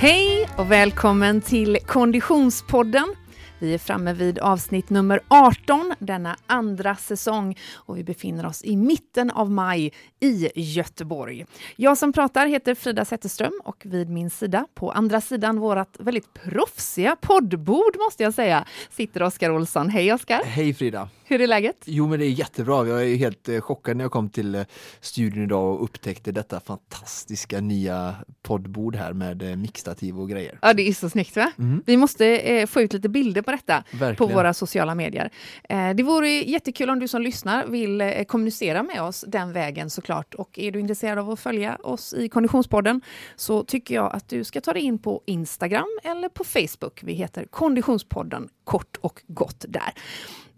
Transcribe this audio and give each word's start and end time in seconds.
Hej 0.00 0.48
och 0.56 0.70
välkommen 0.70 1.40
till 1.40 1.78
Konditionspodden. 1.86 3.14
Vi 3.58 3.74
är 3.74 3.78
framme 3.78 4.12
vid 4.12 4.38
avsnitt 4.38 4.90
nummer 4.90 5.20
18 5.28 5.94
denna 5.98 6.36
andra 6.46 6.96
säsong 6.96 7.58
och 7.72 7.98
vi 7.98 8.04
befinner 8.04 8.46
oss 8.46 8.64
i 8.64 8.76
mitten 8.76 9.30
av 9.30 9.50
maj 9.50 9.92
i 10.20 10.48
Göteborg. 10.54 11.46
Jag 11.76 11.98
som 11.98 12.12
pratar 12.12 12.46
heter 12.46 12.74
Frida 12.74 13.04
Zetterström 13.04 13.60
och 13.64 13.82
vid 13.84 14.10
min 14.10 14.30
sida, 14.30 14.66
på 14.74 14.90
andra 14.90 15.20
sidan 15.20 15.58
vårt 15.58 16.00
väldigt 16.00 16.34
proffsiga 16.34 17.16
poddbord 17.20 17.96
måste 17.98 18.22
jag 18.22 18.34
säga, 18.34 18.64
sitter 18.90 19.22
Oskar 19.22 19.50
Olsson. 19.50 19.88
Hej 19.88 20.12
Oskar! 20.12 20.42
Hej 20.44 20.74
Frida! 20.74 21.08
Hur 21.30 21.40
är 21.40 21.46
läget? 21.46 21.76
Jo 21.84 22.08
men 22.08 22.18
det 22.18 22.26
är 22.26 22.30
jättebra. 22.30 22.86
Jag 22.86 23.08
är 23.08 23.16
helt 23.16 23.48
eh, 23.48 23.60
chockad 23.60 23.96
när 23.96 24.04
jag 24.04 24.12
kom 24.12 24.30
till 24.30 24.54
eh, 24.54 24.62
studion 25.00 25.44
idag 25.44 25.74
och 25.74 25.84
upptäckte 25.84 26.32
detta 26.32 26.60
fantastiska 26.60 27.60
nya 27.60 28.14
poddbord 28.42 28.96
här 28.96 29.12
med 29.12 29.42
eh, 29.42 29.56
mixtativ 29.56 30.20
och 30.20 30.28
grejer. 30.28 30.58
Ja, 30.62 30.72
det 30.72 30.88
är 30.88 30.92
så 30.92 31.10
snyggt 31.10 31.36
va? 31.36 31.52
Mm. 31.58 31.82
Vi 31.86 31.96
måste 31.96 32.26
eh, 32.26 32.66
få 32.66 32.80
ut 32.80 32.92
lite 32.92 33.08
bilder 33.08 33.42
på 33.42 33.50
detta 33.50 33.84
Verkligen. 33.90 34.16
på 34.16 34.26
våra 34.26 34.54
sociala 34.54 34.94
medier. 34.94 35.30
Eh, 35.68 35.90
det 35.90 36.02
vore 36.02 36.28
jättekul 36.28 36.90
om 36.90 36.98
du 36.98 37.08
som 37.08 37.22
lyssnar 37.22 37.66
vill 37.66 38.00
eh, 38.00 38.24
kommunicera 38.24 38.82
med 38.82 39.02
oss 39.02 39.24
den 39.28 39.52
vägen 39.52 39.90
såklart. 39.90 40.34
Och 40.34 40.58
är 40.58 40.70
du 40.70 40.80
intresserad 40.80 41.18
av 41.18 41.30
att 41.30 41.40
följa 41.40 41.76
oss 41.76 42.14
i 42.14 42.28
Konditionspodden 42.28 43.00
så 43.36 43.64
tycker 43.64 43.94
jag 43.94 44.14
att 44.14 44.28
du 44.28 44.44
ska 44.44 44.60
ta 44.60 44.72
dig 44.72 44.82
in 44.82 44.98
på 44.98 45.22
Instagram 45.26 45.98
eller 46.02 46.28
på 46.28 46.44
Facebook. 46.44 47.00
Vi 47.02 47.12
heter 47.12 47.44
Konditionspodden 47.44 48.48
kort 48.64 48.96
och 49.00 49.22
gott 49.26 49.64
där. 49.68 49.92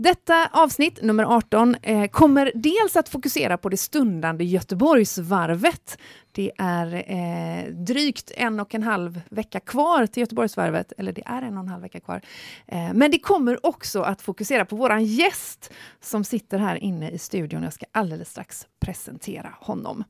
Detta 0.03 0.49
avsnitt, 0.53 1.03
nummer 1.03 1.25
18, 1.25 1.77
eh, 1.83 2.11
kommer 2.11 2.53
dels 2.55 2.97
att 2.97 3.09
fokusera 3.09 3.59
på 3.59 3.69
det 3.69 3.77
stundande 3.77 4.45
Göteborgsvarvet. 4.45 5.99
Det 6.33 6.53
är 6.59 6.95
eh, 6.95 7.73
drygt 7.73 8.31
en 8.37 8.61
och 8.61 8.75
en 8.75 8.83
halv 8.83 9.21
vecka 9.31 9.61
kvar 9.61 10.07
till 10.07 10.21
Göteborgsvarvet, 10.21 10.93
eller 10.99 11.13
det 11.13 11.23
är 11.27 11.43
en 11.43 11.57
och 11.57 11.63
en 11.63 11.69
halv 11.69 11.83
vecka 11.83 12.01
kvar. 12.01 12.21
Eh, 12.67 12.93
men 12.95 13.11
det 13.11 13.19
kommer 13.19 13.67
också 13.67 14.03
att 14.03 14.23
fokusera 14.23 14.65
på 14.65 14.77
våran 14.77 15.05
gäst 15.05 15.73
som 16.01 16.25
sitter 16.25 16.59
här 16.59 16.77
inne 16.77 17.11
i 17.11 17.19
studion. 17.19 17.63
Jag 17.63 17.73
ska 17.73 17.87
alldeles 17.93 18.31
strax 18.31 18.67
presentera 18.81 19.55
honom. 19.61 20.05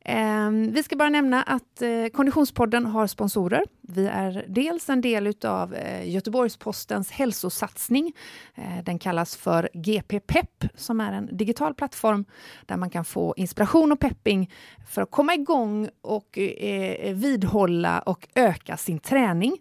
Eh, 0.00 0.50
vi 0.50 0.82
ska 0.82 0.96
bara 0.96 1.08
nämna 1.08 1.42
att 1.42 1.82
eh, 1.82 2.06
Konditionspodden 2.12 2.86
har 2.86 3.06
sponsorer. 3.06 3.64
Vi 3.80 4.06
är 4.06 4.44
dels 4.48 4.88
en 4.88 5.00
del 5.00 5.34
av 5.44 5.74
eh, 5.74 6.08
Göteborgs-Postens 6.10 7.10
hälsosatsning. 7.10 8.12
Eh, 8.54 8.84
den 8.84 8.98
kallas 8.98 9.36
för 9.36 9.70
GP 9.74 10.20
Pepp 10.20 10.64
som 10.74 11.00
är 11.00 11.12
en 11.12 11.36
digital 11.36 11.74
plattform 11.74 12.24
där 12.66 12.76
man 12.76 12.90
kan 12.90 13.04
få 13.04 13.34
inspiration 13.36 13.92
och 13.92 14.00
pepping 14.00 14.50
för 14.88 15.02
att 15.02 15.10
komma 15.10 15.34
igång 15.34 15.51
igång 15.52 15.88
och 16.00 16.38
eh, 16.38 17.14
vidhålla 17.14 18.00
och 18.00 18.28
öka 18.34 18.76
sin 18.76 18.98
träning. 18.98 19.56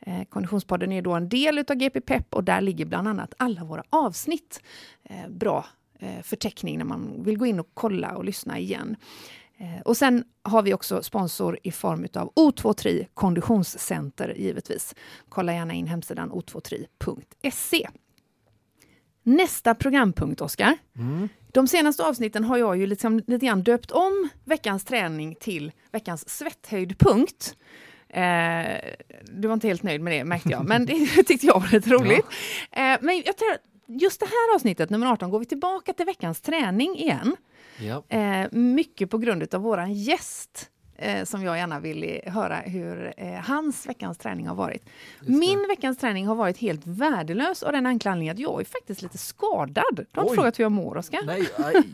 Eh, 0.00 0.24
Konditionspodden 0.24 0.92
är 0.92 1.02
då 1.02 1.12
en 1.12 1.28
del 1.28 1.58
av 1.58 1.74
GP 1.76 2.00
Pep 2.00 2.34
och 2.34 2.44
där 2.44 2.60
ligger 2.60 2.84
bland 2.84 3.08
annat 3.08 3.34
alla 3.36 3.64
våra 3.64 3.82
avsnitt. 3.90 4.60
Eh, 5.04 5.28
bra 5.30 5.66
eh, 5.98 6.22
förteckning 6.22 6.78
när 6.78 6.84
man 6.84 7.22
vill 7.22 7.38
gå 7.38 7.46
in 7.46 7.60
och 7.60 7.68
kolla 7.74 8.16
och 8.16 8.24
lyssna 8.24 8.58
igen. 8.58 8.96
Eh, 9.58 9.80
Och 9.84 9.96
sen 9.96 10.24
har 10.42 10.62
vi 10.62 10.74
också 10.74 11.02
sponsor 11.02 11.58
i 11.62 11.70
form 11.72 12.06
av 12.14 12.32
O23 12.34 13.06
Konditionscenter 13.14 14.34
givetvis. 14.36 14.94
Kolla 15.28 15.52
gärna 15.54 15.74
in 15.74 15.86
hemsidan 15.86 16.30
o23.se. 16.32 17.88
Nästa 19.26 19.74
programpunkt, 19.74 20.40
Oskar. 20.40 20.76
Mm. 20.96 21.28
De 21.52 21.68
senaste 21.68 22.04
avsnitten 22.04 22.44
har 22.44 22.56
jag 22.56 22.76
ju 22.76 22.86
liksom 22.86 23.18
lite 23.26 23.46
grann 23.46 23.62
döpt 23.62 23.90
om 23.90 24.28
veckans 24.44 24.84
träning 24.84 25.34
till 25.40 25.72
veckans 25.92 26.28
svetthöjdpunkt. 26.28 27.56
Eh, 28.08 28.64
du 29.22 29.48
var 29.48 29.54
inte 29.54 29.68
helt 29.68 29.82
nöjd 29.82 30.00
med 30.00 30.12
det 30.12 30.24
märkte 30.24 30.48
jag, 30.48 30.68
men 30.68 30.86
det 30.86 31.06
tyckte 31.26 31.46
jag 31.46 31.60
var 31.60 31.68
lite 31.72 31.90
roligt. 31.90 32.26
Eh, 32.70 32.96
men 33.00 33.22
jag 33.26 33.36
tror 33.36 33.56
just 33.86 34.20
det 34.20 34.26
här 34.26 34.54
avsnittet, 34.54 34.90
nummer 34.90 35.06
18, 35.06 35.30
går 35.30 35.38
vi 35.38 35.44
tillbaka 35.44 35.92
till 35.92 36.06
veckans 36.06 36.40
träning 36.40 36.98
igen. 36.98 37.36
Ja. 37.78 38.04
Eh, 38.08 38.46
mycket 38.52 39.10
på 39.10 39.18
grund 39.18 39.54
av 39.54 39.60
våran 39.60 39.92
gäst. 39.92 40.70
Eh, 40.96 41.24
som 41.24 41.42
jag 41.42 41.56
gärna 41.56 41.80
vill 41.80 42.20
höra 42.26 42.56
hur 42.56 43.14
eh, 43.16 43.32
hans 43.32 43.86
veckans 43.86 44.18
träning 44.18 44.46
har 44.48 44.54
varit. 44.54 44.88
Min 45.20 45.66
veckans 45.68 45.98
träning 45.98 46.26
har 46.26 46.34
varit 46.34 46.58
helt 46.58 46.86
värdelös 46.86 47.62
av 47.62 47.72
den 47.72 47.86
enkla 47.86 48.10
anledningen 48.10 48.34
att 48.34 48.38
jag 48.38 48.60
är 48.60 48.64
faktiskt 48.64 49.02
lite 49.02 49.18
skadad. 49.18 49.84
Du 49.96 50.06
har 50.14 50.22
inte 50.22 50.34
frågat 50.34 50.58
hur 50.58 50.64
jag 50.64 50.72
mår, 50.72 50.96
Oskar. 50.96 51.20
Nej. 51.26 51.48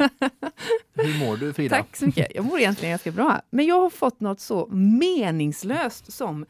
Hur 0.94 1.26
mår 1.26 1.36
du 1.36 1.52
Frida? 1.52 1.76
Tack 1.76 1.96
så 1.96 2.06
mycket. 2.06 2.34
Jag 2.34 2.44
mår 2.44 2.58
egentligen 2.58 2.92
ganska 2.92 3.10
bra. 3.10 3.40
Men 3.50 3.66
jag 3.66 3.80
har 3.80 3.90
fått 3.90 4.20
något 4.20 4.40
så 4.40 4.66
meningslöst 4.70 6.12
som 6.12 6.46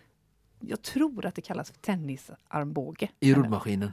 jag 0.61 0.83
tror 0.83 1.27
att 1.27 1.35
det 1.35 1.43
kallas 1.43 1.71
för 1.71 1.79
tennisarmbåge. 1.79 3.09
I 3.21 3.35
roddmaskinen. 3.35 3.93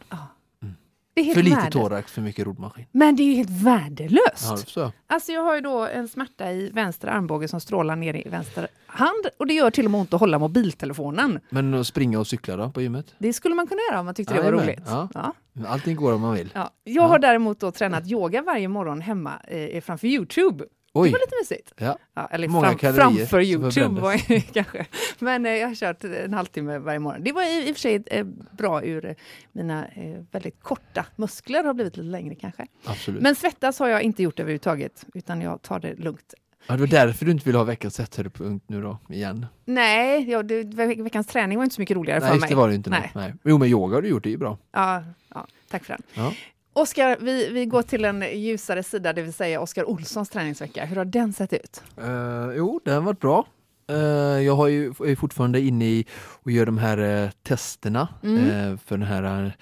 Det 1.17 1.22
är 1.22 1.25
helt 1.25 1.35
För 1.38 1.44
lite 1.44 1.55
värdelöst. 1.55 1.73
thorax, 1.73 2.11
för 2.11 2.22
mycket 2.22 2.45
roddmaskin. 2.45 2.85
Men 2.91 3.16
det 3.16 3.23
är 3.23 3.25
ju 3.28 3.33
helt 3.33 3.50
värdelöst. 3.63 4.75
Ja. 4.75 4.91
Alltså 5.07 5.31
jag 5.31 5.41
har 5.44 5.55
ju 5.55 5.61
då 5.61 5.88
en 5.88 6.07
smärta 6.07 6.51
i 6.51 6.69
vänster 6.69 7.07
armbåge 7.07 7.47
som 7.47 7.59
strålar 7.59 7.95
ner 7.95 8.28
i 8.28 8.29
vänster 8.29 8.67
hand 8.88 9.28
och 9.39 9.47
det 9.47 9.53
gör 9.53 9.72
till 9.72 9.85
och 9.85 9.91
med 9.91 10.00
ont 10.01 10.13
att 10.13 10.19
hålla 10.19 10.39
mobiltelefonen. 10.39 11.39
Men 11.50 11.73
att 11.73 11.88
springa 11.88 12.19
och 12.19 12.28
cykla 12.28 12.55
då 12.55 12.69
på 12.69 12.81
gymmet? 12.81 13.16
Det 13.17 13.33
skulle 13.33 13.55
man 13.55 13.67
kunna 13.67 13.79
göra 13.91 14.00
om 14.00 14.05
man 14.05 14.16
tyckte 14.16 14.33
det 14.33 14.41
var 14.41 14.51
roligt. 14.51 14.81
ja. 14.88 15.09
Ja. 15.13 15.33
Allting 15.67 15.95
går 15.95 16.13
om 16.13 16.22
man 16.22 16.33
vill. 16.33 16.50
Ja. 16.55 16.69
Jag 16.83 17.03
har 17.03 17.19
däremot 17.19 17.59
då 17.59 17.72
tränat 17.72 18.07
yoga 18.07 18.41
varje 18.41 18.67
morgon 18.67 19.01
hemma 19.01 19.34
eh, 19.47 19.81
framför 19.81 20.07
Youtube. 20.07 20.63
Oj! 20.97 21.09
Det 21.09 21.13
var 21.13 21.19
lite 21.19 21.35
mysigt. 21.41 21.74
Ja. 21.78 21.97
Ja, 22.13 22.28
eller 22.31 22.47
Många 22.47 22.78
fram, 22.78 22.94
framför 22.96 23.41
Youtube 23.41 24.02
var 24.02 24.18
kanske. 24.53 24.85
Men 25.19 25.46
eh, 25.46 25.52
jag 25.52 25.68
har 25.68 25.75
kört 25.75 26.03
en 26.03 26.34
halvtimme 26.34 26.78
varje 26.78 27.00
morgon. 27.00 27.24
Det 27.24 27.31
var 27.31 27.44
i, 27.44 27.68
i 27.69 27.72
och 27.72 27.75
för 27.75 27.81
sig 27.81 28.03
eh, 28.06 28.25
bra 28.52 28.84
ur 28.84 29.06
eh, 29.06 29.13
mina 29.52 29.88
eh, 29.88 30.24
väldigt 30.31 30.63
korta 30.63 31.06
muskler 31.16 31.63
har 31.63 31.74
blivit 31.74 31.97
lite 31.97 32.09
längre 32.09 32.35
kanske. 32.35 32.68
Absolut. 32.85 33.22
Men 33.22 33.35
svettas 33.35 33.80
har 33.80 33.88
jag 33.88 34.02
inte 34.02 34.24
gjort 34.24 34.40
överhuvudtaget, 34.40 35.06
utan 35.13 35.41
jag 35.41 35.62
tar 35.62 35.80
det 35.80 35.96
lugnt. 35.96 36.34
Ja, 36.68 36.74
det 36.74 36.80
var 36.80 36.88
därför 36.88 37.25
du 37.25 37.31
inte 37.31 37.46
vill 37.46 37.56
ha 37.56 37.64
veckans 37.64 37.96
sätthöjdpunkt 37.96 38.69
nu 38.69 38.81
då, 38.81 38.97
igen. 39.09 39.46
Nej, 39.66 40.29
ja, 40.31 40.44
det, 40.44 40.64
ve- 40.64 40.96
veckans 41.03 41.28
träning 41.28 41.58
var 41.58 41.64
inte 41.64 41.75
så 41.75 41.81
mycket 41.81 41.97
roligare 41.97 42.19
Nej, 42.19 42.29
för 42.29 42.40
mig. 42.40 42.50
det 42.50 42.56
var 42.56 42.69
det 42.69 42.75
inte. 42.75 42.90
Nej. 42.90 43.12
Nej. 43.16 43.24
Nej. 43.28 43.34
Jo, 43.44 43.58
men 43.58 43.68
yoga 43.68 43.96
har 43.96 44.02
du 44.02 44.08
gjort, 44.08 44.24
det 44.24 44.29
är 44.29 44.31
ju 44.31 44.38
bra. 44.38 44.58
Ja, 44.72 45.03
ja, 45.34 45.47
tack 45.69 45.84
för 45.85 45.94
den. 45.94 46.02
Ja. 46.14 46.34
Oskar, 46.78 47.18
vi, 47.20 47.50
vi 47.50 47.66
går 47.66 47.82
till 47.82 48.06
en 48.06 48.24
ljusare 48.34 48.84
sida, 48.84 49.14
det 49.14 49.22
vill 49.22 49.34
säga 49.34 49.62
Oskar 49.62 49.90
Olssons 49.90 50.30
träningsvecka. 50.30 50.86
Hur 50.86 50.96
har 50.96 51.06
den 51.06 51.34
sett 51.34 51.54
ut? 51.54 51.84
Eh, 51.98 52.52
jo, 52.56 52.80
den 52.86 52.94
har 52.94 53.02
varit 53.02 53.20
bra. 53.20 53.48
Eh, 53.90 53.98
jag 54.46 54.56
har 54.56 54.68
ju, 54.68 54.88
är 54.90 55.16
fortfarande 55.16 55.62
inne 55.62 55.86
i 55.86 56.06
och 56.44 56.52
gör 56.52 56.66
de 56.66 56.78
här 56.78 56.98
eh, 56.98 57.30
testerna 57.44 58.08
Mm. 58.24 58.78
för 58.78 58.98
det 58.98 59.06
här 59.06 59.58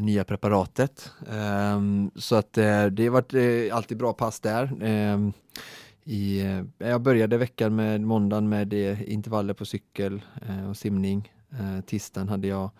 nya 0.00 0.24
preparatet. 0.24 1.10
Så 2.16 2.36
att 2.36 2.52
det 2.52 3.02
har 3.04 3.10
varit 3.10 3.72
alltid 3.72 3.98
bra 3.98 4.12
pass 4.12 4.40
där. 4.40 4.70
I, 6.04 6.42
jag 6.78 7.00
började 7.00 7.36
veckan 7.36 7.76
med 7.76 8.00
måndagen 8.00 8.48
med 8.48 8.72
intervaller 9.08 9.54
på 9.54 9.64
cykel 9.64 10.22
och 10.68 10.76
simning. 10.76 11.32
Tisdagen 11.86 12.28
hade 12.28 12.46
jag 12.46 12.70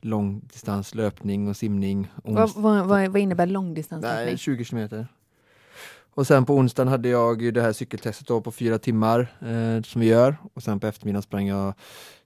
långdistans 0.00 0.94
löpning 0.94 1.48
och 1.48 1.56
simning. 1.56 2.08
Vad, 2.24 2.50
vad, 2.54 2.86
vad, 2.86 3.16
innebär 3.16 3.46
Nej, 3.46 3.52
långdistanslöpning? 3.52 4.36
20 4.38 4.64
kilometer. 4.64 5.06
Och 6.14 6.26
sen 6.26 6.44
på 6.44 6.54
onsdagen 6.54 6.88
hade 6.88 7.08
jag 7.08 7.42
ju 7.42 7.50
det 7.50 7.62
här 7.62 7.72
cykeltestet 7.72 8.26
på 8.44 8.52
fyra 8.52 8.78
timmar 8.78 9.20
eh, 9.40 9.82
som 9.82 10.00
vi 10.00 10.06
gör. 10.06 10.36
Och 10.54 10.62
sen 10.62 10.80
på 10.80 10.86
eftermiddagen 10.86 11.22
sprang 11.22 11.46
jag 11.46 11.74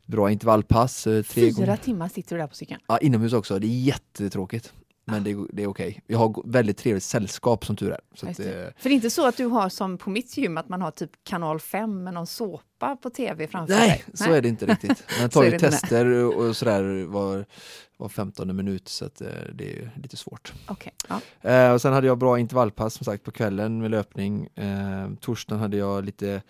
bra 0.07 0.31
intervallpass. 0.31 1.07
Eh, 1.07 1.23
Fyra 1.23 1.51
gånger. 1.67 1.77
timmar 1.77 2.09
sitter 2.09 2.37
du 2.37 2.41
där 2.41 2.47
på 2.49 2.55
cykeln. 2.55 2.81
Ja, 2.87 2.99
inomhus 2.99 3.33
också. 3.33 3.59
Det 3.59 3.67
är 3.67 3.81
jättetråkigt. 3.81 4.73
Men 5.07 5.25
det, 5.25 5.31
är- 5.31 5.47
det 5.53 5.63
är 5.63 5.67
okej. 5.67 6.03
Jag 6.07 6.19
har 6.19 6.43
väldigt 6.51 6.79
trevligt 6.79 7.03
sällskap 7.05 7.67
som 7.67 7.77
tur 7.77 7.91
är. 7.91 8.01
Så 8.15 8.29
att, 8.29 8.37
det. 8.37 8.63
eh, 8.67 8.73
För 8.77 8.89
det 8.89 8.93
är 8.93 8.95
inte 8.95 9.11
så 9.11 9.27
att 9.29 9.37
du 9.37 9.47
har 9.47 9.69
som 9.69 9.99
på 9.99 10.11
mitt 10.11 10.37
gym 10.37 10.59
att 10.59 10.69
man 10.69 10.83
har 10.83 10.91
typ 10.91 11.11
kanal 11.25 11.61
5 11.61 12.05
med 12.05 12.15
någon 12.15 12.27
såpa 12.27 12.63
på 13.03 13.11
tv 13.11 13.47
framför 13.47 13.75
nej, 13.75 13.89
dig? 13.89 14.17
så 14.17 14.33
är 14.33 14.43
det 14.43 14.49
inte 14.49 14.67
riktigt. 14.73 15.05
Så 15.23 15.29
tar 15.29 15.45
ju 15.45 15.51
nej. 15.51 15.59
tester 15.59 16.07
och, 16.25 16.57
sådär 16.57 17.05
var, 17.05 17.45
var 17.97 18.09
15 18.09 18.57
minut 18.57 18.89
så 18.89 19.05
att, 19.05 19.21
eh, 19.21 19.29
det 19.55 19.73
är 19.79 19.91
lite 20.03 20.17
svårt. 20.17 20.53
Okej, 20.69 20.93
ja. 21.09 21.51
Eh, 21.51 21.73
och 21.73 21.81
sen 21.83 21.93
hade 21.93 22.07
jag 22.07 22.19
bra 22.19 22.39
intervallpass 22.39 22.95
som 22.95 23.05
sagt 23.05 23.25
på 23.25 23.31
kvällen 23.31 23.79
med 23.79 23.91
löpning. 23.91 24.49
Eh, 24.55 25.11
torsdagen 25.21 25.61
hade 25.61 25.77
jag 25.77 26.05
lite 26.05 26.43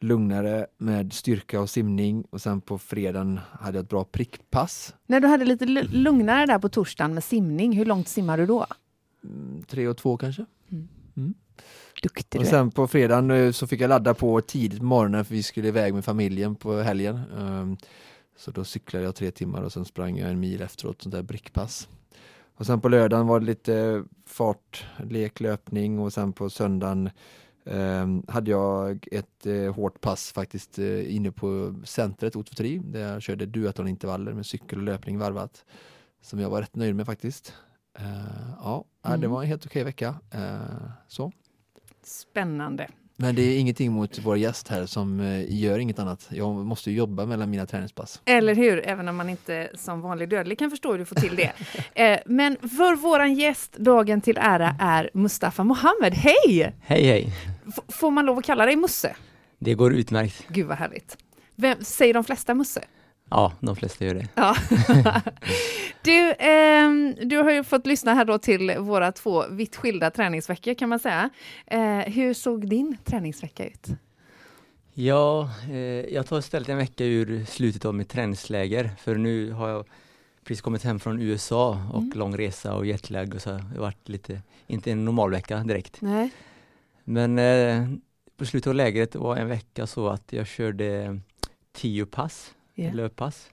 lugnare 0.00 0.66
med 0.78 1.12
styrka 1.12 1.60
och 1.60 1.70
simning 1.70 2.24
och 2.30 2.40
sen 2.40 2.60
på 2.60 2.78
fredagen 2.78 3.40
hade 3.60 3.78
jag 3.78 3.82
ett 3.82 3.90
bra 3.90 4.04
prickpass. 4.04 4.94
När 5.06 5.20
du 5.20 5.28
hade 5.28 5.44
lite 5.44 5.64
lu- 5.64 5.88
lugnare 5.92 6.46
där 6.46 6.58
på 6.58 6.68
torsdagen 6.68 7.14
med 7.14 7.24
simning, 7.24 7.72
hur 7.76 7.84
långt 7.84 8.08
simmar 8.08 8.38
du 8.38 8.46
då? 8.46 8.66
Mm, 9.24 9.62
tre 9.68 9.88
och 9.88 9.96
två 9.96 10.16
kanske. 10.16 10.44
Duktig 12.02 12.40
Och 12.40 12.46
sen 12.46 12.70
på 12.70 12.86
fredagen 12.86 13.30
eh, 13.30 13.52
så 13.52 13.66
fick 13.66 13.80
jag 13.80 13.88
ladda 13.88 14.14
på 14.14 14.40
tidigt 14.40 14.78
på 14.78 14.84
morgonen 14.84 15.24
för 15.24 15.34
vi 15.34 15.42
skulle 15.42 15.68
iväg 15.68 15.94
med 15.94 16.04
familjen 16.04 16.54
på 16.54 16.80
helgen. 16.80 17.20
Ehm, 17.38 17.76
Så 18.36 18.50
då 18.50 18.64
cyklade 18.64 19.04
jag 19.04 19.14
tre 19.14 19.30
timmar 19.30 19.62
och 19.62 19.72
sen 19.72 19.84
sprang 19.84 20.18
jag 20.18 20.30
en 20.30 20.40
mil 20.40 20.62
efteråt, 20.62 21.02
sånt 21.02 21.14
där 21.14 21.22
brickpass. 21.22 21.88
Och 22.56 22.66
sen 22.66 22.80
på 22.80 22.88
lördagen 22.88 23.26
var 23.26 23.40
det 23.40 23.46
lite 23.46 24.04
fart, 24.26 24.86
lek, 25.10 25.40
löpning 25.40 25.98
och 25.98 26.12
sen 26.12 26.32
på 26.32 26.50
söndagen 26.50 27.10
Um, 27.64 28.22
hade 28.28 28.50
jag 28.50 29.08
ett 29.12 29.46
uh, 29.46 29.72
hårt 29.72 30.00
pass 30.00 30.32
faktiskt 30.32 30.78
uh, 30.78 31.14
inne 31.14 31.32
på 31.32 31.74
centret 31.84 32.34
O23 32.34 32.92
där 32.92 33.12
jag 33.12 33.22
körde 33.22 33.46
duatonintervaller 33.46 34.32
med 34.32 34.46
cykel 34.46 34.78
och 34.78 34.84
löpning 34.84 35.18
varvat. 35.18 35.64
Som 36.20 36.38
jag 36.38 36.50
var 36.50 36.60
rätt 36.60 36.76
nöjd 36.76 36.96
med 36.96 37.06
faktiskt. 37.06 37.54
Uh, 38.00 38.50
ja, 38.60 38.84
mm. 39.02 39.20
det 39.20 39.28
var 39.28 39.42
en 39.42 39.48
helt 39.48 39.66
okej 39.66 39.84
vecka. 39.84 40.14
så. 41.08 41.32
Spännande. 42.04 42.88
Men 43.16 43.34
det 43.34 43.42
är 43.42 43.58
ingenting 43.58 43.92
mot 43.92 44.18
vår 44.18 44.38
gäst 44.38 44.68
här 44.68 44.86
som 44.86 45.20
eh, 45.20 45.60
gör 45.62 45.78
inget 45.78 45.98
annat. 45.98 46.28
Jag 46.30 46.54
måste 46.54 46.90
jobba 46.90 47.26
mellan 47.26 47.50
mina 47.50 47.66
träningspass. 47.66 48.20
Eller 48.24 48.54
hur, 48.54 48.86
även 48.86 49.08
om 49.08 49.16
man 49.16 49.28
inte 49.28 49.70
som 49.74 50.00
vanlig 50.00 50.28
dödlig 50.28 50.58
kan 50.58 50.70
förstå 50.70 50.92
hur 50.92 50.98
du 50.98 51.04
får 51.04 51.16
till 51.16 51.36
det. 51.36 51.52
eh, 52.04 52.20
men 52.26 52.56
för 52.56 52.96
våran 52.96 53.34
gäst, 53.34 53.72
dagen 53.72 54.20
till 54.20 54.38
ära, 54.40 54.76
är 54.80 55.10
Mustafa 55.14 55.64
Mohammed. 55.64 56.14
Hej! 56.14 56.74
Hej, 56.82 57.04
hej! 57.04 57.28
F 57.68 57.74
får 57.88 58.10
man 58.10 58.26
lov 58.26 58.38
att 58.38 58.44
kalla 58.44 58.66
dig 58.66 58.76
Musse? 58.76 59.16
Det 59.58 59.74
går 59.74 59.94
utmärkt. 59.94 60.46
Gud 60.48 60.66
vad 60.66 60.78
härligt. 60.78 61.16
Vem, 61.56 61.84
säger 61.84 62.14
de 62.14 62.24
flesta 62.24 62.54
Musse? 62.54 62.84
Ja, 63.32 63.52
de 63.60 63.76
flesta 63.76 64.04
gör 64.04 64.14
det. 64.14 64.28
Ja. 64.34 64.56
du, 66.02 66.30
eh, 66.30 66.90
du 67.26 67.36
har 67.36 67.50
ju 67.50 67.64
fått 67.64 67.86
lyssna 67.86 68.14
här 68.14 68.24
då 68.24 68.38
till 68.38 68.78
våra 68.78 69.12
två 69.12 69.44
vitt 69.50 69.76
skilda 69.76 70.10
träningsveckor 70.10 70.74
kan 70.74 70.88
man 70.88 70.98
säga. 70.98 71.30
Eh, 71.66 71.98
hur 71.98 72.34
såg 72.34 72.68
din 72.68 72.96
träningsvecka 73.04 73.66
ut? 73.66 73.86
Ja, 74.94 75.50
eh, 75.70 75.76
jag 76.14 76.26
tar 76.26 76.38
istället 76.38 76.68
en 76.68 76.76
vecka 76.76 77.04
ur 77.04 77.44
slutet 77.44 77.84
av 77.84 77.94
mitt 77.94 78.08
träningsläger 78.08 78.90
för 78.98 79.14
nu 79.14 79.50
har 79.52 79.68
jag 79.68 79.86
precis 80.44 80.62
kommit 80.62 80.82
hem 80.82 81.00
från 81.00 81.20
USA 81.20 81.86
och 81.92 82.02
mm. 82.02 82.18
lång 82.18 82.36
resa 82.38 82.74
och 82.74 82.86
jetlag 82.86 83.34
och 83.34 83.42
så 83.42 83.50
har 83.50 83.58
det 83.74 83.80
varit 83.80 84.08
lite, 84.08 84.42
inte 84.66 84.92
en 84.92 85.04
normal 85.04 85.30
vecka 85.30 85.58
direkt. 85.58 86.00
Nej. 86.00 86.30
Men 87.04 87.38
eh, 87.38 87.88
på 88.36 88.46
slutet 88.46 88.66
av 88.70 88.74
lägret 88.74 89.14
var 89.14 89.36
en 89.36 89.48
vecka 89.48 89.86
så 89.86 90.08
att 90.08 90.32
jag 90.32 90.46
körde 90.46 91.20
tio 91.72 92.06
pass 92.06 92.54
yeah. 92.76 92.94
löppass. 92.94 93.50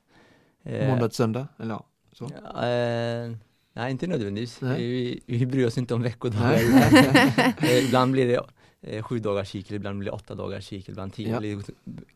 Eh, 0.63 0.88
Måndag 0.88 1.07
till 1.07 1.16
söndag? 1.16 1.48
Eller 1.60 1.74
ja, 1.74 1.86
så. 2.12 2.25
Eh, 2.25 3.31
nej, 3.74 3.92
inte 3.92 4.07
nödvändigtvis. 4.07 4.62
Nej. 4.62 4.77
Vi, 4.77 5.21
vi 5.25 5.45
bryr 5.45 5.68
oss 5.68 5.77
inte 5.77 5.94
om 5.94 6.01
veckodagar. 6.01 6.60
Eh, 7.62 7.86
ibland 7.86 8.12
blir 8.12 8.27
det 8.27 8.45
eh, 8.81 9.04
sju 9.04 9.19
dagars 9.19 9.50
cykel, 9.50 9.75
ibland 9.75 10.00
blir 10.00 10.12
det 10.12 10.16
åtta 10.16 10.36
dagars 10.36 10.68
cykel, 10.68 10.92
ibland 10.92 11.13
tio. 11.13 11.42
Ja. 11.42 11.62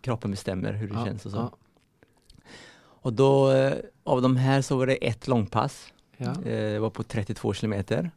Kroppen 0.02 0.32
bestämmer 0.32 0.74
hur 0.74 0.88
det 0.88 0.94
ja, 0.94 1.06
känns 1.06 1.26
och 1.26 1.32
så. 1.32 1.38
Ja. 1.38 1.52
Och 3.04 3.14
då, 3.14 3.52
eh, 3.52 3.74
av 4.04 4.22
de 4.22 4.36
här 4.36 4.62
så 4.62 4.78
var 4.78 4.88
det 4.88 4.96
ett 4.96 5.28
långpass. 5.28 5.94
Ja. 6.18 6.36
Det 6.44 6.80
var 6.80 6.90
på 6.90 7.04
32 7.04 7.54
kilometer. 7.54 8.12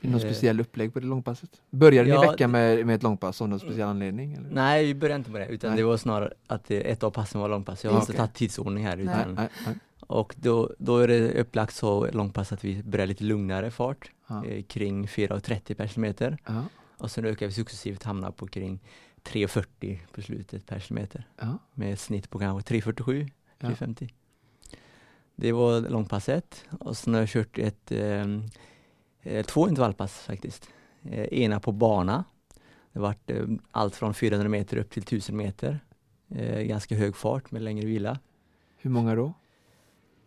Är 0.00 0.06
det 0.06 0.12
något 0.12 0.22
speciellt 0.22 0.60
upplägg 0.60 0.92
på 0.92 1.00
det 1.00 1.06
långpasset? 1.06 1.50
Började 1.70 2.08
ja, 2.08 2.20
ni 2.20 2.26
veckan 2.26 2.50
med, 2.50 2.86
med 2.86 2.96
ett 2.96 3.02
långpass 3.02 3.42
av 3.42 3.48
någon 3.48 3.60
speciell 3.60 3.88
anledning? 3.88 4.34
Eller? 4.34 4.50
Nej, 4.50 4.84
vi 4.84 4.94
började 4.94 5.18
inte 5.18 5.30
med 5.30 5.40
det, 5.40 5.46
utan 5.46 5.70
nej. 5.70 5.78
det 5.78 5.84
var 5.84 5.96
snarare 5.96 6.32
att 6.46 6.70
ett 6.70 7.02
av 7.02 7.10
passen 7.10 7.40
var 7.40 7.48
långpass. 7.48 7.84
Jag 7.84 7.90
har 7.90 7.98
okay. 7.98 8.12
inte 8.12 8.16
tagit 8.16 8.34
tidsordning 8.34 8.84
här. 8.84 8.96
Utan, 8.96 9.34
nej, 9.34 9.48
nej, 9.66 9.74
och 10.00 10.34
då, 10.38 10.74
då 10.78 10.98
är 10.98 11.08
det 11.08 11.40
upplagt 11.40 11.74
så 11.74 12.10
långpass 12.10 12.52
att 12.52 12.64
vi 12.64 12.82
börjar 12.82 13.06
lite 13.06 13.24
lugnare 13.24 13.70
fart, 13.70 14.10
eh, 14.46 14.62
kring 14.62 15.06
4.30 15.06 15.74
per 15.74 15.86
kilometer. 15.86 16.38
Ja. 16.46 16.64
Och 16.98 17.10
sen 17.10 17.24
ökar 17.24 17.46
vi 17.46 17.52
successivt, 17.52 18.02
hamnar 18.02 18.30
på 18.30 18.46
kring 18.46 18.80
3.40 19.24 19.98
på 20.12 20.22
slutet 20.22 20.66
per 20.66 20.78
kilometer. 20.78 21.28
Ja. 21.40 21.58
Med 21.74 21.92
ett 21.92 22.00
snitt 22.00 22.30
på 22.30 22.38
kanske 22.38 22.74
3.47, 22.74 23.30
3.50. 23.60 24.12
Det 25.36 25.52
var 25.52 25.80
långpasset 25.80 26.64
och 26.80 26.96
sen 26.96 27.14
har 27.14 27.20
jag 27.20 27.28
kört 27.28 27.58
ett 27.58 27.92
eh, 27.92 27.98
Eh, 27.98 28.26
två 29.46 29.68
intervallpass 29.68 30.12
faktiskt. 30.12 30.68
Eh, 31.02 31.24
ena 31.32 31.60
på 31.60 31.72
bana. 31.72 32.24
Det 32.92 32.98
var 32.98 33.14
eh, 33.26 33.44
allt 33.70 33.96
från 33.96 34.14
400 34.14 34.48
meter 34.48 34.76
upp 34.76 34.90
till 34.90 35.02
1000 35.02 35.36
meter. 35.36 35.80
ganska 36.62 36.94
hög 36.94 37.16
fart 37.16 37.50
med 37.50 37.62
längre 37.62 37.86
vila. 37.86 38.18
Hur 38.76 38.90
många 38.90 39.14
då? 39.14 39.32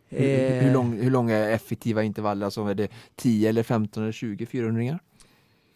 Hur, 0.09 0.51
eh, 0.51 0.63
hur, 0.63 0.73
lång, 0.73 0.97
hur 0.97 1.11
långa 1.11 1.35
är 1.35 1.51
effektiva 1.51 2.03
intervaller? 2.03 2.45
Alltså 2.45 2.65
är 2.65 2.75
det 2.75 2.91
10 3.15 3.49
eller 3.49 3.63
15 3.63 4.03
eller 4.03 4.11
20 4.11 4.45
400 4.45 4.99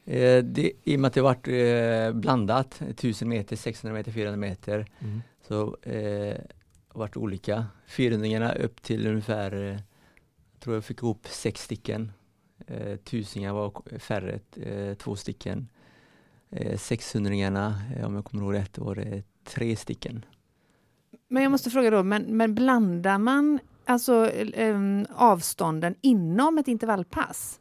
eh, 0.06 0.44
det, 0.44 0.72
I 0.84 0.96
och 0.96 1.00
med 1.00 1.08
att 1.08 1.14
det 1.14 1.22
varit 1.22 1.48
eh, 1.48 2.20
blandat, 2.20 2.82
1000 2.82 3.30
meter, 3.30 3.56
600 3.56 3.98
meter, 3.98 4.12
400 4.12 4.38
meter, 4.38 4.86
mm. 5.00 5.22
så 5.48 5.78
eh, 5.82 6.38
varit 6.94 7.18
olika. 7.18 7.66
400 7.88 8.54
upp 8.54 8.82
till 8.82 9.08
ungefär, 9.08 9.52
jag 10.52 10.60
tror 10.60 10.76
jag 10.76 10.86
fick 10.86 10.98
ihop 10.98 11.28
sex 11.28 11.62
stycken 11.62 12.12
Eh, 12.68 12.96
tusingar 12.96 13.54
var 13.54 14.00
färre, 14.00 14.40
eh, 14.56 14.94
två 14.94 15.16
stycken. 15.16 15.68
Eh, 16.50 16.78
600 16.78 17.76
eh, 17.98 18.06
om 18.06 18.16
jag 18.16 18.26
kommer 18.26 18.44
ihåg 18.44 18.54
rätt, 18.54 18.78
var 18.78 18.96
det 18.96 19.24
tre 19.44 19.76
stycken. 19.76 20.26
Men 21.28 21.44
jag 21.44 21.52
måste 21.52 21.70
fråga 21.70 21.90
då, 21.90 22.04
men, 22.04 22.38
men 22.38 22.56
blandar 22.56 23.18
man 23.18 23.60
alltså 23.86 24.30
eh, 24.30 24.78
avstånden 25.16 25.96
inom 26.02 26.58
ett 26.58 26.68
intervallpass? 26.68 27.60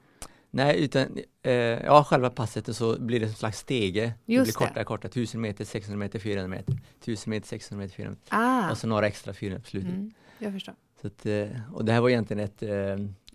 Nej, 0.54 0.84
utan 0.84 1.18
eh, 1.42 1.52
ja, 1.54 2.04
själva 2.04 2.30
passet 2.30 2.76
så 2.76 3.00
blir 3.00 3.20
det 3.20 3.26
en 3.26 3.34
slags 3.34 3.58
stege. 3.58 4.12
Just 4.24 4.52
det 4.52 4.58
blir 4.58 4.66
kortare, 4.66 4.84
kortare, 4.84 5.08
1000 5.08 5.40
meter, 5.40 5.64
600 5.64 5.98
meter, 5.98 6.18
400 6.18 6.48
meter. 6.48 6.78
1000 7.00 7.30
meter, 7.30 7.48
600 7.48 7.82
meter, 7.84 7.96
400 7.96 8.18
meter. 8.20 8.36
Ah. 8.36 8.70
Och 8.70 8.78
så 8.78 8.86
några 8.86 9.06
extra 9.06 9.34
400 9.34 9.62
på 9.62 9.68
slutet. 9.68 9.90
Mm, 9.90 10.12
jag 10.38 10.52
förstår. 10.52 10.74
Så 11.00 11.06
att, 11.06 11.26
eh, 11.26 11.48
och 11.72 11.84
det 11.84 11.92
här 11.92 12.00
var 12.00 12.08
egentligen 12.08 12.44
ett 12.44 12.62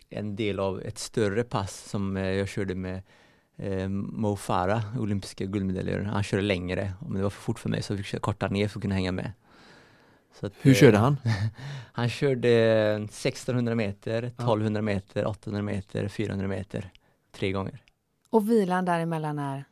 en 0.10 0.36
del 0.36 0.60
av 0.60 0.82
ett 0.82 0.98
större 0.98 1.44
pass 1.44 1.90
som 1.90 2.18
eh, 2.18 2.30
jag 2.30 2.48
körde 2.48 2.76
med 2.76 3.02
eh, 3.58 3.90
Mo 3.90 4.36
Farah, 4.36 5.00
olympiska 5.00 5.46
guldmedaljören. 5.46 6.06
Han 6.06 6.24
körde 6.24 6.44
längre, 6.44 6.94
men 7.02 7.14
det 7.14 7.24
var 7.24 7.30
för 7.30 7.42
fort 7.42 7.60
för 7.60 7.70
mig 7.70 7.82
så 7.82 7.94
jag 7.94 8.06
fick 8.06 8.22
korta 8.22 8.48
ner 8.48 8.68
för 8.68 8.80
att 8.80 8.82
kunna 8.82 8.96
hänga 8.96 9.12
med. 9.12 9.32
Att, 10.40 10.54
Hur 10.62 10.72
eh, 10.72 10.76
körde 10.76 10.98
han? 10.98 11.18
han 11.94 12.10
körde 12.10 12.50
1600 13.06 13.76
meter, 13.76 14.24
1200 14.24 14.82
meter, 14.82 15.28
800 15.28 15.62
meter, 15.62 16.08
400 16.08 16.48
meter, 16.48 16.92
tre 17.32 17.52
gånger. 17.52 17.84
Och 18.30 18.50
vilan 18.50 18.86
däremellan 18.86 19.40
är? 19.40 19.66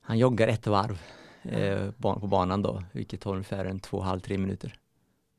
Han 0.00 0.18
joggar 0.18 0.48
ett 0.48 0.66
varv 0.66 1.02
eh, 1.42 1.90
på 1.90 2.26
banan 2.26 2.62
då, 2.62 2.82
vilket 2.92 3.20
tar 3.20 3.32
ungefär 3.32 3.64
en 3.64 3.80
två, 3.80 4.00
halv, 4.00 4.20
tre 4.20 4.38
minuter. 4.38 4.74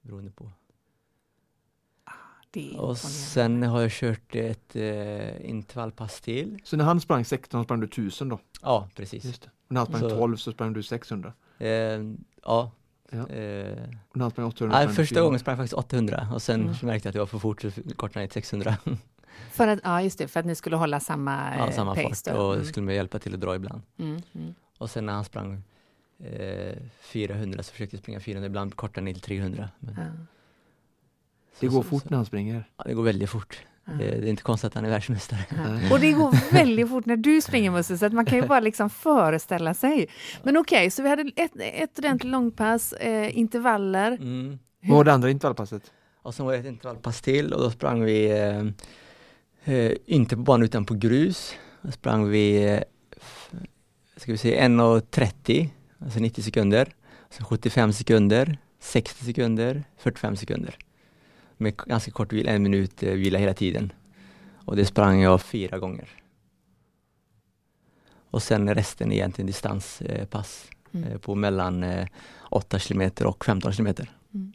Beroende 0.02 0.32
på 0.32 0.52
och 2.78 2.98
sen 2.98 3.64
har 3.64 3.82
jag 3.82 3.92
kört 3.92 4.36
ett 4.36 4.76
eh, 4.76 5.50
intervallpass 5.50 6.22
till. 6.22 6.60
Så 6.64 6.78
när 6.78 6.86
han 6.86 7.02
sprang 7.02 7.26
16 7.26 7.64
sprang 7.64 7.80
du 7.80 7.86
1000 7.86 8.30
då? 8.30 8.40
Ja, 8.62 8.90
precis. 8.96 9.26
Just 9.26 9.42
det. 9.42 9.50
Och 9.68 9.72
när 9.72 9.80
han 9.80 9.88
sprang 9.88 10.02
så, 10.02 10.10
12 10.10 10.38
så 10.38 10.52
sprang 10.52 10.74
du 10.74 10.84
600? 10.84 11.34
Eh, 11.58 11.68
ja. 11.68 12.02
ja. 12.44 12.72
Eh, 13.12 13.78
när 14.14 14.22
han 14.22 14.32
sprang 14.32 14.48
800? 14.48 14.78
Nej, 14.78 14.88
första 14.88 15.16
400. 15.16 15.22
gången 15.22 15.40
sprang 15.40 15.54
jag 15.54 15.58
faktiskt 15.58 15.74
800 15.74 16.28
och 16.34 16.42
sen 16.42 16.62
mm. 16.62 16.76
märkte 16.82 17.08
jag 17.08 17.10
att 17.10 17.14
det 17.14 17.20
var 17.20 17.26
för 17.26 17.40
fort 17.40 17.62
så 17.62 17.72
kortade 17.96 18.20
ner 18.20 18.28
till 18.28 18.34
600. 18.34 18.78
för 19.52 19.68
att, 19.68 19.80
ja 19.84 20.02
just 20.02 20.18
det, 20.18 20.28
för 20.28 20.40
att 20.40 20.46
ni 20.46 20.56
skulle 20.56 20.76
hålla 20.76 21.00
samma 21.00 21.58
Ja, 21.58 21.72
samma 21.72 21.96
pace 21.96 22.10
fart 22.10 22.36
då. 22.36 22.42
och 22.42 22.54
mm. 22.54 22.66
skulle 22.66 22.86
man 22.86 22.96
hjälpa 22.96 23.20
till 23.20 23.34
att 23.34 23.42
dra 23.42 23.56
ibland. 23.56 23.82
Mm. 23.98 24.22
Mm. 24.34 24.56
Och 24.78 24.90
sen 24.90 25.06
när 25.06 25.14
han 25.14 25.26
sprang 25.26 25.64
eh, 26.20 26.78
400 27.02 27.64
så 27.64 27.72
försökte 27.72 27.96
jag 27.96 28.02
springa 28.02 28.20
400, 28.20 28.48
ibland 28.48 28.76
korta 28.76 29.02
ner 29.02 29.14
till 29.14 29.22
300. 29.22 29.70
Men... 29.80 29.96
Ja. 29.98 30.26
Det 31.60 31.68
går 31.68 31.84
fort 31.84 32.10
när 32.10 32.18
han 32.18 32.26
springer. 32.26 32.64
Ja, 32.78 32.84
det 32.84 32.94
går 32.94 33.04
väldigt 33.04 33.30
fort. 33.30 33.62
Det, 33.86 34.06
är 34.06 34.26
inte 34.26 34.44
konstigt 34.44 34.68
att 34.68 34.74
han 34.74 34.86
är 34.86 34.90
världsmästare. 34.90 35.40
Ja. 35.50 35.94
Och 35.94 36.00
det 36.00 36.12
går 36.12 36.52
väldigt 36.54 36.90
fort 36.90 37.06
när 37.06 37.18
du 37.18 37.42
springer 37.42 37.72
Musse, 37.72 37.98
så 37.98 38.06
att 38.06 38.14
man 38.14 38.26
kan 38.26 38.38
ju 38.38 38.48
bara 38.48 38.60
liksom 38.60 38.90
föreställa 38.90 39.74
sig. 39.74 40.08
Men 40.44 40.58
okej, 40.58 40.78
okay, 40.78 40.90
så 40.90 41.04
vi 41.04 41.10
hade 41.10 41.32
ett, 41.36 41.52
ett 41.56 42.00
ordentligt 42.00 42.32
långpass, 42.32 42.94
eh, 42.94 43.38
intervaller. 43.38 44.12
Mm. 44.12 44.60
Vad 44.84 44.98
var 44.98 45.04
det 45.04 45.14
andra 45.14 45.30
intervallpasset? 45.30 45.92
Och 46.22 46.36
sen 46.36 46.46
var 46.46 46.54
det 46.54 46.60
ett 46.60 46.66
intervallpass 46.66 47.22
till 47.22 47.54
och 47.54 47.62
då 47.62 47.72
sprang 47.72 48.04
vi 48.04 48.32
eh, 48.32 49.76
eh 49.76 49.92
inte 50.06 50.36
på 50.36 50.42
banan 50.42 50.64
utan 50.64 50.86
på 50.86 50.94
grus. 50.94 51.56
Då 51.82 51.92
sprang 51.92 52.30
vi, 52.30 52.64
eh, 52.64 52.82
ska 54.18 54.32
vi 54.32 54.38
se, 54.38 54.62
1.30, 54.62 55.70
alltså 56.00 56.20
90 56.20 56.42
sekunder. 56.42 56.94
Så 57.30 57.44
75 57.44 57.94
sekunder, 57.94 58.58
60 58.80 59.26
sekunder, 59.26 59.84
45 59.98 60.36
sekunder 60.36 60.78
med 61.62 61.78
ganska 61.78 62.12
kort 62.12 62.34
vila, 62.34 62.52
en 62.52 62.64
minut 62.64 63.04
eh, 63.04 63.14
vila 63.14 63.40
hela 63.40 63.54
tiden. 63.54 63.92
Och 64.66 64.76
det 64.76 64.86
sprang 64.86 65.22
jag 65.22 65.42
fyra 65.42 65.80
gånger. 65.80 66.10
Och 68.30 68.44
sen 68.44 68.76
resten 68.76 69.12
egentligen 69.12 69.48
distanspass 69.48 70.70
mm. 70.92 71.08
Eh, 71.08 71.18
på 71.18 71.36
mellan 71.36 71.86
8 72.50 72.78
eh, 72.78 72.80
kilometer 72.80 73.26
och 73.26 73.46
15 73.46 73.74
kilometer. 73.74 74.10
Mm. 74.34 74.54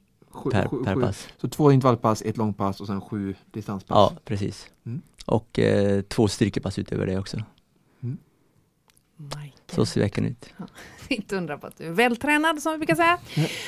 Per, 0.51 0.69
sju, 0.69 0.85
per 0.85 0.95
sju. 0.95 1.01
pass. 1.01 1.29
Så 1.41 1.49
två 1.49 1.73
intervallpass, 1.73 2.23
ett 2.23 2.37
långpass 2.37 2.81
och 2.81 2.87
sen 2.87 3.01
sju 3.01 3.35
distanspass? 3.51 3.95
Ja, 3.95 4.13
precis. 4.25 4.71
Mm. 4.87 5.03
Och 5.27 5.59
eh, 5.59 6.03
två 6.03 6.29
styrkepass 6.29 6.79
utöver 6.79 7.07
det 7.07 7.19
också. 7.19 7.43
Mm. 9.19 9.51
Så 9.67 9.87
ser 9.87 10.01
veckan 10.01 10.25
ut. 10.25 10.47
Ja, 10.57 10.67
inte 11.09 11.37
undra 11.37 11.59
på 11.59 11.67
att 11.67 11.77
du 11.77 11.85
är 11.85 11.91
vältränad 11.91 12.63
som 12.63 12.73
vi 12.73 12.79
brukar 12.79 12.95
säga. 12.95 13.19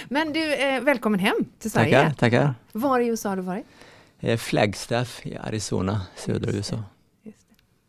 Men 0.09 0.33
du, 0.33 0.55
eh, 0.55 0.81
välkommen 0.81 1.21
hem 1.21 1.37
till 1.59 1.71
Sverige. 1.71 2.03
Tackar, 2.03 2.15
tackar. 2.15 2.55
Var 2.73 3.01
i 3.01 3.07
USA 3.07 3.29
har 3.29 3.37
du 3.37 3.43
varit? 3.43 3.67
Eh, 4.21 4.37
Flagstaff 4.37 5.27
i 5.27 5.37
Arizona, 5.37 6.01
södra 6.17 6.53
USA. 6.53 6.83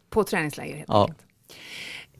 På 0.09 0.23
träningsläger 0.23 0.75
helt 0.75 0.89
ja. 0.89 1.01
enkelt. 1.01 1.25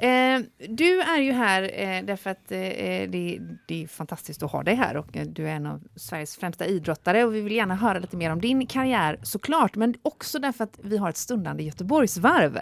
Eh, 0.01 0.41
du 0.69 1.01
är 1.01 1.17
ju 1.17 1.31
här 1.31 1.63
eh, 1.73 2.05
därför 2.05 2.29
att 2.29 2.51
eh, 2.51 2.57
det, 2.57 3.39
det, 3.67 3.83
är 3.83 3.87
fantastiskt 3.87 4.43
att 4.43 4.51
ha 4.51 4.63
dig 4.63 4.75
här 4.75 4.97
och 4.97 5.17
eh, 5.17 5.27
du 5.27 5.47
är 5.47 5.55
en 5.55 5.65
av 5.65 5.83
Sveriges 5.95 6.37
främsta 6.37 6.65
idrottare 6.65 7.25
och 7.25 7.35
vi 7.35 7.41
vill 7.41 7.55
gärna 7.55 7.75
höra 7.75 7.99
lite 7.99 8.17
mer 8.17 8.31
om 8.31 8.41
din 8.41 8.67
karriär 8.67 9.19
såklart, 9.23 9.75
men 9.75 9.95
också 10.01 10.39
därför 10.39 10.63
att 10.63 10.79
vi 10.83 10.97
har 10.97 11.09
ett 11.09 11.17
stundande 11.17 11.63
Göteborgsvarv 11.63 12.59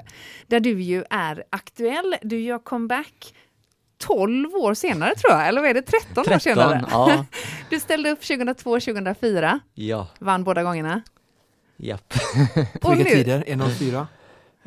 där 0.48 0.60
du 0.60 0.82
ju 0.82 1.04
är 1.10 1.44
aktuell. 1.50 2.16
Du 2.22 2.40
gör 2.40 2.60
comeback 2.60 3.34
12 3.98 4.56
år 4.56 4.74
senare 4.74 5.16
tror 5.16 5.34
jag, 5.34 5.48
eller 5.48 5.62
vad 5.62 5.70
är 5.70 5.74
det, 5.74 5.82
13, 5.82 6.24
13 6.24 6.34
år 6.34 6.40
senare? 6.40 6.86
Ja. 6.92 7.26
Du 7.70 7.80
ställde 7.80 8.10
upp 8.10 8.22
2002, 8.22 8.80
2004. 8.80 9.60
Ja. 9.74 10.08
Vann 10.20 10.44
båda 10.44 10.64
gångerna. 10.64 11.02
Japp. 11.78 12.14
Vilka 12.96 13.10
tider? 13.10 13.44
1.04? 13.48 14.06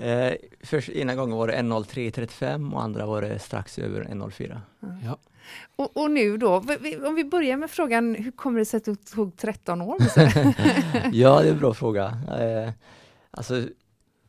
Eh, 0.00 0.34
först, 0.60 0.88
ena 0.88 1.14
gången 1.14 1.36
var 1.36 1.48
det 1.48 1.54
1.03.35 1.54 2.74
och 2.74 2.82
andra 2.82 3.06
var 3.06 3.22
det 3.22 3.38
strax 3.38 3.78
över 3.78 4.04
1.04. 4.04 4.60
Ja. 5.04 5.18
Och, 5.76 5.96
och, 5.96 6.10
nu 6.10 6.36
då, 6.36 6.64
om 7.06 7.14
vi 7.14 7.24
börjar 7.24 7.56
med 7.56 7.70
frågan, 7.70 8.14
hur 8.14 8.30
kommer 8.30 8.58
det 8.58 8.64
sig 8.64 8.78
att 8.78 8.84
det 8.84 8.96
tog 8.96 9.36
13 9.36 9.80
år? 9.80 9.96
ja, 11.12 11.40
det 11.42 11.48
är 11.48 11.52
en 11.52 11.58
bra 11.58 11.74
fråga. 11.74 12.04
Eh, 12.38 12.72
alltså, 13.30 13.62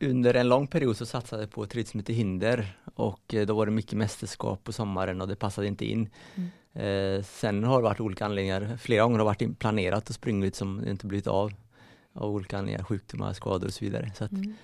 under 0.00 0.34
en 0.34 0.48
lång 0.48 0.66
period 0.66 0.96
så 0.96 1.06
satsade 1.06 1.42
jag 1.42 1.50
på 1.50 1.62
ett 1.62 1.88
som 1.88 2.00
heter 2.00 2.12
hinder 2.12 2.78
och 2.94 3.34
eh, 3.34 3.46
då 3.46 3.54
var 3.54 3.66
det 3.66 3.72
mycket 3.72 3.98
mästerskap 3.98 4.64
på 4.64 4.72
sommaren 4.72 5.20
och 5.20 5.28
det 5.28 5.36
passade 5.36 5.66
inte 5.66 5.84
in. 5.84 6.08
Mm. 6.34 6.50
Eh, 6.74 7.24
sen 7.24 7.64
har 7.64 7.76
det 7.76 7.82
varit 7.82 8.00
olika 8.00 8.24
anledningar, 8.24 8.76
flera 8.80 9.02
gånger 9.02 9.18
har 9.18 9.24
det 9.24 9.44
varit 9.44 9.58
planerat 9.58 10.08
och 10.08 10.14
sprungit 10.14 10.56
som 10.56 10.88
inte 10.88 11.06
blivit 11.06 11.26
av 11.26 11.52
av 12.14 12.30
olika 12.30 12.58
anledningar, 12.58 12.84
sjukdomar, 12.84 13.32
skador 13.32 13.66
och 13.66 13.74
så 13.74 13.84
vidare. 13.84 14.12
Så 14.18 14.24
mm. 14.24 14.54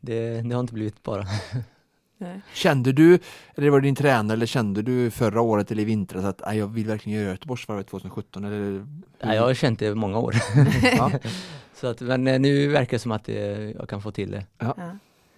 Det, 0.00 0.42
det, 0.42 0.54
har 0.54 0.60
inte 0.60 0.74
blivit 0.74 1.02
bara. 1.02 1.24
Nej. 2.20 2.40
Kände 2.54 2.92
du, 2.92 3.18
eller 3.54 3.70
var 3.70 3.80
det 3.80 3.86
din 3.86 3.94
tränare, 3.94 4.36
eller 4.36 4.46
kände 4.46 4.82
du 4.82 5.10
förra 5.10 5.40
året 5.40 5.70
eller 5.70 5.82
i 5.82 5.84
vintras 5.84 6.24
att 6.24 6.56
jag 6.56 6.66
vill 6.66 6.86
verkligen 6.86 7.18
göra 7.20 7.30
Göteborgsvarvet 7.30 7.86
2017? 7.86 8.44
Eller 8.44 8.86
Nej, 9.22 9.36
jag 9.36 9.42
har 9.42 9.54
känt 9.54 9.78
det 9.78 9.86
i 9.86 9.94
många 9.94 10.18
år. 10.18 10.34
ja. 10.82 11.10
Så 11.74 11.86
att, 11.86 12.00
men 12.00 12.26
eh, 12.26 12.40
nu 12.40 12.68
verkar 12.68 12.90
det 12.90 12.98
som 12.98 13.12
att 13.12 13.24
det, 13.24 13.70
jag 13.78 13.88
kan 13.88 14.02
få 14.02 14.10
till 14.10 14.30
det. 14.30 14.44
Ja. 14.58 14.74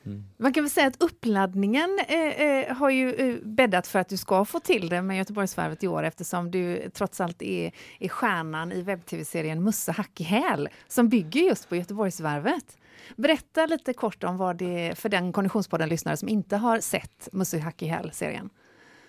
Mm. 0.07 0.25
Man 0.37 0.53
kan 0.53 0.65
väl 0.65 0.71
säga 0.71 0.87
att 0.87 1.03
uppladdningen 1.03 1.99
eh, 2.09 2.19
eh, 2.19 2.77
har 2.77 2.91
ju 2.91 3.15
eh, 3.15 3.37
bäddat 3.43 3.87
för 3.87 3.99
att 3.99 4.09
du 4.09 4.17
ska 4.17 4.45
få 4.45 4.61
till 4.61 4.89
det 4.89 5.03
med 5.03 5.17
Göteborgsvarvet 5.17 5.85
i 5.85 5.89
år 5.89 6.03
eftersom 6.03 6.51
du 6.51 6.91
trots 6.95 7.21
allt 7.21 7.43
är, 7.43 7.73
är 7.99 8.09
stjärnan 8.09 8.73
i 8.73 8.83
webb-tv-serien 8.83 9.63
Musse 9.63 9.93
hack 9.93 10.21
i 10.21 10.25
häl 10.25 10.69
som 10.89 11.09
bygger 11.09 11.41
just 11.41 11.69
på 11.69 11.77
Göteborgsvarvet. 11.77 12.77
Berätta 13.17 13.67
lite 13.67 13.93
kort 13.93 14.25
om 14.25 14.37
vad 14.37 14.57
det 14.57 14.89
är 14.89 14.95
för 14.95 15.09
den 15.09 15.33
Konditionspodden-lyssnare 15.33 16.17
som 16.17 16.29
inte 16.29 16.57
har 16.57 16.81
sett 16.81 17.29
Musse 17.33 17.59
hack 17.59 17.83
i 17.83 17.87
häl-serien. 17.87 18.51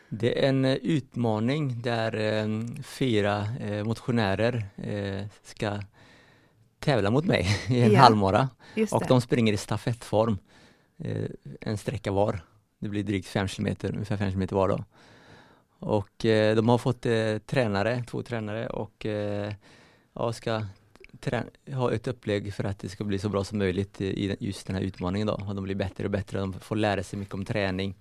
Det 0.09 0.45
är 0.45 0.49
en 0.49 0.65
eh, 0.65 0.73
utmaning 0.73 1.81
där 1.81 2.15
eh, 2.15 2.47
fyra 2.83 3.47
eh, 3.59 3.83
motionärer 3.83 4.65
ska 5.43 5.79
tävla 6.79 7.11
mot 7.11 7.25
mig 7.25 7.47
i 7.69 7.81
en 7.81 7.91
ja, 7.91 7.99
halvmara. 7.99 8.49
Och 8.91 9.03
de 9.07 9.21
springer 9.21 9.53
i 9.53 9.57
stafettform. 9.57 10.37
Eh, 11.03 11.29
en 11.61 11.77
sträcka 11.77 12.11
var. 12.11 12.41
Det 12.79 12.89
blir 12.89 13.03
drygt 13.03 13.27
5 13.27 13.47
km, 13.47 13.75
ungefär 13.83 14.17
5 14.17 14.31
km 14.31 14.47
var 14.51 14.67
då. 14.67 14.83
Och 15.79 16.25
eh, 16.25 16.55
de 16.55 16.69
har 16.69 16.77
fått 16.77 17.05
eh, 17.05 17.37
tränare, 17.37 18.03
två 18.03 18.23
tränare 18.23 18.67
och 18.67 19.05
ja, 20.13 20.33
ska 20.33 20.65
ha 21.73 21.93
ett 21.93 22.07
upplägg 22.07 22.53
för 22.53 22.63
att 22.63 22.79
det 22.79 22.89
ska 22.89 23.03
bli 23.03 23.19
så 23.19 23.29
bra 23.29 23.43
som 23.43 23.57
möjligt 23.57 24.01
i 24.01 24.35
just 24.39 24.67
den 24.67 24.75
här 24.75 24.83
utmaningen 24.83 25.27
då. 25.27 25.33
Och 25.33 25.55
de 25.55 25.63
blir 25.63 25.75
bättre 25.75 26.05
och 26.05 26.11
bättre, 26.11 26.39
de 26.39 26.53
får 26.53 26.75
lära 26.75 27.03
sig 27.03 27.19
mycket 27.19 27.33
om 27.33 27.45
träning. 27.45 27.95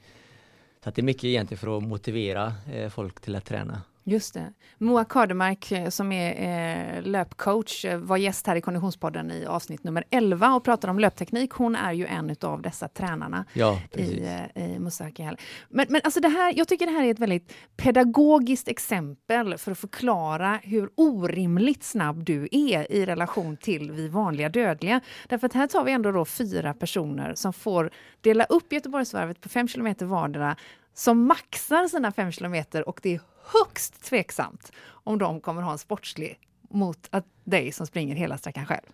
Så 0.83 0.89
att 0.89 0.95
det 0.95 1.01
är 1.01 1.05
mycket 1.05 1.25
egentligen 1.25 1.59
för 1.59 1.79
att 1.79 1.83
motivera 1.83 2.55
eh, 2.73 2.89
folk 2.89 3.21
till 3.21 3.37
att 3.37 3.45
träna. 3.45 3.83
Just 4.05 4.35
det. 4.35 4.53
Moa 4.79 5.05
Kardemark 5.05 5.73
eh, 5.73 5.89
som 5.89 6.13
är 6.13 6.97
eh, 6.97 7.03
löpcoach 7.03 7.85
eh, 7.85 7.99
var 7.99 8.17
gäst 8.17 8.47
här 8.47 8.57
i 8.57 8.61
Konditionspodden 8.61 9.31
i 9.31 9.47
avsnitt 9.47 9.85
nummer 9.85 10.05
11 10.11 10.55
och 10.55 10.65
pratade 10.65 10.91
om 10.91 10.99
löpteknik. 10.99 11.51
Hon 11.51 11.77
är 11.77 11.93
ju 11.93 12.07
en 12.07 12.37
av 12.41 12.63
dessa 12.63 12.89
tränarna 12.89 13.45
ja, 13.53 13.81
i, 13.97 14.25
eh, 14.55 14.65
i 14.65 14.79
Musaki 14.79 15.31
Men, 15.69 15.87
men 15.89 16.01
alltså 16.05 16.21
det 16.21 16.29
här, 16.29 16.55
jag 16.57 16.69
tycker 16.69 16.87
det 16.87 16.93
här 16.93 17.05
är 17.05 17.11
ett 17.11 17.19
väldigt 17.19 17.55
pedagogiskt 17.77 18.69
exempel 18.69 19.59
för 19.59 19.73
att 19.73 19.79
förklara 19.79 20.61
hur 20.63 20.91
orimligt 20.95 21.85
snabb 21.85 22.25
du 22.25 22.49
är 22.51 22.93
i 22.93 23.07
relation 23.07 23.57
till 23.57 23.93
vi 23.93 24.09
vanliga 24.09 24.49
dödliga. 24.49 25.01
Därför 25.29 25.47
att 25.47 25.53
här 25.53 25.67
tar 25.67 25.85
vi 25.85 25.93
ändå 25.93 26.13
då 26.13 26.25
fyra 26.25 26.75
personer 26.75 27.35
som 27.35 27.53
får 27.53 27.91
dela 28.21 28.45
upp 28.45 28.73
Göteborgsvarvet 28.73 29.41
på 29.41 29.49
fem 29.49 29.69
kilometer 29.69 30.07
vardera 30.07 30.57
som 30.95 31.27
maxar 31.27 31.89
sina 31.89 32.13
fem 32.13 32.33
kilometer 32.33 32.89
och 32.89 33.01
det 33.03 33.15
är 33.15 33.21
högst 33.53 34.05
tveksamt 34.05 34.73
om 34.89 35.19
de 35.19 35.41
kommer 35.41 35.63
ha 35.63 35.73
en 35.73 35.79
sportslig 35.79 36.39
mot 36.71 37.09
att 37.11 37.25
dig 37.45 37.73
som 37.73 37.87
springer 37.87 38.17
hela 38.17 38.39
sträckan 38.39 38.67
själv. 38.67 38.87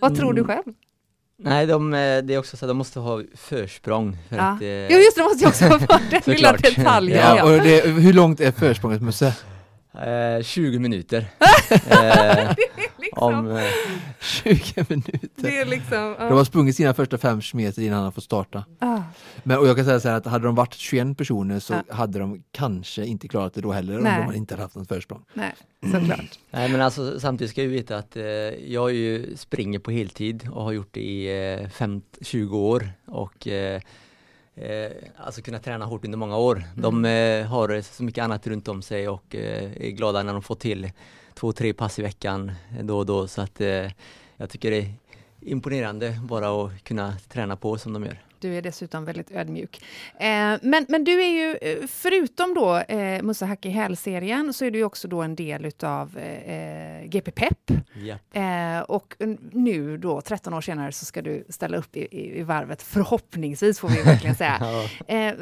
Vad 0.00 0.10
mm. 0.10 0.20
tror 0.20 0.32
du 0.32 0.44
själv? 0.44 0.74
Nej, 1.36 1.66
de, 1.66 1.94
eh, 1.94 2.22
det 2.22 2.34
är 2.34 2.38
också 2.38 2.56
så 2.56 2.64
att 2.64 2.70
de 2.70 2.76
måste 2.76 3.00
ha 3.00 3.22
försprång. 3.34 4.16
För 4.28 4.36
ja. 4.36 4.42
att, 4.42 4.62
eh... 4.62 4.68
Jo, 4.68 4.98
just 4.98 5.16
det, 5.16 5.22
de 5.22 5.28
måste 5.28 5.48
också 5.48 5.64
ha 5.64 6.00
den 6.10 6.22
lilla 6.26 6.52
detaljen. 6.52 7.18
Ja, 7.18 7.44
och 7.44 7.62
det, 7.62 7.88
hur 7.88 8.12
långt 8.12 8.40
är 8.40 8.52
försprånget 8.52 9.02
Musse? 9.02 9.34
Eh, 10.02 10.42
20 10.42 10.78
minuter. 10.78 11.18
eh, 11.70 12.56
liksom. 12.98 13.22
Om, 13.22 13.56
eh, 13.56 13.62
20 14.20 14.86
minuter. 14.88 15.28
Det 15.36 15.58
är 15.58 15.66
liksom, 15.66 15.98
uh. 15.98 16.18
De 16.18 16.32
har 16.32 16.44
sprungit 16.44 16.76
sina 16.76 16.94
första 16.94 17.18
fem 17.18 17.40
meter 17.52 17.82
innan 17.82 18.02
han 18.02 18.12
får 18.12 18.22
starta. 18.22 18.64
Uh. 18.82 19.00
Men 19.42 19.58
och 19.58 19.68
jag 19.68 19.76
kan 19.76 19.84
säga 19.84 20.00
så 20.00 20.08
här 20.08 20.16
att 20.16 20.26
hade 20.26 20.44
de 20.46 20.54
varit 20.54 20.74
21 20.74 21.18
personer 21.18 21.60
så 21.60 21.74
uh. 21.74 21.80
hade 21.90 22.18
de 22.18 22.42
kanske 22.52 23.04
inte 23.04 23.28
klarat 23.28 23.54
det 23.54 23.60
då 23.60 23.72
heller 23.72 23.98
Nej. 23.98 24.20
om 24.20 24.32
de 24.32 24.36
inte 24.36 24.54
hade 24.54 24.62
haft 24.62 24.76
något 24.76 24.88
försprång. 24.88 25.24
Nej, 25.32 25.54
såklart. 25.92 26.38
Nej 26.50 26.68
men 26.68 26.80
alltså 26.80 27.20
samtidigt 27.20 27.50
ska 27.50 27.62
vi 27.62 27.68
veta 27.68 27.96
att 27.96 28.16
eh, 28.16 28.24
jag 28.72 28.92
ju 28.92 29.36
springer 29.36 29.78
på 29.78 29.90
heltid 29.90 30.48
och 30.52 30.62
har 30.62 30.72
gjort 30.72 30.88
det 30.90 31.00
i 31.00 31.52
eh, 31.62 31.68
5, 31.68 32.02
20 32.20 32.58
år 32.58 32.88
och 33.06 33.48
eh, 34.56 34.66
eh, 34.66 34.90
alltså 35.16 35.42
kunna 35.42 35.58
träna 35.58 35.84
hårt 35.84 36.04
under 36.04 36.18
många 36.18 36.36
år. 36.36 36.56
Mm. 36.56 36.82
De 36.82 37.04
eh, 37.04 37.46
har 37.46 37.82
så 37.82 38.04
mycket 38.04 38.24
annat 38.24 38.46
runt 38.46 38.68
om 38.68 38.82
sig 38.82 39.08
och 39.08 39.34
eh, 39.34 39.72
är 39.76 39.90
glada 39.90 40.22
när 40.22 40.32
de 40.32 40.42
får 40.42 40.54
till 40.54 40.90
två, 41.34 41.52
tre 41.52 41.72
pass 41.72 41.98
i 41.98 42.02
veckan 42.02 42.52
då 42.82 42.98
och 42.98 43.06
då 43.06 43.28
så 43.28 43.42
att 43.42 43.60
eh, 43.60 43.90
jag 44.36 44.50
tycker 44.50 44.70
det 44.70 44.78
är 44.78 44.94
imponerande 45.40 46.20
bara 46.22 46.64
att 46.64 46.84
kunna 46.84 47.14
träna 47.28 47.56
på 47.56 47.78
som 47.78 47.92
de 47.92 48.04
gör. 48.04 48.22
Du 48.40 48.56
är 48.56 48.62
dessutom 48.62 49.04
väldigt 49.04 49.30
ödmjuk. 49.30 49.82
Eh, 50.18 50.58
men, 50.62 50.86
men 50.88 51.04
du 51.04 51.22
är 51.22 51.28
ju, 51.28 51.56
eh, 51.56 51.86
förutom 51.86 52.54
då 52.54 52.76
eh, 52.76 53.22
Musse 53.22 53.46
Hack 53.46 53.66
i 53.66 53.68
häl-serien, 53.68 54.52
så 54.52 54.64
är 54.64 54.70
du 54.70 54.84
också 54.84 55.08
då 55.08 55.22
en 55.22 55.36
del 55.36 55.64
utav 55.64 56.18
eh, 56.18 57.08
GP 57.08 57.30
Pep. 57.30 57.70
Yep. 57.96 58.20
Eh, 58.32 58.80
och 58.80 59.16
nu 59.52 59.98
då, 59.98 60.20
13 60.20 60.54
år 60.54 60.60
senare, 60.60 60.92
så 60.92 61.04
ska 61.04 61.22
du 61.22 61.44
ställa 61.48 61.76
upp 61.76 61.96
i, 61.96 62.00
i, 62.00 62.38
i 62.38 62.42
varvet, 62.42 62.82
förhoppningsvis 62.82 63.78
får 63.78 63.88
vi 63.88 64.02
verkligen 64.02 64.36
säga. 64.36 64.58
ja. 65.06 65.14
eh, 65.14 65.34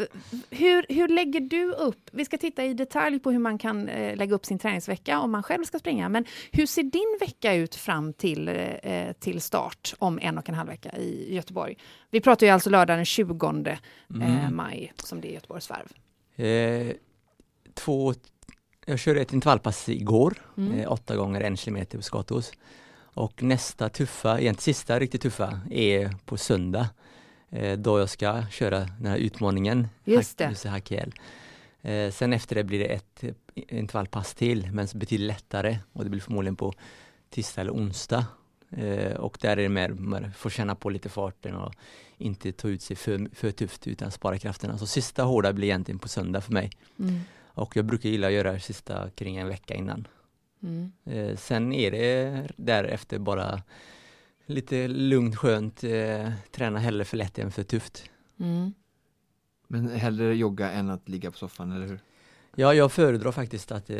hur, 0.50 0.86
hur 0.88 1.08
lägger 1.08 1.40
du 1.40 1.72
upp, 1.72 2.10
vi 2.12 2.24
ska 2.24 2.38
titta 2.38 2.64
i 2.64 2.74
detalj 2.74 3.18
på 3.18 3.30
hur 3.30 3.38
man 3.38 3.58
kan 3.58 3.88
eh, 3.88 4.16
lägga 4.16 4.34
upp 4.34 4.46
sin 4.46 4.58
träningsvecka 4.58 5.20
om 5.20 5.30
man 5.30 5.42
själv 5.42 5.64
ska 5.64 5.78
springa, 5.78 6.08
men 6.08 6.24
hur 6.52 6.66
ser 6.66 6.82
din 6.82 7.18
vecka 7.20 7.54
ut 7.54 7.74
fram 7.74 8.12
till, 8.12 8.48
eh, 8.82 9.12
till 9.20 9.40
start 9.40 9.94
om 9.98 10.18
en 10.22 10.38
och 10.38 10.48
en 10.48 10.54
halv 10.54 10.68
vecka 10.68 10.96
i 10.96 11.34
Göteborg? 11.34 11.76
Vi 12.10 12.20
pratar 12.20 12.46
ju 12.46 12.52
alltså 12.52 12.70
lördag 12.70 12.91
den 12.96 13.04
20 13.04 13.66
eh, 13.66 13.78
mm. 14.14 14.56
maj 14.56 14.92
som 14.96 15.20
det 15.20 15.28
är 15.28 15.32
Göteborgsvarv. 15.32 15.92
Eh, 16.36 16.96
två, 17.74 18.14
jag 18.86 18.98
körde 18.98 19.20
ett 19.20 19.32
intervallpass 19.32 19.88
igår, 19.88 20.34
mm. 20.56 20.72
eh, 20.72 20.92
åtta 20.92 21.16
gånger 21.16 21.40
en 21.40 21.56
kilometer 21.56 21.98
på 21.98 22.02
Skatos. 22.02 22.52
Och 23.14 23.42
nästa 23.42 23.88
tuffa, 23.88 24.40
egentligen 24.40 24.74
sista 24.74 24.98
riktigt 24.98 25.22
tuffa, 25.22 25.60
är 25.70 26.16
på 26.24 26.36
söndag. 26.36 26.88
Eh, 27.50 27.78
då 27.78 27.98
jag 27.98 28.08
ska 28.08 28.42
köra 28.50 28.78
den 28.78 29.06
här 29.06 29.16
utmaningen, 29.16 29.88
Just 30.04 30.38
det. 30.38 30.68
Hakiel. 30.68 31.12
Eh, 31.82 32.10
sen 32.10 32.32
efter 32.32 32.54
det 32.56 32.64
blir 32.64 32.78
det 32.78 32.84
ett 32.84 33.24
intervallpass 33.54 34.34
till, 34.34 34.70
men 34.72 34.88
betydligt 34.94 35.26
lättare 35.26 35.78
och 35.92 36.04
det 36.04 36.10
blir 36.10 36.20
förmodligen 36.20 36.56
på 36.56 36.72
tisdag 37.30 37.60
eller 37.60 37.72
onsdag. 37.72 38.26
Eh, 38.76 39.16
och 39.16 39.38
där 39.40 39.50
är 39.50 39.56
det 39.56 39.68
mer, 39.68 39.88
man 39.88 40.32
får 40.32 40.50
känna 40.50 40.74
på 40.74 40.90
lite 40.90 41.08
farten 41.08 41.54
och 41.54 41.74
inte 42.18 42.52
ta 42.52 42.68
ut 42.68 42.82
sig 42.82 42.96
för, 42.96 43.34
för 43.34 43.50
tufft 43.50 43.86
utan 43.86 44.10
spara 44.10 44.38
krafterna. 44.38 44.78
Så 44.78 44.86
sista 44.86 45.22
hårda 45.22 45.52
blir 45.52 45.68
egentligen 45.68 45.98
på 45.98 46.08
söndag 46.08 46.40
för 46.40 46.52
mig. 46.52 46.70
Mm. 46.98 47.20
Och 47.54 47.76
jag 47.76 47.84
brukar 47.84 48.08
gilla 48.08 48.26
att 48.26 48.32
göra 48.32 48.52
det 48.52 48.60
sista 48.60 49.10
kring 49.10 49.36
en 49.36 49.48
vecka 49.48 49.74
innan. 49.74 50.08
Mm. 50.62 50.92
Eh, 51.04 51.36
sen 51.36 51.72
är 51.72 51.90
det 51.90 52.48
därefter 52.56 53.18
bara 53.18 53.62
lite 54.46 54.88
lugnt, 54.88 55.36
skönt, 55.36 55.84
eh, 55.84 56.30
träna 56.50 56.78
hellre 56.78 57.04
för 57.04 57.16
lätt 57.16 57.38
än 57.38 57.52
för 57.52 57.62
tufft. 57.62 58.10
Mm. 58.40 58.72
Men 59.68 59.88
hellre 59.88 60.34
jogga 60.34 60.70
än 60.70 60.90
att 60.90 61.08
ligga 61.08 61.30
på 61.30 61.38
soffan, 61.38 61.72
eller 61.72 61.86
hur? 61.86 62.00
Ja, 62.56 62.74
jag 62.74 62.92
föredrar 62.92 63.32
faktiskt 63.32 63.72
att 63.72 63.90
eh, 63.90 63.96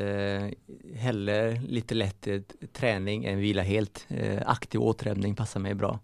hellre 0.97 1.61
lite 1.69 1.95
lätt 1.95 2.27
eh, 2.27 2.41
träning 2.73 3.25
än 3.25 3.39
vila 3.39 3.63
helt. 3.63 4.07
Eh, 4.09 4.43
aktiv 4.47 4.81
återhämtning 4.83 5.35
passar 5.35 5.61
mig 5.61 5.75
bra. 5.75 5.99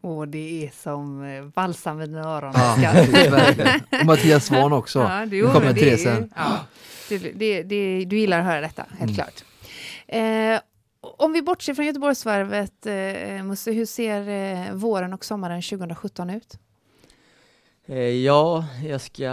Och 0.00 0.28
det 0.28 0.66
är 0.66 0.70
som 0.82 1.24
eh, 1.24 1.44
balsam 1.44 2.00
i 2.00 2.06
dina 2.06 2.24
öron. 2.24 2.52
Ja, 2.56 3.04
och 4.00 4.06
Mattias 4.06 4.46
Svahn 4.46 4.72
också. 4.72 4.98
Ja, 4.98 5.26
det, 5.26 5.36
jo, 5.36 5.52
kommer 5.52 5.72
det, 5.72 5.98
sen. 5.98 6.32
Ja, 6.36 6.66
det, 7.08 7.62
det, 7.62 8.04
du 8.04 8.18
gillar 8.18 8.38
att 8.38 8.46
höra 8.46 8.60
detta, 8.60 8.86
helt 8.90 9.02
mm. 9.02 9.14
klart. 9.14 9.44
Eh, 10.06 10.60
om 11.00 11.32
vi 11.32 11.42
bortser 11.42 11.74
från 11.74 11.86
Göteborgsvarvet, 11.86 12.86
eh, 12.86 13.42
Musse, 13.44 13.72
hur 13.72 13.86
ser 13.86 14.28
eh, 14.28 14.72
våren 14.72 15.12
och 15.12 15.24
sommaren 15.24 15.62
2017 15.62 16.30
ut? 16.30 16.58
Eh, 17.86 17.98
ja, 17.98 18.64
jag 18.84 19.00
ska 19.00 19.30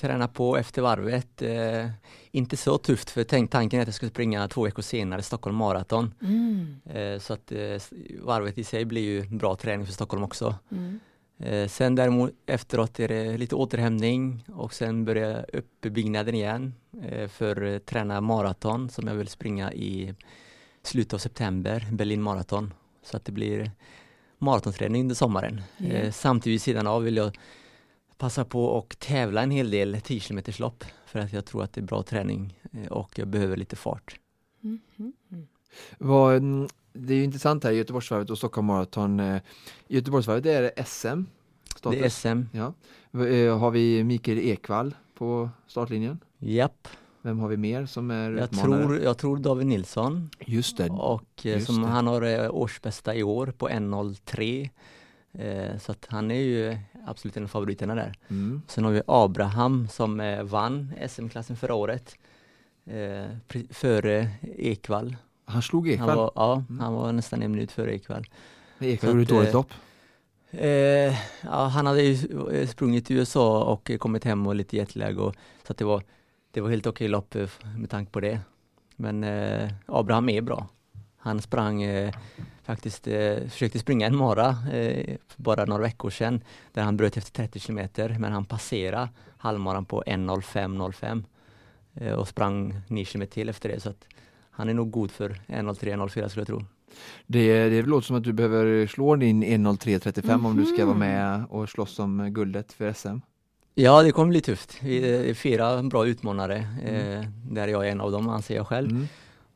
träna 0.00 0.28
på 0.28 0.56
efter 0.56 0.82
varvet. 0.82 1.42
Eh, 1.42 1.90
inte 2.30 2.56
så 2.56 2.78
tufft 2.78 3.10
för 3.10 3.24
tänk, 3.24 3.50
tanken 3.50 3.78
är 3.78 3.82
att 3.82 3.88
jag 3.88 3.94
ska 3.94 4.08
springa 4.08 4.48
två 4.48 4.62
veckor 4.62 4.82
senare 4.82 5.22
Stockholm 5.22 5.56
Marathon. 5.56 6.14
Mm. 6.22 6.80
Eh, 6.84 7.18
så 7.18 7.32
att 7.32 7.52
eh, 7.52 7.82
varvet 8.20 8.58
i 8.58 8.64
sig 8.64 8.84
blir 8.84 9.02
ju 9.02 9.22
bra 9.28 9.56
träning 9.56 9.86
för 9.86 9.92
Stockholm 9.92 10.22
också. 10.22 10.54
Mm. 10.70 11.00
Eh, 11.38 11.68
sen 11.68 11.94
däremot 11.94 12.30
efteråt 12.46 13.00
är 13.00 13.08
det 13.08 13.38
lite 13.38 13.54
återhämtning 13.54 14.44
och 14.54 14.74
sen 14.74 15.04
börjar 15.04 15.46
uppbyggnaden 15.52 16.34
igen 16.34 16.74
eh, 17.02 17.28
för 17.28 17.76
att 17.76 17.86
träna 17.86 18.20
maraton 18.20 18.90
som 18.90 19.06
jag 19.06 19.14
vill 19.14 19.28
springa 19.28 19.72
i 19.72 20.14
slutet 20.82 21.14
av 21.14 21.18
september, 21.18 21.88
Berlin 21.92 22.22
Marathon. 22.22 22.74
Så 23.02 23.16
att 23.16 23.24
det 23.24 23.32
blir 23.32 23.70
maratonträning 24.38 25.02
under 25.02 25.14
sommaren. 25.14 25.62
Yeah. 25.78 26.10
Samtidigt 26.10 26.62
sidan 26.62 26.86
av 26.86 27.02
vill 27.02 27.16
jag 27.16 27.36
passa 28.20 28.44
på 28.44 28.64
och 28.64 28.96
tävla 28.98 29.42
en 29.42 29.50
hel 29.50 29.70
del 29.70 30.00
10 30.00 30.20
km 30.20 30.40
lopp 30.58 30.84
för 31.06 31.18
att 31.18 31.32
jag 31.32 31.44
tror 31.44 31.64
att 31.64 31.72
det 31.72 31.80
är 31.80 31.84
bra 31.84 32.02
träning 32.02 32.58
eh, 32.72 32.92
och 32.92 33.18
jag 33.18 33.28
behöver 33.28 33.56
lite 33.56 33.76
fart. 33.76 34.20
Mm. 34.64 34.80
Mm. 34.98 35.46
Vad, 35.98 36.36
mm, 36.36 36.68
det 36.92 37.14
är 37.14 37.24
intressant 37.24 37.64
här, 37.64 37.70
Göteborgsvarvet 37.70 38.30
och 38.30 38.38
Stockholm 38.38 38.66
Marathon. 38.66 39.20
Eh, 39.20 39.42
Göteborgsvarvet 39.88 40.46
är 40.46 40.62
det 40.62 40.84
SM? 40.86 41.22
Status. 41.76 41.98
Det 42.00 42.04
är 42.04 42.08
SM. 42.08 42.42
Ja. 42.52 42.74
Eh, 43.26 43.58
har 43.58 43.70
vi 43.70 44.04
Mikael 44.04 44.38
Ekvall 44.38 44.94
på 45.14 45.50
startlinjen? 45.66 46.18
Japp. 46.38 46.88
Vem 47.22 47.38
har 47.38 47.48
vi 47.48 47.56
mer 47.56 47.86
som 47.86 48.10
är 48.10 48.30
jag 48.30 48.50
tror, 48.50 48.98
jag 48.98 49.18
tror 49.18 49.36
David 49.36 49.66
Nilsson. 49.66 50.30
Just 50.46 50.76
det. 50.76 50.90
Och 50.90 51.24
Just 51.42 51.66
som 51.66 51.82
det. 51.82 51.88
han 51.88 52.06
har 52.06 52.54
årsbästa 52.54 53.14
i 53.14 53.22
år 53.22 53.46
på 53.46 53.68
1.03. 53.68 54.70
Eh, 55.32 55.78
så 55.78 55.92
att 55.92 56.06
han 56.10 56.30
är 56.30 56.40
ju 56.40 56.78
absolut 57.06 57.36
en 57.36 57.42
av 57.44 57.48
favoriterna 57.48 57.94
där. 57.94 58.14
Mm. 58.28 58.62
Sen 58.68 58.84
har 58.84 58.90
vi 58.90 59.02
Abraham 59.06 59.88
som 59.88 60.20
eh, 60.20 60.42
vann 60.42 60.92
SM-klassen 61.08 61.56
förra 61.56 61.74
året. 61.74 62.16
Eh, 62.86 63.26
före 63.70 64.28
Ekvall. 64.42 65.16
Han 65.44 65.62
slog 65.62 65.88
Ekvall? 65.88 66.08
Han 66.08 66.18
var, 66.18 66.32
ja, 66.34 66.64
mm. 66.68 66.80
han 66.80 66.94
var 66.94 67.12
nästan 67.12 67.42
en 67.42 67.50
minut 67.50 67.72
före 67.72 67.94
Ekvall. 67.94 68.26
Ekvall 68.78 69.10
gjorde 69.10 69.22
ett 69.22 69.28
dåligt 69.28 69.52
lopp? 69.52 69.72
Eh, 70.50 71.14
ja, 71.42 71.66
han 71.66 71.86
hade 71.86 72.02
ju 72.02 72.66
sprungit 72.66 73.06
till 73.06 73.16
USA 73.16 73.64
och 73.64 73.90
kommit 73.98 74.24
hem 74.24 74.46
och 74.46 74.54
lite 74.54 74.76
jetlag 74.76 75.18
och 75.18 75.34
så 75.66 75.72
att 75.72 75.76
det 75.76 75.84
var, 75.84 76.02
det 76.50 76.60
var 76.60 76.70
helt 76.70 76.86
okej 76.86 77.08
lopp 77.08 77.34
med 77.76 77.90
tanke 77.90 78.12
på 78.12 78.20
det. 78.20 78.40
Men 78.96 79.24
eh, 79.24 79.70
Abraham 79.86 80.28
är 80.28 80.40
bra. 80.40 80.68
Han 81.22 81.42
sprang 81.42 81.82
eh, 81.82 82.14
faktiskt, 82.62 83.06
eh, 83.06 83.36
försökte 83.48 83.78
springa 83.78 84.06
en 84.06 84.16
mara 84.16 84.56
eh, 84.72 85.16
bara 85.36 85.64
några 85.64 85.82
veckor 85.82 86.10
sedan 86.10 86.40
där 86.72 86.82
han 86.82 86.96
bröt 86.96 87.16
efter 87.16 87.32
30 87.32 87.60
kilometer 87.60 88.16
men 88.18 88.32
han 88.32 88.44
passerade 88.44 89.08
halvmaran 89.38 89.84
på 89.84 90.02
1.05.05 90.02 91.24
eh, 91.94 92.12
och 92.12 92.28
sprang 92.28 92.74
9 92.88 93.04
kilometer 93.04 93.32
till 93.32 93.48
efter 93.48 93.68
det 93.68 93.80
så 93.80 93.90
att 93.90 94.06
han 94.50 94.68
är 94.68 94.74
nog 94.74 94.90
god 94.90 95.10
för 95.10 95.28
1.03-1.04 95.46 96.28
skulle 96.28 96.40
jag 96.40 96.46
tro. 96.46 96.64
Det, 97.26 97.68
det 97.68 97.82
låter 97.82 98.06
som 98.06 98.16
att 98.16 98.24
du 98.24 98.32
behöver 98.32 98.86
slå 98.86 99.16
din 99.16 99.44
1.03.35 99.44 100.24
mm 100.24 100.40
-hmm. 100.40 100.46
om 100.46 100.56
du 100.56 100.64
ska 100.64 100.86
vara 100.86 100.96
med 100.96 101.44
och 101.50 101.68
slåss 101.68 101.98
om 101.98 102.34
guldet 102.34 102.72
för 102.72 102.92
SM. 102.92 103.18
Ja, 103.74 104.02
det 104.02 104.12
kommer 104.12 104.28
bli 104.28 104.40
tufft. 104.40 104.78
Vi 104.82 105.28
är 105.30 105.34
fyra 105.34 105.82
bra 105.82 106.06
utmanare, 106.06 106.66
mm. 106.84 107.20
eh, 107.20 107.26
där 107.50 107.68
jag 107.68 107.86
är 107.86 107.92
en 107.92 108.00
av 108.00 108.12
dem 108.12 108.28
anser 108.28 108.56
jag 108.56 108.66
själv. 108.66 108.90
Mm. 108.90 109.08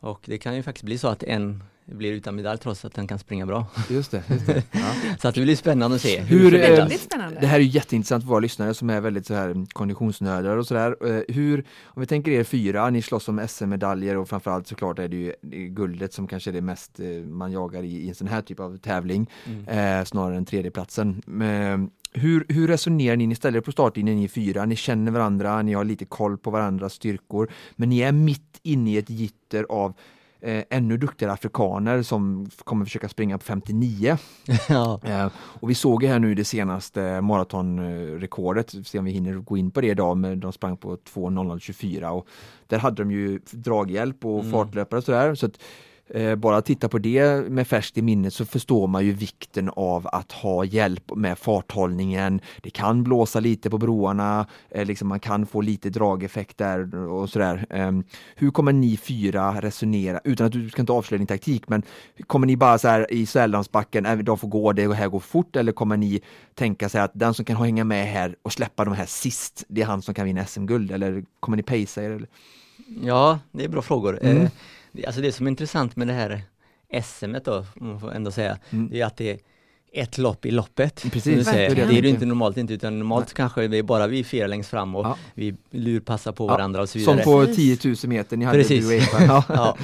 Och 0.05 0.21
det 0.25 0.39
kan 0.39 0.57
ju 0.57 0.63
faktiskt 0.63 0.85
bli 0.85 0.99
så 0.99 1.09
att 1.09 1.23
en 1.23 1.63
blir 1.87 2.13
utan 2.13 2.37
medalj 2.37 2.59
trots 2.59 2.85
att 2.85 2.95
den 2.95 3.07
kan 3.07 3.19
springa 3.19 3.47
bra. 3.47 3.67
Just 3.91 4.11
det. 4.11 4.23
Just 4.31 4.47
det. 4.47 4.63
Ja. 4.73 4.95
så 5.21 5.29
att 5.29 5.35
det 5.35 5.41
blir 5.41 5.57
spännande 5.57 5.97
att 5.97 6.03
se. 6.03 6.21
Hur, 6.21 6.39
hur 6.39 6.51
det, 6.51 6.99
spännande. 6.99 7.41
det 7.41 7.47
här 7.47 7.61
är 7.61 7.63
jätteintressant 7.63 8.25
för 8.25 8.29
våra 8.29 8.41
lyssnare 8.41 8.75
som 8.75 8.91
är 8.91 9.01
väldigt 9.01 9.27
så 9.27 9.35
här 9.35 9.67
konditionsnördar 9.73 10.57
och 10.57 10.67
sådär. 10.67 10.97
Eh, 11.07 11.35
hur, 11.35 11.65
om 11.85 12.01
vi 12.01 12.07
tänker 12.07 12.31
er 12.31 12.45
fyra, 12.45 12.91
ni 12.91 13.03
slåss 13.03 13.29
om 13.29 13.49
SM-medaljer 13.49 14.17
och 14.17 14.29
framförallt 14.29 14.67
såklart 14.67 14.99
är 14.99 15.09
det 15.09 15.17
ju 15.17 15.33
guldet 15.69 16.13
som 16.13 16.27
kanske 16.27 16.51
är 16.51 16.53
det 16.53 16.61
mest 16.61 17.01
eh, 17.01 17.07
man 17.09 17.53
jagar 17.53 17.83
i, 17.83 18.05
i 18.05 18.09
en 18.09 18.15
sån 18.15 18.29
här 18.29 18.43
typ 18.43 18.61
av 18.61 18.77
tävling, 18.79 19.31
mm. 19.47 19.69
eh, 20.01 20.05
snarare 20.05 20.37
än 20.37 20.45
tredjeplatsen. 20.45 21.23
Men, 21.27 21.91
hur, 22.15 22.47
hur 22.49 22.69
resonerar 22.69 23.17
ni? 23.17 23.27
Ni 23.27 23.35
ställer 23.35 23.59
er 23.59 23.63
på 23.63 23.73
startlinjen 23.73 24.17
ni 24.17 24.29
fyra, 24.29 24.65
ni 24.65 24.77
känner 24.77 25.13
varandra, 25.13 25.63
ni 25.63 25.75
har 25.75 25.85
lite 25.85 26.05
koll 26.05 26.39
på 26.39 26.51
varandras 26.51 26.93
styrkor, 26.93 27.51
men 27.77 27.89
ni 27.89 28.01
är 28.01 28.13
mitt 28.13 28.61
inne 28.63 28.91
i 28.91 28.99
ett 28.99 29.11
gitter 29.11 29.67
av 29.69 29.95
eh, 30.41 30.65
ännu 30.71 30.97
duktigare 30.97 31.33
afrikaner 31.33 32.03
som 32.03 32.51
kommer 32.65 32.85
försöka 32.85 33.09
springa 33.09 33.39
på 33.39 33.45
59. 33.45 34.17
Ja. 34.69 35.01
Eh, 35.05 35.29
och 35.37 35.71
vi 35.71 35.75
såg 35.75 36.03
ju 36.03 36.09
här 36.09 36.19
nu 36.19 36.35
det 36.35 36.45
senaste 36.45 37.21
maratonrekordet, 37.21 38.75
se 38.87 38.99
om 38.99 39.05
vi 39.05 39.11
hinner 39.11 39.35
gå 39.35 39.57
in 39.57 39.71
på 39.71 39.81
det 39.81 39.89
idag, 39.89 40.17
men 40.17 40.41
de 40.41 40.53
sprang 40.53 40.77
på 40.77 40.97
2.00.24 40.97 42.09
och 42.09 42.27
där 42.67 42.79
hade 42.79 43.03
de 43.03 43.11
ju 43.11 43.41
draghjälp 43.51 44.25
och 44.25 44.41
mm. 44.41 44.53
fartlöpare 44.53 44.99
och 44.99 45.05
sådär. 45.05 45.35
Så 45.35 45.47
att, 45.47 45.59
bara 46.37 46.63
titta 46.63 46.89
på 46.89 46.99
det 46.99 47.51
med 47.51 47.67
färskt 47.67 47.99
i 47.99 48.03
minnet 48.03 48.35
så 48.35 48.45
förstår 48.45 48.87
man 48.87 49.05
ju 49.05 49.13
vikten 49.13 49.71
av 49.77 50.09
att 50.13 50.33
ha 50.33 50.65
hjälp 50.65 51.17
med 51.17 51.39
farthållningen. 51.39 52.41
Det 52.63 52.71
kan 52.71 53.05
blåsa 53.05 53.41
lite 53.41 53.71
på 53.71 53.79
broarna, 53.79 54.47
eh, 54.71 54.87
liksom 54.87 55.09
man 55.09 55.21
kan 55.21 55.47
få 55.47 55.61
lite 55.61 55.91
drageffekt 55.91 56.59
där 56.59 56.95
och 57.09 57.31
sådär. 57.31 57.67
Ehm, 57.71 58.05
hur 58.37 58.51
kommer 58.51 58.73
ni 58.73 58.97
fyra 58.97 59.61
resonera, 59.61 60.21
utan 60.25 60.47
att 60.47 60.53
du 60.53 60.71
ska 60.71 60.83
inte 60.83 60.93
avslöja 60.93 61.19
din 61.19 61.27
taktik, 61.27 61.69
men 61.69 61.83
kommer 62.27 62.47
ni 62.47 62.57
bara 62.57 62.79
så 62.79 62.89
här 62.89 63.13
i 63.13 63.27
Sälandsbacken, 63.27 64.07
äh, 64.07 64.19
de 64.19 64.39
får 64.39 64.49
gå, 64.49 64.73
det 64.73 64.95
här 64.95 65.09
går 65.09 65.21
fort, 65.21 65.57
eller 65.57 65.73
kommer 65.73 65.97
ni 65.97 66.21
tänka 66.55 66.89
sig 66.89 67.01
att 67.01 67.13
den 67.15 67.35
som 67.35 67.45
kan 67.45 67.57
hänga 67.57 67.85
med 67.85 68.07
här 68.07 68.37
och 68.43 68.53
släppa 68.53 68.85
de 68.85 68.95
här 68.95 69.07
sist, 69.07 69.65
det 69.69 69.83
är 69.83 69.87
han 69.87 70.03
som 70.03 70.15
kan 70.15 70.25
vinna 70.25 70.45
SM-guld, 70.47 70.91
eller 70.91 71.25
kommer 71.41 71.57
ni 71.57 71.63
pacea 71.63 72.05
er? 72.05 72.27
Ja, 73.03 73.39
det 73.53 73.65
är 73.65 73.69
bra 73.69 73.83
frågor. 73.83 74.19
Mm. 74.23 74.49
Alltså 75.07 75.21
det 75.21 75.33
som 75.33 75.47
är 75.47 75.51
intressant 75.51 75.97
med 75.97 76.07
det 76.07 76.13
här 76.13 76.43
SM 77.03 77.37
då, 77.45 77.67
man 77.75 78.01
får 78.01 78.13
ändå 78.13 78.31
säga, 78.31 78.59
mm. 78.71 78.89
det 78.91 79.01
är 79.01 79.07
att 79.07 79.17
det 79.17 79.31
är 79.31 79.39
ett 80.03 80.19
lopp 80.19 80.47
i 80.47 80.51
loppet. 80.51 81.05
Precis. 81.13 81.47
Det 81.47 81.67
är 81.67 82.03
det 82.03 82.09
inte 82.09 82.27
normalt 82.27 82.57
inte, 82.57 82.75
utan 82.75 82.99
normalt 82.99 83.27
Nej. 83.27 83.35
kanske 83.37 83.69
det 83.69 83.79
är 83.79 83.83
bara 83.83 84.07
vi 84.07 84.25
fyra 84.25 84.47
längst 84.47 84.71
fram 84.71 84.95
och 84.95 85.07
ja. 85.07 85.19
vi 85.35 85.57
lurpassar 85.71 86.33
på 86.33 86.45
ja. 86.45 86.49
varandra 86.49 86.83
och 86.83 86.89
så 86.89 86.99
vidare. 86.99 87.23
Som 87.23 87.47
på 87.47 87.55
10 87.55 87.79
000 87.85 87.97
meter 88.05 88.37
ni 88.37 88.45
hade 88.45 88.59
Precis. 88.59 89.09
ja. 89.13 89.45
ja. 89.49 89.77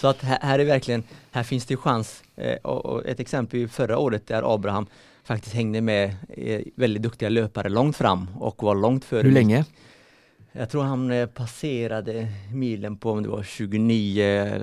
Så 0.00 0.08
att 0.08 0.22
här, 0.22 0.38
här, 0.42 0.58
är 0.58 0.64
verkligen, 0.64 1.02
här 1.30 1.42
finns 1.42 1.66
det 1.66 1.76
chans. 1.76 2.22
Eh, 2.36 2.54
och, 2.54 2.86
och, 2.86 3.06
ett 3.06 3.20
exempel 3.20 3.68
förra 3.68 3.98
året 3.98 4.26
där 4.26 4.54
Abraham 4.54 4.86
faktiskt 5.24 5.54
hängde 5.54 5.80
med 5.80 6.16
eh, 6.28 6.60
väldigt 6.74 7.02
duktiga 7.02 7.28
löpare 7.28 7.68
långt 7.68 7.96
fram 7.96 8.28
och 8.38 8.62
var 8.62 8.74
långt 8.74 9.04
före. 9.04 9.22
Hur 9.22 9.32
länge? 9.32 9.64
Jag 10.56 10.70
tror 10.70 10.82
han 10.82 11.10
eh, 11.10 11.26
passerade 11.26 12.28
milen 12.52 12.96
på 12.96 13.10
om 13.10 13.22
det 13.22 13.28
var 13.28 13.42
29, 13.42 14.60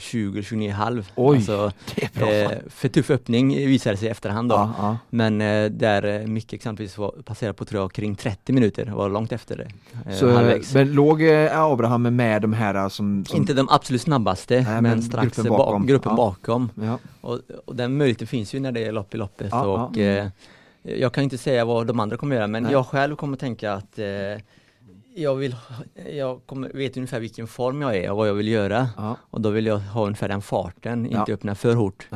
20, 0.00 0.40
29,5. 0.40 1.04
Oj, 1.14 1.36
alltså, 1.36 1.72
det 1.94 2.04
är 2.04 2.10
bra. 2.18 2.32
Eh, 2.32 2.58
för 2.68 2.88
tuff 2.88 3.10
öppning 3.10 3.56
visade 3.56 3.96
sig 3.96 4.08
i 4.08 4.10
efterhand 4.10 4.48
då. 4.48 4.54
Ja, 4.54 4.74
ja. 4.78 4.98
Men 5.10 5.40
eh, 5.40 5.70
där 5.70 6.20
eh, 6.20 6.26
Micke 6.26 6.52
exempelvis 6.52 6.98
var, 6.98 7.10
passerade 7.10 7.54
på 7.54 7.64
tror 7.64 7.82
jag 7.82 7.92
kring 7.92 8.14
30 8.14 8.52
minuter, 8.52 8.86
var 8.86 9.08
långt 9.08 9.32
efter 9.32 9.56
det. 9.56 9.70
Eh, 10.10 10.18
Så, 10.18 10.30
halvvägs. 10.30 10.74
Men 10.74 10.92
låg 10.92 11.22
eh, 11.22 11.60
Abraham 11.60 12.02
med 12.02 12.42
de 12.42 12.52
här 12.52 12.88
som, 12.88 13.24
som... 13.24 13.36
Inte 13.36 13.54
de 13.54 13.68
absolut 13.70 14.02
snabbaste, 14.02 14.54
Nej, 14.54 14.64
men, 14.64 14.82
men, 14.82 15.02
strax 15.02 15.36
gruppen 15.36 15.52
bakom. 15.52 15.82
Ba 15.82 15.88
gruppen 15.88 16.12
ja. 16.12 16.16
bakom. 16.16 16.70
Och, 17.20 17.40
och, 17.64 17.76
den 17.76 17.96
möjligheten 17.96 18.26
finns 18.26 18.54
ju 18.54 18.60
när 18.60 18.72
det 18.72 18.84
är 18.84 18.92
lopp 18.92 19.14
i 19.14 19.18
loppet 19.18 19.52
och 19.52 19.96
jag 20.82 21.12
kan 21.12 21.24
inte 21.24 21.38
säga 21.38 21.64
vad 21.64 21.86
de 21.86 22.00
andra 22.00 22.16
kommer 22.16 22.36
göra 22.36 22.46
men 22.46 22.62
Nej. 22.62 22.72
jag 22.72 22.86
själv 22.86 23.16
kommer 23.16 23.36
tänka 23.36 23.72
att 23.72 23.98
jag, 25.14 25.34
vill, 25.34 25.56
jag 26.10 26.46
kommer, 26.46 26.68
vet 26.68 26.96
ungefär 26.96 27.20
vilken 27.20 27.46
form 27.46 27.82
jag 27.82 27.96
är 27.96 28.10
och 28.10 28.16
vad 28.16 28.28
jag 28.28 28.34
vill 28.34 28.48
göra. 28.48 28.88
Ja. 28.96 29.16
Och 29.30 29.40
då 29.40 29.50
vill 29.50 29.66
jag 29.66 29.78
ha 29.78 30.04
ungefär 30.04 30.28
den 30.28 30.42
farten, 30.42 31.08
ja. 31.10 31.20
inte 31.20 31.32
öppna 31.32 31.54
för 31.54 31.74
hårt. 31.74 32.08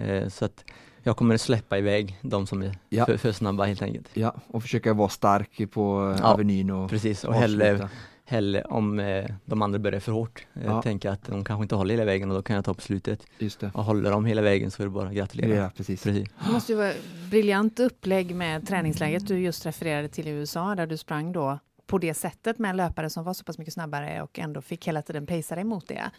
Eh, 0.00 0.28
så 0.28 0.44
att 0.44 0.64
jag 1.02 1.16
kommer 1.16 1.36
släppa 1.36 1.78
iväg 1.78 2.18
de 2.22 2.46
som 2.46 2.62
är 2.62 2.78
ja. 2.88 3.06
för, 3.06 3.16
för, 3.16 3.32
snabba 3.32 3.64
helt 3.64 3.82
enkelt. 3.82 4.08
Ja, 4.14 4.34
och 4.46 4.62
försöka 4.62 4.94
vara 4.94 5.08
stark 5.08 5.70
på 5.70 6.16
ja, 6.18 6.24
Avenyn 6.24 6.70
och 6.70 6.90
Precis, 6.90 7.24
och 7.24 7.34
hellre, 7.34 7.88
hellre 8.24 8.62
om 8.62 8.98
eh, 8.98 9.24
de 9.44 9.62
andra 9.62 9.78
börjar 9.78 10.00
för 10.00 10.12
hårt. 10.12 10.46
Eh, 10.54 10.64
ja. 10.64 10.82
Tänka 10.82 11.12
att 11.12 11.26
de 11.26 11.44
kanske 11.44 11.62
inte 11.62 11.74
håller 11.74 11.94
hela 11.94 12.04
vägen 12.04 12.30
och 12.30 12.36
då 12.36 12.42
kan 12.42 12.56
jag 12.56 12.64
ta 12.64 12.74
på 12.74 12.80
slutet. 12.80 13.26
Just 13.38 13.60
det. 13.60 13.70
Och 13.74 13.84
håller 13.84 14.10
de 14.10 14.24
hela 14.24 14.42
vägen 14.42 14.70
så 14.70 14.82
är 14.82 14.86
det 14.86 14.90
bara 14.90 15.08
att 15.08 15.14
gratulera. 15.14 15.54
Ja, 15.54 15.70
precis. 15.76 16.02
precis. 16.02 16.28
Det 16.46 16.52
måste 16.52 16.72
ju 16.72 16.78
vara 16.78 16.92
briljant 17.30 17.80
upplägg 17.80 18.34
med 18.34 18.68
träningsläget 18.68 19.28
du 19.28 19.38
just 19.38 19.66
refererade 19.66 20.08
till 20.08 20.28
i 20.28 20.30
USA 20.30 20.74
där 20.74 20.86
du 20.86 20.96
sprang 20.96 21.32
då 21.32 21.58
på 21.88 21.98
det 21.98 22.14
sättet 22.14 22.58
med 22.58 22.70
en 22.70 22.76
löpare 22.76 23.10
som 23.10 23.24
var 23.24 23.34
så 23.34 23.44
pass 23.44 23.58
mycket 23.58 23.74
snabbare 23.74 24.22
och 24.22 24.38
ändå 24.38 24.60
fick 24.60 24.88
hela 24.88 25.02
tiden 25.02 25.26
pacea 25.26 25.54
dig 25.54 25.64
mot 25.64 25.88
det. 25.88 26.10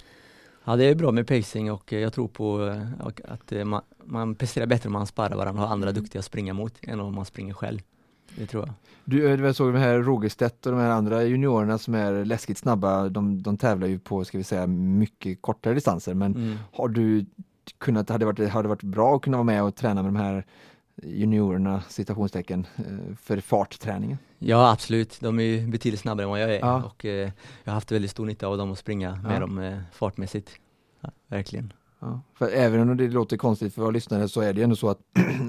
Ja 0.64 0.76
det 0.76 0.86
är 0.86 0.96
bra 0.96 1.12
med 1.12 1.28
pacing 1.28 1.72
och 1.72 1.92
jag 1.92 2.14
tror 2.14 2.28
på 2.28 2.76
att 3.28 3.54
man, 3.68 3.82
man 4.04 4.36
presterar 4.36 4.66
bättre 4.66 4.88
om 4.88 4.94
man 4.94 5.08
sparar 5.08 5.36
varandra 5.36 5.62
och 5.62 5.68
har 5.68 5.74
andra 5.74 5.90
mm. 5.90 6.02
duktiga 6.02 6.20
att 6.20 6.26
springa 6.26 6.54
mot 6.54 6.74
än 6.82 7.00
om 7.00 7.16
man 7.16 7.26
springer 7.26 7.54
själv. 7.54 7.80
Det 8.36 8.46
tror 8.46 8.66
jag. 8.66 8.74
Du, 9.06 9.46
jag 9.46 9.56
såg 9.56 9.74
de 9.74 9.80
här 9.80 9.98
Rogerstedt 9.98 10.66
och 10.66 10.72
de 10.72 10.82
här 10.82 10.90
andra 10.90 11.24
juniorerna 11.24 11.78
som 11.78 11.96
är 11.96 12.26
läskigt 12.26 12.58
snabba, 12.58 13.10
de, 13.10 13.44
de 13.44 13.58
tävlar 13.58 13.88
ju 13.88 14.00
på, 14.00 14.26
ska 14.26 14.38
vi 14.38 14.44
säga, 14.44 14.68
mycket 14.68 15.42
kortare 15.42 15.74
distanser 15.74 16.14
men 16.14 16.36
mm. 16.36 16.58
har 16.74 16.88
du 16.88 17.26
kunnat, 17.78 18.10
hade 18.10 18.26
varit, 18.26 18.50
hade 18.50 18.68
varit 18.68 18.84
bra 18.84 19.16
att 19.16 19.22
kunna 19.22 19.38
vara 19.38 19.44
med 19.46 19.64
och 19.64 19.76
träna 19.76 20.04
med 20.04 20.14
de 20.14 20.20
här 20.20 20.46
juniorerna, 21.04 21.82
citationstecken, 21.90 22.68
eh, 22.78 23.16
för 23.22 23.42
fartträningen? 23.42 24.18
Ja 24.40 24.72
absolut, 24.72 25.18
de 25.22 25.40
är 25.40 25.44
ju 25.44 25.68
betydligt 25.68 26.00
snabbare 26.00 26.24
än 26.24 26.30
vad 26.30 26.42
jag 26.42 26.56
är 26.56 26.60
ja. 26.60 26.84
och 26.84 27.06
eh, 27.06 27.32
jag 27.64 27.72
har 27.72 27.74
haft 27.74 27.92
väldigt 27.92 28.12
stor 28.12 28.26
nytta 28.26 28.48
av 28.48 28.58
dem 28.58 28.72
att 28.72 28.78
springa 28.78 29.16
med 29.16 29.36
ja. 29.36 29.40
dem 29.40 29.60
eh, 29.60 29.78
fartmässigt. 29.94 30.52
Ja, 31.02 31.10
verkligen. 31.28 31.74
Ja, 32.02 32.22
för 32.34 32.50
även 32.50 32.90
om 32.90 32.98
det 32.98 33.08
låter 33.08 33.38
konstigt 33.38 33.74
för 33.74 33.82
våra 33.82 33.92
lyssnare 33.92 34.28
så 34.30 34.42
är 34.42 34.54
det 34.54 34.62
ändå 34.62 34.76
så 34.76 34.90
att 34.90 35.00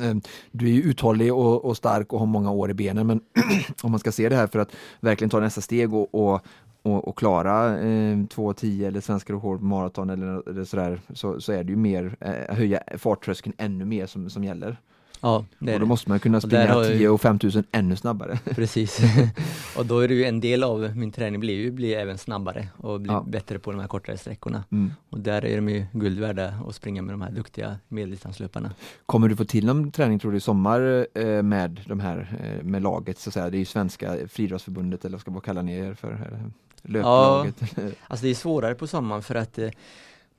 du 0.53 0.77
är 0.77 0.81
uthållig 0.81 1.35
och, 1.35 1.65
och, 1.65 1.77
stark 1.77 2.13
och 2.13 2.19
har 2.19 2.27
många 2.27 2.51
år 2.51 2.71
i 2.71 2.75
benen 2.75 3.07
men 3.07 3.21
om 3.83 3.91
man 3.91 4.01
ska 4.01 4.13
se 4.13 4.29
det 4.29 4.37
här 4.37 4.47
för 4.47 4.59
att 4.59 4.73
verkligen 5.01 5.31
ta 5.31 5.41
nästa 5.41 5.61
steg 5.61 5.95
och, 5.95 6.15
och, 6.15 6.41
och, 6.83 7.09
och 7.09 7.19
klara 7.19 7.79
eh, 7.79 8.17
2.10 8.17 8.87
eller 8.87 9.01
svenska 9.01 9.33
rekord 9.33 9.63
maraton 9.63 10.11
eller, 10.11 10.49
eller 10.49 10.65
sådär 10.65 11.01
så, 11.15 11.41
så 11.41 11.53
är 11.53 11.65
det 11.65 11.71
ju 11.71 11.77
mer 11.77 12.17
eh, 12.21 12.57
höja 12.57 12.83
farttröskeln 12.99 13.55
ännu 13.59 13.85
mer 13.85 14.07
som, 14.07 14.31
som 14.31 14.45
gäller. 14.45 14.77
Ja, 15.21 15.45
det 15.59 15.75
och 15.75 15.81
då 15.81 15.87
måste 15.87 16.09
man 16.09 16.21
kunna 16.21 16.41
springa 16.41 16.85
10 16.85 17.09
och 17.09 17.21
5000 17.21 17.65
ännu 17.73 17.97
snabbare. 17.97 18.39
Precis. 18.55 19.01
och 19.77 19.87
då 19.87 19.99
är 19.99 20.09
det 20.09 20.15
ju 20.15 20.25
en 20.25 20.41
del 20.41 20.63
av 20.65 20.97
min 20.97 21.13
träning 21.13 21.41
blir 21.41 21.55
ju 21.55 21.71
bli 21.71 21.95
även 21.95 22.19
snabbare 22.19 22.69
och 22.77 23.01
bli 23.01 23.13
ja. 23.13 23.25
bättre 23.29 23.59
på 23.59 23.71
de 23.71 23.81
här 23.81 23.89
kortare 23.89 24.19
sträckorna. 24.19 24.65
Mm. 24.71 24.93
Och 25.11 25.21
där 25.21 25.45
är 25.45 25.57
de 25.57 25.69
ju 25.69 25.87
guld 25.93 26.19
värda 26.19 26.55
att 26.69 26.75
springa 26.75 27.03
med 27.03 27.15
de 27.15 27.23
här 27.23 27.31
duktiga 27.31 27.77
medeldistanslöparna. 27.89 28.71
Kommer 29.07 29.29
du 29.29 29.37
få 29.37 29.45
till 29.45 29.67
någon 29.67 29.93
träning 29.93 30.19
tror 30.19 30.31
du 30.31 30.37
i 30.37 30.41
sommar 30.41 31.07
eh, 31.15 31.43
med 31.43 31.81
de 31.87 32.01
här 32.01 32.39
eh, 32.45 32.65
med 32.65 32.83
laget 32.83 33.19
så 33.19 33.31
att 33.31 33.35
säga? 33.35 33.51
Det 33.51 33.57
är 33.57 33.59
ju 33.59 33.65
svenska 33.65 34.17
friidrottsförbundet 34.29 35.05
eller 35.05 35.17
vad 35.17 35.21
ska 35.21 35.31
man 35.31 35.41
kalla 35.41 35.63
ni 35.63 35.75
er 35.79 35.95
för? 35.95 36.41
Löplaget? 36.83 37.55
Ja, 37.61 37.83
alltså 38.09 38.25
det 38.25 38.31
är 38.31 38.35
svårare 38.35 38.75
på 38.75 38.87
sommaren 38.87 39.23
för 39.23 39.35
att 39.35 39.59
eh, 39.59 39.71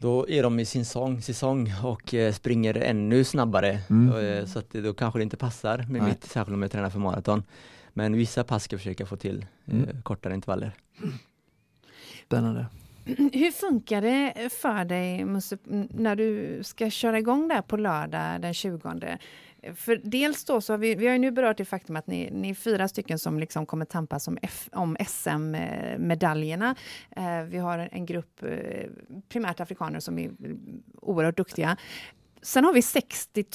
då 0.01 0.29
är 0.29 0.43
de 0.43 0.59
i 0.59 0.65
sin 0.65 0.85
sång, 0.85 1.21
säsong 1.21 1.73
och 1.83 2.13
eh, 2.13 2.33
springer 2.33 2.77
ännu 2.77 3.23
snabbare. 3.23 3.79
Mm. 3.89 4.25
Eh, 4.25 4.45
så 4.45 4.59
att 4.59 4.69
då 4.69 4.93
kanske 4.93 5.19
det 5.19 5.23
inte 5.23 5.37
passar 5.37 5.77
med 5.77 6.01
Nej. 6.01 6.01
mitt, 6.01 6.23
särskilt 6.23 6.55
om 6.55 6.61
jag 6.61 6.71
tränar 6.71 6.89
för 6.89 6.99
maraton. 6.99 7.43
Men 7.93 8.13
vissa 8.13 8.43
pass 8.43 8.63
ska 8.63 8.73
jag 8.73 8.81
försöka 8.81 9.05
få 9.05 9.15
till 9.15 9.45
eh, 9.65 9.73
mm. 9.73 10.01
kortare 10.01 10.33
intervaller. 10.33 10.71
Spännande. 12.25 12.65
Hur 13.33 13.51
funkar 13.51 14.01
det 14.01 14.49
för 14.53 14.85
dig 14.85 15.25
när 15.89 16.15
du 16.15 16.59
ska 16.63 16.89
köra 16.89 17.19
igång 17.19 17.47
där 17.47 17.61
på 17.61 17.77
lördag 17.77 18.41
den 18.41 18.53
20? 18.53 19.17
För 19.75 20.01
dels 20.03 20.45
då 20.45 20.61
så 20.61 20.73
har 20.73 20.77
vi, 20.77 20.95
vi 20.95 21.07
har 21.07 21.13
ju 21.13 21.19
nu 21.19 21.31
berört 21.31 21.57
det 21.57 21.65
faktum 21.65 21.95
att 21.95 22.07
ni, 22.07 22.29
ni 22.31 22.49
är 22.49 22.53
fyra 22.53 22.87
stycken 22.87 23.19
som 23.19 23.39
liksom 23.39 23.65
kommer 23.65 23.85
tampas 23.85 24.27
om, 24.27 24.37
om 24.71 24.97
SM-medaljerna. 25.07 26.75
Eh, 27.15 27.43
vi 27.43 27.57
har 27.57 27.89
en 27.91 28.05
grupp 28.05 28.43
eh, 28.43 28.89
primärt 29.29 29.59
afrikaner 29.59 29.99
som 29.99 30.19
är 30.19 30.31
oerhört 31.01 31.37
duktiga. 31.37 31.77
Sen 32.41 32.65
har 32.65 32.73
vi 32.73 32.81
60 32.81 33.45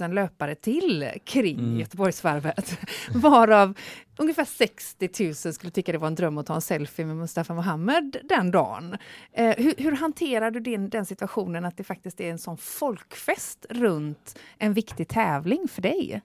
000 0.00 0.14
löpare 0.14 0.54
till 0.54 1.10
kring 1.24 1.58
mm. 1.58 1.80
Göteborgsvarvet, 1.80 2.78
varav 3.14 3.74
ungefär 4.16 4.44
60 4.44 5.08
000 5.44 5.54
skulle 5.54 5.70
tycka 5.70 5.92
det 5.92 5.98
var 5.98 6.06
en 6.06 6.14
dröm 6.14 6.38
att 6.38 6.46
ta 6.46 6.54
en 6.54 6.60
selfie 6.60 7.06
med 7.06 7.16
Mustafa 7.16 7.54
Mohamed 7.54 8.16
den 8.24 8.50
dagen. 8.50 8.96
Eh, 9.32 9.54
hur, 9.56 9.74
hur, 9.78 9.92
hanterar 9.92 10.50
du 10.50 10.60
din, 10.60 10.88
den 10.88 11.06
situationen 11.06 11.64
att 11.64 11.76
det 11.76 11.84
faktiskt 11.84 12.20
är 12.20 12.30
en 12.30 12.38
sån 12.38 12.56
folkfest 12.56 13.66
runt 13.70 14.38
en 14.58 14.72
viktig 14.72 15.08
tävling 15.08 15.68
för 15.68 15.82
dig? 15.82 16.22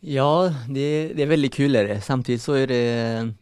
Ja, 0.00 0.54
det, 0.68 1.12
det 1.14 1.22
är 1.22 1.26
väldigt 1.26 1.54
kul 1.54 1.76
är 1.76 1.88
det. 1.88 2.00
Samtidigt 2.00 2.42
så 2.42 2.52
är 2.52 2.66
det 2.66 3.32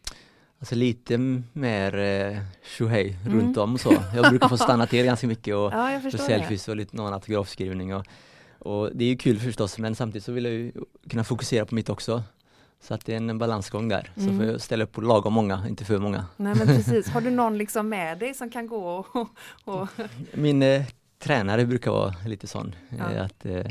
Alltså 0.59 0.75
lite 0.75 1.17
mer 1.53 1.97
eh, 1.97 2.37
tjohej 2.63 3.17
mm. 3.25 3.39
runt 3.39 3.57
om 3.57 3.77
så. 3.77 3.93
Jag 4.15 4.29
brukar 4.29 4.49
få 4.49 4.57
stanna 4.67 4.87
till 4.87 5.05
ganska 5.05 5.27
mycket 5.27 5.55
och 5.55 5.73
ja, 5.73 5.99
för 6.01 6.17
selfies 6.17 6.67
och 6.67 6.75
lite 6.75 6.95
någon 6.95 7.13
autografskrivning 7.13 7.95
och, 7.95 8.05
och 8.59 8.89
det 8.93 9.03
är 9.03 9.09
ju 9.09 9.17
kul 9.17 9.39
förstås 9.39 9.77
men 9.77 9.95
samtidigt 9.95 10.25
så 10.25 10.31
vill 10.31 10.45
jag 10.45 10.53
ju 10.53 10.71
kunna 11.09 11.23
fokusera 11.23 11.65
på 11.65 11.75
mitt 11.75 11.89
också. 11.89 12.23
Så 12.81 12.93
att 12.93 13.05
det 13.05 13.13
är 13.13 13.17
en 13.17 13.37
balansgång 13.37 13.87
där. 13.87 14.11
Mm. 14.15 14.29
Så 14.29 14.37
får 14.37 14.45
jag 14.45 14.61
ställa 14.61 14.83
upp 14.83 14.91
på 14.91 15.01
lagom 15.01 15.33
många, 15.33 15.67
inte 15.67 15.85
för 15.85 15.97
många. 15.97 16.25
Nej 16.37 16.55
men 16.55 16.67
precis. 16.67 17.09
Har 17.13 17.21
du 17.21 17.29
någon 17.29 17.57
liksom 17.57 17.89
med 17.89 18.19
dig 18.19 18.33
som 18.33 18.49
kan 18.49 18.67
gå 18.67 19.05
och... 19.11 19.27
och... 19.65 19.87
Min 20.33 20.63
eh, 20.63 20.85
tränare 21.19 21.65
brukar 21.65 21.91
vara 21.91 22.15
lite 22.25 22.47
sån. 22.47 22.75
Ja. 22.97 23.11
Eh, 23.11 23.25
att 23.25 23.45
eh, 23.45 23.65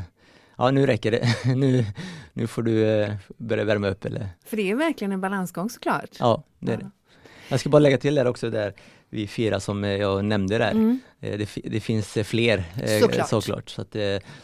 ja 0.58 0.70
nu 0.70 0.86
räcker 0.86 1.10
det, 1.10 1.26
nu, 1.56 1.84
nu 2.32 2.46
får 2.46 2.62
du 2.62 2.86
eh, 2.86 3.14
börja 3.36 3.64
värma 3.64 3.88
upp 3.88 4.04
eller 4.04 4.28
För 4.44 4.56
det 4.56 4.70
är 4.70 4.74
verkligen 4.74 5.12
en 5.12 5.20
balansgång 5.20 5.70
såklart. 5.70 6.10
Ja, 6.18 6.42
det 6.58 6.72
är 6.72 6.76
ja. 6.76 6.80
det. 6.80 6.90
Jag 7.48 7.60
ska 7.60 7.68
bara 7.68 7.78
lägga 7.78 7.98
till 7.98 8.14
där 8.14 8.26
också 8.26 8.50
där 8.50 8.72
vi 9.10 9.26
fyra 9.26 9.60
som 9.60 9.84
eh, 9.84 9.90
jag 9.90 10.24
nämnde 10.24 10.58
där. 10.58 10.70
Mm. 10.70 11.00
Eh, 11.20 11.38
det, 11.38 11.48
det, 11.64 11.80
finns 11.80 12.18
fler 12.24 12.64
såklart. 13.00 13.28
såklart 13.28 13.68
så 13.70 13.82
att 13.82 13.96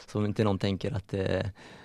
som 0.07 0.25
inte 0.25 0.45
någon 0.45 0.59
tänker 0.59 0.93
att 0.93 1.15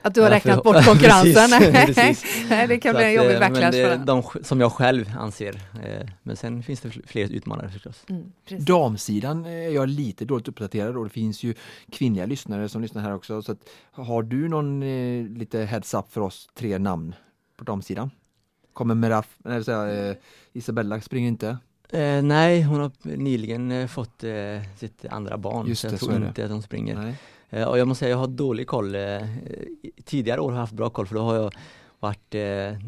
Att 0.01 0.13
du 0.13 0.21
har 0.21 0.29
räknat 0.29 0.63
bort 0.63 0.85
konkurrensen? 0.85 1.49
Nej, 2.49 2.67
det 2.67 2.77
kan 2.77 2.95
bli 2.95 3.03
en 3.03 3.13
jobbig 3.13 3.39
backlash 3.39 3.71
för 3.71 3.97
de 4.05 4.23
som 4.43 4.61
jag 4.61 4.71
själv 4.71 5.11
anser. 5.17 5.61
Men 6.23 6.35
sen 6.35 6.63
finns 6.63 6.81
det 6.81 6.89
fler 7.05 7.33
utmanare 7.33 7.69
förstås. 7.69 8.05
Mm, 8.09 8.31
Damsidan 8.59 9.45
är 9.45 9.69
jag 9.69 9.89
lite 9.89 10.25
dåligt 10.25 10.47
uppdaterad 10.47 10.97
och 10.97 11.03
det 11.03 11.09
finns 11.09 11.43
ju 11.43 11.53
kvinnliga 11.91 12.25
lyssnare 12.25 12.69
som 12.69 12.81
lyssnar 12.81 13.01
här 13.01 13.15
också. 13.15 13.41
Så 13.41 13.51
att, 13.51 13.59
har 13.91 14.23
du 14.23 14.47
någon 14.47 14.79
lite 15.33 15.59
heads 15.59 15.93
up 15.93 16.05
för 16.11 16.21
oss 16.21 16.49
tre 16.57 16.77
namn 16.77 17.15
på 17.57 17.63
damsidan? 17.63 18.11
Kommer 18.79 18.95
Meraf, 18.95 19.35
nej, 19.37 19.63
säga, 19.63 20.15
Isabella 20.53 21.01
springer 21.01 21.27
inte? 21.27 21.57
Eh, 21.89 22.21
nej, 22.23 22.61
hon 22.61 22.79
har 22.79 22.91
nyligen 23.03 23.71
eh, 23.71 23.87
fått 23.87 24.23
eh, 24.23 24.31
sitt 24.77 25.05
andra 25.05 25.37
barn 25.37 25.67
Just 25.67 25.81
så 25.81 25.87
jag 25.87 25.93
det, 25.93 25.97
tror 25.97 26.09
så 26.09 26.15
inte 26.15 26.45
att 26.45 26.51
hon 26.51 26.61
springer. 26.61 27.15
Eh, 27.49 27.63
och 27.63 27.79
jag 27.79 27.87
måste 27.87 27.99
säga, 27.99 28.09
jag 28.09 28.17
har 28.17 28.27
dålig 28.27 28.67
koll. 28.67 28.95
Eh, 28.95 29.01
tidigare 30.05 30.41
år 30.41 30.49
har 30.49 30.55
jag 30.55 30.61
haft 30.61 30.73
bra 30.73 30.89
koll 30.89 31.07
för 31.07 31.15
då 31.15 31.21
har 31.21 31.35
jag 31.35 31.53
varit 31.99 32.35
eh, 32.35 32.41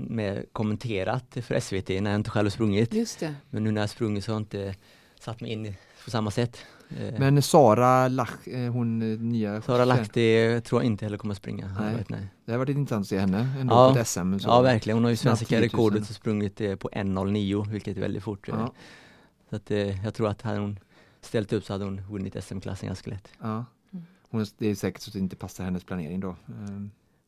med 0.09 0.45
kommenterat 0.51 1.37
för 1.41 1.59
SVT 1.59 1.89
när 1.89 2.11
jag 2.11 2.19
inte 2.19 2.29
själv 2.29 2.45
har 2.45 2.51
sprungit. 2.51 2.93
Just 2.93 3.19
det. 3.19 3.35
Men 3.49 3.63
nu 3.63 3.71
när 3.71 3.81
jag 3.81 3.89
sprungit 3.89 4.23
så 4.23 4.31
har 4.31 4.35
jag 4.35 4.41
inte 4.41 4.75
satt 5.19 5.41
mig 5.41 5.51
in 5.51 5.73
på 6.03 6.11
samma 6.11 6.31
sätt. 6.31 6.57
Eh, 6.99 7.19
Men 7.19 7.41
Sara 7.41 8.07
Lach, 8.07 8.47
eh, 8.47 8.71
hon 8.71 9.01
eh, 9.01 9.19
nya 9.19 9.61
Sara 9.61 9.85
Lahti 9.85 10.61
tror 10.61 10.81
jag 10.81 10.85
inte 10.85 11.05
heller 11.05 11.17
kommer 11.17 11.35
springa. 11.35 11.75
Nej. 11.79 11.95
Vet, 11.95 12.09
nej. 12.09 12.27
Det 12.45 12.51
har 12.51 12.59
varit 12.59 12.77
intressant 12.77 13.03
att 13.03 13.07
se 13.07 13.19
henne 13.19 13.49
ändå 13.59 13.75
ja. 13.75 13.95
på 13.97 14.05
SM. 14.05 14.39
Så 14.39 14.49
ja 14.49 14.61
verkligen, 14.61 14.97
hon 14.97 15.03
har 15.03 15.11
ju 15.11 15.17
svenska 15.17 15.61
rekordet 15.61 16.09
och 16.09 16.15
sprungit 16.15 16.57
på 16.57 16.89
1.09 16.89 17.69
vilket 17.69 17.97
är 17.97 18.01
väldigt 18.01 18.23
fort. 18.23 18.47
Ja. 18.47 18.73
Så 19.49 19.55
att, 19.55 19.69
jag 20.03 20.13
tror 20.13 20.27
att 20.27 20.41
hade 20.41 20.59
hon 20.59 20.79
ställt 21.21 21.53
upp 21.53 21.63
så 21.63 21.73
hade 21.73 21.85
hon 21.85 22.01
vunnit 22.01 22.43
SM-klassen 22.43 22.87
ganska 22.87 23.09
lätt. 23.09 23.27
Ja. 23.41 23.65
Hon, 24.29 24.45
det 24.57 24.67
är 24.67 24.75
säkert 24.75 25.01
så 25.01 25.09
att 25.09 25.13
det 25.13 25.19
inte 25.19 25.35
passar 25.35 25.63
hennes 25.63 25.83
planering 25.83 26.19
då. 26.19 26.35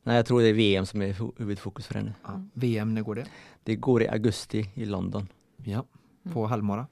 Nej 0.02 0.16
jag 0.16 0.26
tror 0.26 0.40
det 0.40 0.48
är 0.48 0.52
VM 0.52 0.86
som 0.86 1.02
är 1.02 1.38
huvudfokus 1.38 1.86
för 1.86 1.94
henne. 1.94 2.14
Ja. 2.24 2.42
VM, 2.52 2.94
när 2.94 3.02
går 3.02 3.14
det? 3.14 3.26
Det 3.62 3.76
går 3.76 4.02
i 4.02 4.08
augusti 4.08 4.70
i 4.74 4.84
London. 4.84 5.28
Ja, 5.56 5.84
på 6.32 6.38
mm. 6.38 6.50
halvmara? 6.50 6.86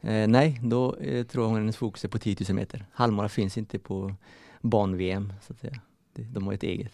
Eh, 0.00 0.28
nej, 0.28 0.60
då 0.62 0.96
eh, 0.96 1.26
tror 1.26 1.44
jag 1.44 1.54
hennes 1.54 1.76
fokus 1.76 2.04
är 2.04 2.08
på 2.08 2.18
10 2.18 2.36
000 2.48 2.56
meter. 2.56 2.86
Halvmara 2.92 3.28
finns 3.28 3.58
inte 3.58 3.78
på 3.78 4.14
ban-VM, 4.60 5.32
så 5.42 5.52
att 5.52 5.60
säga. 5.60 5.80
De 6.14 6.46
har 6.46 6.52
ett 6.52 6.62
eget. 6.62 6.92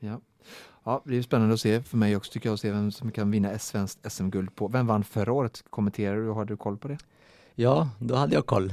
Ja. 0.00 0.20
Ja, 0.84 1.02
det 1.04 1.16
är 1.16 1.22
spännande 1.22 1.54
att 1.54 1.60
se 1.60 1.82
för 1.82 1.96
mig 1.96 2.16
också 2.16 2.32
tycker 2.32 2.48
jag 2.48 2.54
att 2.54 2.60
se 2.60 2.70
vem 2.70 2.92
som 2.92 3.10
kan 3.10 3.30
vinna 3.30 3.58
svenskt 3.58 4.12
SM-guld 4.12 4.56
på. 4.56 4.68
Vem 4.68 4.86
vann 4.86 5.04
förra 5.04 5.32
året? 5.32 5.64
Kommenterar 5.70 6.16
du? 6.16 6.30
Har 6.30 6.44
du 6.44 6.56
koll 6.56 6.78
på 6.78 6.88
det? 6.88 6.98
Ja, 7.54 7.88
då 7.98 8.14
hade 8.14 8.34
jag 8.34 8.46
koll. 8.46 8.68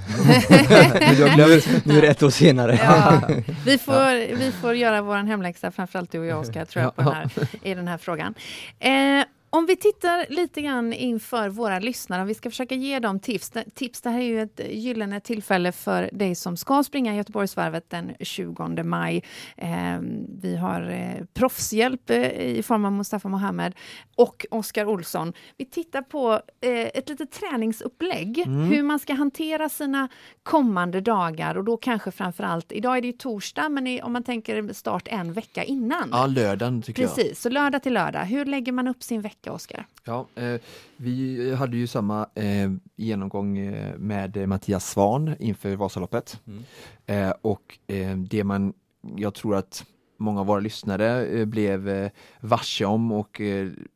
nu, 1.38 1.62
nu 1.86 1.98
är 1.98 2.02
det 2.02 2.08
ett 2.08 2.24
år 2.24 2.30
senare. 2.30 2.80
Ja, 2.84 3.22
vi, 3.66 3.78
får, 3.78 4.36
vi 4.36 4.52
får 4.52 4.76
göra 4.76 5.02
vår 5.02 5.16
hemläxa, 5.16 5.72
framförallt 5.72 6.12
du 6.12 6.20
och 6.20 6.26
jag 6.26 6.40
Oskar, 6.40 6.66
tror 6.66 6.84
jag, 6.84 6.96
på 6.96 7.02
den 7.02 7.14
här, 7.14 7.32
i 7.62 7.74
den 7.74 7.88
här 7.88 7.98
frågan. 7.98 8.34
Eh, 8.80 9.24
om 9.54 9.66
vi 9.66 9.76
tittar 9.76 10.26
lite 10.30 10.62
grann 10.62 10.94
inför 10.94 11.50
våra 11.50 11.80
lyssnare, 11.80 12.22
om 12.22 12.28
vi 12.28 12.34
ska 12.34 12.50
försöka 12.50 12.76
ge 12.76 13.00
dem 13.00 13.20
tips. 13.20 13.52
tips. 13.74 14.02
Det 14.02 14.10
här 14.10 14.20
är 14.20 14.24
ju 14.24 14.42
ett 14.42 14.62
gyllene 14.70 15.20
tillfälle 15.20 15.72
för 15.72 16.10
dig 16.14 16.36
som 16.36 16.58
ska 16.58 16.84
springa 16.84 17.16
Göteborgsvarvet 17.16 17.90
den 17.90 18.12
20 18.20 18.84
maj. 18.84 19.24
Eh, 19.58 20.00
vi 20.42 20.56
har 20.56 20.90
eh, 20.90 21.26
proffshjälp 21.34 22.10
eh, 22.10 22.32
i 22.42 22.64
form 22.64 22.86
av 22.86 22.92
Mustafa 22.92 23.30
Mohamed 23.30 23.76
och 24.16 24.46
Oskar 24.52 24.86
Olsson. 24.86 25.34
Vi 25.58 25.66
tittar 25.66 26.02
på 26.02 26.34
eh, 26.62 26.72
ett 26.72 27.10
litet 27.10 27.32
träningsupplägg, 27.32 28.40
mm. 28.40 28.70
hur 28.70 28.84
man 28.84 29.00
ska 29.00 29.14
hantera 29.14 29.70
sina 29.70 30.10
kommande 30.44 31.02
dagar 31.02 31.58
och 31.58 31.64
då 31.64 31.78
kanske 31.78 32.12
framför 32.12 32.44
allt, 32.44 32.72
idag 32.72 32.98
är 32.98 33.02
det 33.02 33.08
ju 33.08 33.14
torsdag, 33.14 33.70
men 33.70 34.02
om 34.04 34.14
man 34.14 34.24
tänker 34.24 34.74
start 34.74 35.08
en 35.08 35.34
vecka 35.34 35.64
innan. 35.64 36.10
Ja, 36.12 36.26
lördagen 36.26 36.82
tycker 36.82 37.02
Precis, 37.02 37.18
jag. 37.18 37.26
Precis, 37.26 37.42
så 37.42 37.50
lördag 37.50 37.84
till 37.84 37.94
lördag. 37.94 38.26
Hur 38.26 38.46
lägger 38.46 38.72
man 38.72 38.88
upp 38.88 39.04
sin 39.04 39.22
vecka? 39.22 39.41
Vecka, 39.42 39.54
Oskar? 39.54 39.88
Ja, 40.06 40.28
eh, 40.36 40.62
vi 40.98 41.56
hade 41.56 41.78
ju 41.78 41.88
samma 41.88 42.28
eh, 42.36 42.72
genomgång 42.96 43.58
eh, 43.58 43.98
med 43.98 44.50
Mattias 44.50 44.90
Svan 44.90 45.36
inför 45.40 45.76
Vasaloppet. 45.76 46.42
Mm. 46.48 46.64
Eh, 47.06 47.34
och 47.42 47.80
eh, 47.88 48.18
det 48.18 48.44
man, 48.44 48.74
jag 49.18 49.34
tror 49.34 49.56
att 49.56 49.86
många 50.18 50.40
av 50.40 50.46
våra 50.46 50.60
lyssnare 50.60 51.26
eh, 51.26 51.46
blev 51.46 52.10
varse 52.40 52.86
om 52.86 53.12
och 53.12 53.42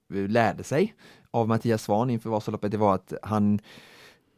lärde 0.10 0.64
sig 0.64 0.94
av 1.32 1.48
Mattias 1.48 1.84
Svan 1.84 2.10
inför 2.10 2.30
Vasaloppet, 2.30 2.72
det 2.72 2.78
var 2.78 2.96
att 2.96 3.14
han 3.22 3.60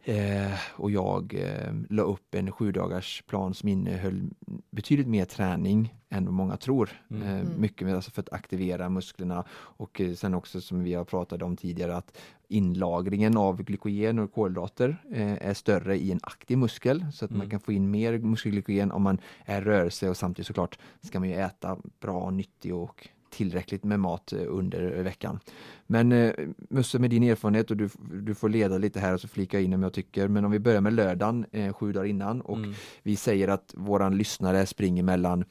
Eh, 0.08 0.54
och 0.76 0.92
jag 0.92 1.34
eh, 1.34 1.74
la 1.90 2.04
upp 2.04 2.36
en 2.36 2.52
sju 2.52 2.72
dagars 2.72 3.24
plan 3.28 3.54
som 3.54 3.70
innehöll 3.70 4.30
betydligt 4.72 5.08
mer 5.08 5.26
träning 5.26 5.96
än 6.10 6.26
vad 6.26 6.34
många 6.34 6.58
tror. 6.58 6.90
Mm. 7.10 7.24
Eh, 7.24 7.40
mm. 7.40 7.62
mycket 7.62 7.88
mer 7.88 7.96
alltså 7.96 8.12
för 8.12 8.22
att 8.22 8.34
aktivera 8.34 8.90
musklerna 8.90 9.44
och 9.52 10.02
eh, 10.02 10.14
sen 10.14 10.34
också 10.34 10.62
som 10.62 10.84
vi 10.84 10.94
har 10.94 11.06
pratat 11.06 11.42
om 11.42 11.58
tidigare 11.58 11.96
att 11.96 12.18
inlagringen 12.48 13.38
av 13.38 13.64
glykogen 13.64 14.20
och 14.20 14.34
kolhydrater 14.34 14.98
eh, 15.12 15.48
är 15.48 15.54
större 15.54 15.98
i 15.98 16.12
en 16.12 16.20
aktiv 16.24 16.58
muskel 16.58 17.06
så 17.14 17.26
att 17.26 17.32
mm. 17.32 17.40
man 17.40 17.50
kan 17.50 17.60
få 17.60 17.72
in 17.72 17.92
mer 17.92 18.18
muskelglykogen 18.18 18.92
om 18.92 19.04
man 19.04 19.18
är 19.46 19.62
rörelse 19.62 20.10
och 20.10 20.18
samtidigt 20.18 20.48
såklart 20.48 20.80
ska 21.02 21.20
man 21.20 21.30
ju 21.30 21.36
äta 21.36 21.78
bra, 22.00 22.30
nyttig 22.30 22.76
och 22.76 23.10
tillräckligt 23.30 23.84
med 23.84 24.00
mat 24.00 24.34
eh, 24.34 24.40
under 24.48 25.04
veckan. 25.04 25.40
Men 25.88 26.12
eh, 26.12 26.34
Musse 26.70 27.00
med 27.00 27.10
din 27.10 27.24
erfarenhet 27.24 27.72
och 27.72 27.78
du, 27.78 27.90
du 28.12 28.36
får 28.36 28.50
leda 28.50 28.78
lite 28.78 29.00
här 29.00 29.14
och 29.14 29.22
så 29.22 29.28
flika 29.28 29.60
in 29.60 29.74
om 29.74 29.84
jag 29.84 29.94
tycker. 29.94 30.28
Men 30.28 30.46
om 30.46 30.52
vi 30.52 30.60
börjar 30.60 30.82
med 30.82 30.94
lördagen 30.94 31.46
eh, 31.52 31.74
sju 31.74 31.94
dagar 31.94 32.06
innan 32.06 32.42
och 32.42 32.58
mm. 32.58 32.74
vi 33.04 33.16
säger 33.16 33.48
att 33.48 33.74
våran 33.78 34.18
lyssnare 34.18 34.66
springer 34.66 35.04
mellan 35.04 35.46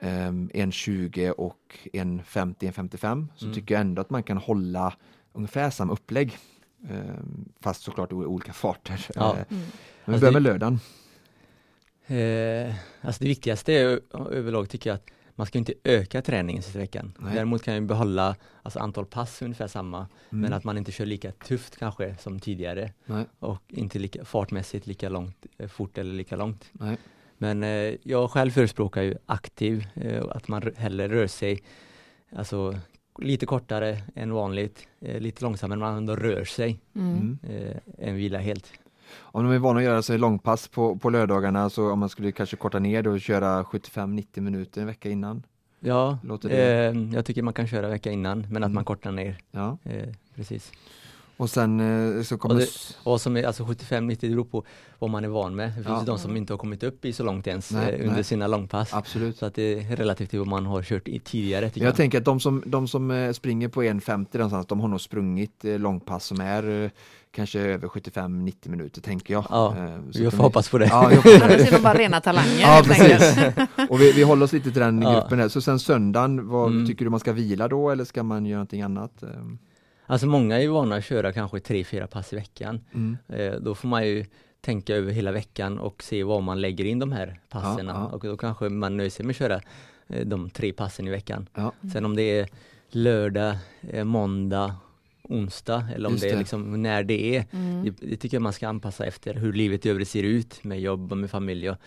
eh, 0.00 0.06
1.20 0.08 1.30
och 1.30 1.78
1.50, 1.92 2.54
1.55 2.54 3.26
så 3.34 3.44
mm. 3.44 3.54
tycker 3.54 3.74
jag 3.74 3.80
ändå 3.80 4.02
att 4.02 4.10
man 4.10 4.22
kan 4.22 4.36
hålla 4.36 4.94
ungefär 5.32 5.70
samma 5.70 5.92
upplägg. 5.92 6.36
Eh, 6.90 7.14
fast 7.60 7.82
såklart 7.82 8.12
i 8.12 8.14
olika 8.14 8.52
farter. 8.52 9.06
Ja. 9.14 9.32
Eh, 9.32 9.36
mm. 9.36 9.46
Men 9.48 9.66
vi 10.04 10.12
alltså 10.12 10.20
börjar 10.20 10.32
med 10.32 10.42
lördagen. 10.42 10.80
Eh, 12.06 12.74
alltså 13.00 13.24
det 13.24 13.28
viktigaste 13.28 13.72
är 13.72 14.00
överlag 14.30 14.68
tycker 14.68 14.90
jag 14.90 14.94
att 14.94 15.10
man 15.38 15.46
ska 15.46 15.58
inte 15.58 15.74
öka 15.84 16.22
träningen 16.22 16.62
sista 16.62 16.78
veckan. 16.78 17.12
Nej. 17.18 17.34
Däremot 17.34 17.62
kan 17.62 17.74
jag 17.74 17.82
behålla 17.82 18.36
alltså 18.62 18.78
antal 18.78 19.06
pass 19.06 19.42
ungefär 19.42 19.66
samma 19.66 19.98
mm. 19.98 20.08
men 20.30 20.52
att 20.52 20.64
man 20.64 20.78
inte 20.78 20.92
kör 20.92 21.06
lika 21.06 21.32
tufft 21.32 21.76
kanske 21.76 22.16
som 22.16 22.40
tidigare 22.40 22.92
Nej. 23.06 23.24
och 23.38 23.62
inte 23.68 23.98
lika 23.98 24.24
fartmässigt 24.24 24.86
lika 24.86 25.08
långt 25.08 25.46
eh, 25.58 25.68
fort 25.68 25.98
eller 25.98 26.14
lika 26.14 26.36
långt. 26.36 26.70
Nej. 26.72 26.96
Men 27.38 27.62
eh, 27.62 27.94
jag 28.02 28.30
själv 28.30 28.50
förespråkar 28.50 29.02
ju 29.02 29.14
aktiv, 29.26 29.86
eh, 29.94 30.24
att 30.30 30.48
man 30.48 30.72
hellre 30.76 31.08
rör 31.08 31.26
sig 31.26 31.62
alltså 32.32 32.78
lite 33.18 33.46
kortare 33.46 33.98
än 34.14 34.32
vanligt, 34.32 34.88
eh, 35.00 35.20
lite 35.20 35.44
långsammare 35.44 35.78
men 35.78 35.88
man 35.88 35.96
ändå 35.96 36.16
rör 36.16 36.44
sig 36.44 36.80
mm. 36.94 37.38
eh, 37.42 37.76
än 37.98 38.14
vila 38.14 38.38
helt. 38.38 38.72
Om 39.16 39.44
de 39.44 39.52
är 39.52 39.58
vana 39.58 39.78
att 39.78 39.84
göra 39.84 40.02
sig 40.02 40.18
långpass 40.18 40.68
på, 40.68 40.96
på 40.96 41.10
lördagarna 41.10 41.70
så 41.70 41.90
om 41.90 41.98
man 41.98 42.08
skulle 42.08 42.32
kanske 42.32 42.56
korta 42.56 42.78
ner 42.78 43.02
det 43.02 43.10
och 43.10 43.20
köra 43.20 43.62
75-90 43.62 44.40
minuter 44.40 44.80
en 44.80 44.86
vecka 44.86 45.10
innan? 45.10 45.42
Ja, 45.80 46.18
eh, 46.50 46.58
jag 47.12 47.24
tycker 47.24 47.42
man 47.42 47.54
kan 47.54 47.66
köra 47.66 47.86
en 47.86 47.92
vecka 47.92 48.10
innan 48.10 48.46
men 48.50 48.64
att 48.64 48.70
man 48.70 48.70
mm. 48.70 48.84
kortar 48.84 49.12
ner. 49.12 49.38
Ja. 49.50 49.78
Eh, 49.84 50.08
precis. 50.34 50.72
Och 51.38 51.50
sen 51.50 51.80
eh, 52.16 52.22
så 52.22 52.38
kommer... 52.38 52.54
Och, 52.54 52.60
det, 52.60 52.96
och 53.02 53.20
som 53.20 53.36
är, 53.36 53.44
alltså 53.44 53.64
75-90 53.64 54.16
det 54.20 54.28
beror 54.28 54.44
på 54.44 54.64
vad 54.98 55.10
man 55.10 55.24
är 55.24 55.28
van 55.28 55.56
med. 55.56 55.68
Det 55.68 55.74
finns 55.74 55.86
ja. 55.86 56.02
de 56.06 56.18
som 56.18 56.36
inte 56.36 56.52
har 56.52 56.58
kommit 56.58 56.82
upp 56.82 57.04
i 57.04 57.12
så 57.12 57.24
långt 57.24 57.46
ens 57.46 57.70
nej, 57.70 57.94
eh, 57.94 58.00
under 58.00 58.14
nej. 58.14 58.24
sina 58.24 58.46
långpass. 58.46 58.94
Absolut. 58.94 59.36
Så 59.36 59.46
att 59.46 59.54
det 59.54 59.62
är 59.62 59.96
relativt 59.96 60.30
till 60.30 60.38
vad 60.38 60.48
man 60.48 60.66
har 60.66 60.82
kört 60.82 61.08
i 61.08 61.18
tidigare. 61.18 61.70
Jag, 61.74 61.88
jag, 61.88 61.96
tänker 61.96 62.18
att 62.18 62.24
de 62.24 62.40
som, 62.40 62.62
de 62.66 62.88
som 62.88 63.10
eh, 63.10 63.32
springer 63.32 63.68
på 63.68 63.82
1.50 63.82 64.26
någonstans, 64.32 64.66
de 64.66 64.80
har 64.80 64.88
nog 64.88 65.00
sprungit 65.00 65.64
långpass 65.64 66.24
som 66.24 66.40
är 66.40 66.90
kanske 67.30 67.60
över 67.60 67.88
75-90 67.88 68.68
minuter 68.68 69.00
tänker 69.00 69.34
jag. 69.34 69.46
Ja, 69.50 69.76
så 70.10 70.22
jag 70.22 70.32
får 70.32 70.42
hoppas 70.42 70.68
på 70.68 70.78
det. 70.78 70.86
Ja, 70.86 71.04
Annars 71.42 71.60
är 71.60 71.72
de 71.72 71.82
bara 71.82 71.98
rena 71.98 72.20
talanger. 72.20 72.60
Ja, 72.60 72.82
precis. 72.84 73.38
och 73.90 74.00
vi, 74.00 74.12
vi 74.12 74.22
håller 74.22 74.44
oss 74.44 74.52
lite 74.52 74.70
till 74.70 74.80
den 74.80 75.02
ja. 75.02 75.12
gruppen 75.12 75.40
här. 75.40 75.48
Så 75.48 75.60
sen 75.60 75.78
söndagen, 75.78 76.48
vad 76.48 76.70
mm. 76.70 76.86
tycker 76.86 77.04
du 77.04 77.10
man 77.10 77.20
ska 77.20 77.32
vila 77.32 77.68
då 77.68 77.90
eller 77.90 78.04
ska 78.04 78.22
man 78.22 78.46
göra 78.46 78.58
någonting 78.58 78.82
annat? 78.82 79.22
Alltså 80.10 80.26
många 80.26 80.56
är 80.56 80.60
ju 80.60 80.68
vana 80.68 80.96
att 80.96 81.04
köra 81.04 81.32
kanske 81.32 81.60
tre, 81.60 81.84
fyra 81.84 82.06
pass 82.06 82.32
i 82.32 82.36
veckan. 82.36 82.80
Mm. 82.94 83.16
Eh, 83.28 83.52
då 83.60 83.74
får 83.74 83.88
man 83.88 84.06
ju 84.06 84.24
tänka 84.60 84.94
över 84.94 85.12
hela 85.12 85.32
veckan 85.32 85.78
och 85.78 86.02
se 86.02 86.24
var 86.24 86.40
man 86.40 86.60
lägger 86.60 86.84
in 86.84 86.98
de 86.98 87.12
här 87.12 87.40
passen 87.48 87.86
ja, 87.86 87.92
ja. 87.92 88.16
och 88.16 88.24
då 88.24 88.36
kanske 88.36 88.68
man 88.68 88.96
nöjer 88.96 89.10
sig 89.10 89.26
med 89.26 89.30
att 89.30 89.36
köra 89.36 89.60
eh, 90.06 90.26
de 90.26 90.50
tre 90.50 90.72
passen 90.72 91.08
i 91.08 91.10
veckan. 91.10 91.48
Ja. 91.54 91.72
Sen 91.92 92.04
om 92.04 92.16
det 92.16 92.22
är 92.22 92.48
lördag, 92.90 93.56
eh, 93.80 94.04
måndag, 94.04 94.74
onsdag 95.22 95.88
eller 95.94 96.06
om 96.06 96.12
Just 96.12 96.24
det 96.24 96.30
är 96.30 96.38
liksom 96.38 96.82
när 96.82 97.02
det 97.02 97.36
är. 97.36 97.44
Mm. 97.50 97.84
Det, 97.84 97.90
det, 97.90 98.16
tycker 98.16 98.36
jag 98.36 98.42
man 98.42 98.52
ska 98.52 98.68
anpassa 98.68 99.04
efter 99.04 99.34
hur 99.34 99.52
livet 99.52 99.86
i 99.86 99.90
övrigt 99.90 100.08
ser 100.08 100.22
ut 100.22 100.64
med 100.64 100.80
jobb 100.80 101.12
och 101.12 101.18
med 101.18 101.30
familj 101.30 101.70
och, 101.70 101.78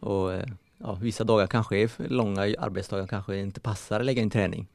och 0.00 0.42
ja, 0.78 0.94
vissa 0.94 1.24
dagar 1.24 1.46
kanske 1.46 1.76
är 1.76 1.90
långa 2.08 2.42
arbetsdagar 2.42 3.06
kanske 3.06 3.38
inte 3.38 3.60
passar 3.60 4.00
att 4.00 4.06
lägga 4.06 4.22
in 4.22 4.30
träning. 4.30 4.68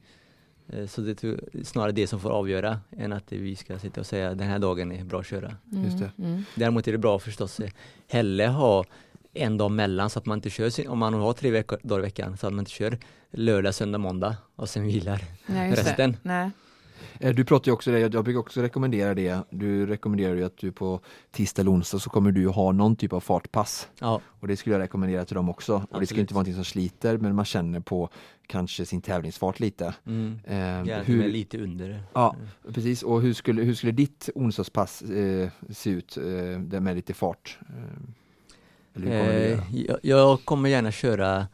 Eh, 0.68 0.86
så 0.86 1.00
det 1.00 1.24
är 1.24 1.64
snarare 1.64 1.92
det 1.92 2.06
som 2.06 2.20
får 2.20 2.30
avgöra 2.30 2.80
än 2.96 3.12
att 3.12 3.32
vi 3.32 3.56
ska 3.56 3.78
sitta 3.78 4.00
och 4.00 4.06
säga 4.06 4.34
den 4.34 4.48
här 4.48 4.58
dagen 4.58 4.92
är 4.92 5.04
bra 5.04 5.20
att 5.20 5.26
köra. 5.26 5.56
Mm. 5.72 5.84
Just 5.84 5.98
det. 5.98 6.10
Mm. 6.18 6.44
Däremot 6.54 6.88
är 6.88 6.92
det 6.92 6.98
bra 6.98 7.18
förstås 7.18 7.60
eh, 7.60 7.70
hellre 8.08 8.46
ha 8.46 8.84
en 9.32 9.58
dag 9.58 9.70
mellan 9.70 10.10
så 10.10 10.18
att 10.18 10.26
man 10.26 10.38
inte 10.38 10.50
kör, 10.50 10.88
om 10.88 10.98
man 10.98 11.14
har 11.14 11.32
tre 11.32 11.50
veckor, 11.50 11.78
dagar 11.82 12.00
i 12.00 12.02
veckan, 12.02 12.36
så 12.36 12.46
att 12.46 12.52
man 12.52 12.58
inte 12.58 12.70
kör 12.70 12.98
lördag, 13.30 13.74
söndag, 13.74 13.98
måndag 13.98 14.36
och 14.56 14.68
sen 14.68 14.86
vilar 14.86 15.24
Nej, 15.46 15.72
resten. 15.72 16.16
Nej. 16.22 16.50
Eh, 17.20 17.34
du 17.34 17.44
pratar 17.44 17.68
ju 17.68 17.72
också 17.72 17.90
det, 17.90 17.98
jag 17.98 18.24
brukar 18.24 18.40
också 18.40 18.62
rekommendera 18.62 19.14
det. 19.14 19.38
Du 19.50 19.86
rekommenderar 19.86 20.34
ju 20.34 20.44
att 20.44 20.56
du 20.56 20.72
på 20.72 21.00
tisdag 21.30 21.62
eller 21.62 21.72
onsdag 21.72 21.98
så 21.98 22.10
kommer 22.10 22.32
du 22.32 22.48
ha 22.48 22.72
någon 22.72 22.96
typ 22.96 23.12
av 23.12 23.20
fartpass. 23.20 23.88
Ja. 24.00 24.20
Och 24.40 24.48
det 24.48 24.56
skulle 24.56 24.74
jag 24.74 24.82
rekommendera 24.82 25.24
till 25.24 25.34
dem 25.34 25.48
också. 25.48 25.74
Absolut. 25.74 25.94
Och 25.94 26.00
det 26.00 26.06
ska 26.06 26.20
inte 26.20 26.34
vara 26.34 26.40
någonting 26.40 26.54
som 26.54 26.64
sliter 26.64 27.18
men 27.18 27.34
man 27.34 27.44
känner 27.44 27.80
på 27.80 28.08
kanske 28.46 28.86
sin 28.86 29.00
tävlingsfart 29.00 29.60
lite. 29.60 29.94
Mm. 30.06 30.38
Eh, 30.44 30.98
hur, 31.02 31.28
lite 31.28 31.58
under. 31.58 32.02
Ja, 32.12 32.36
mm. 32.38 32.74
precis. 32.74 33.02
Och 33.02 33.22
hur 33.22 33.32
skulle, 33.32 33.62
hur 33.62 33.74
skulle 33.74 33.92
ditt 33.92 34.30
onsdagspass 34.34 35.02
eh, 35.02 35.48
se 35.70 35.90
ut 35.90 36.16
eh, 36.16 36.80
med 36.80 36.96
lite 36.96 37.14
fart? 37.14 37.58
Eh, 38.94 39.10
eh 39.12 39.60
jag, 39.72 39.98
jag 40.02 40.44
kommer 40.44 40.68
gärna 40.68 40.92
köra 40.92 41.46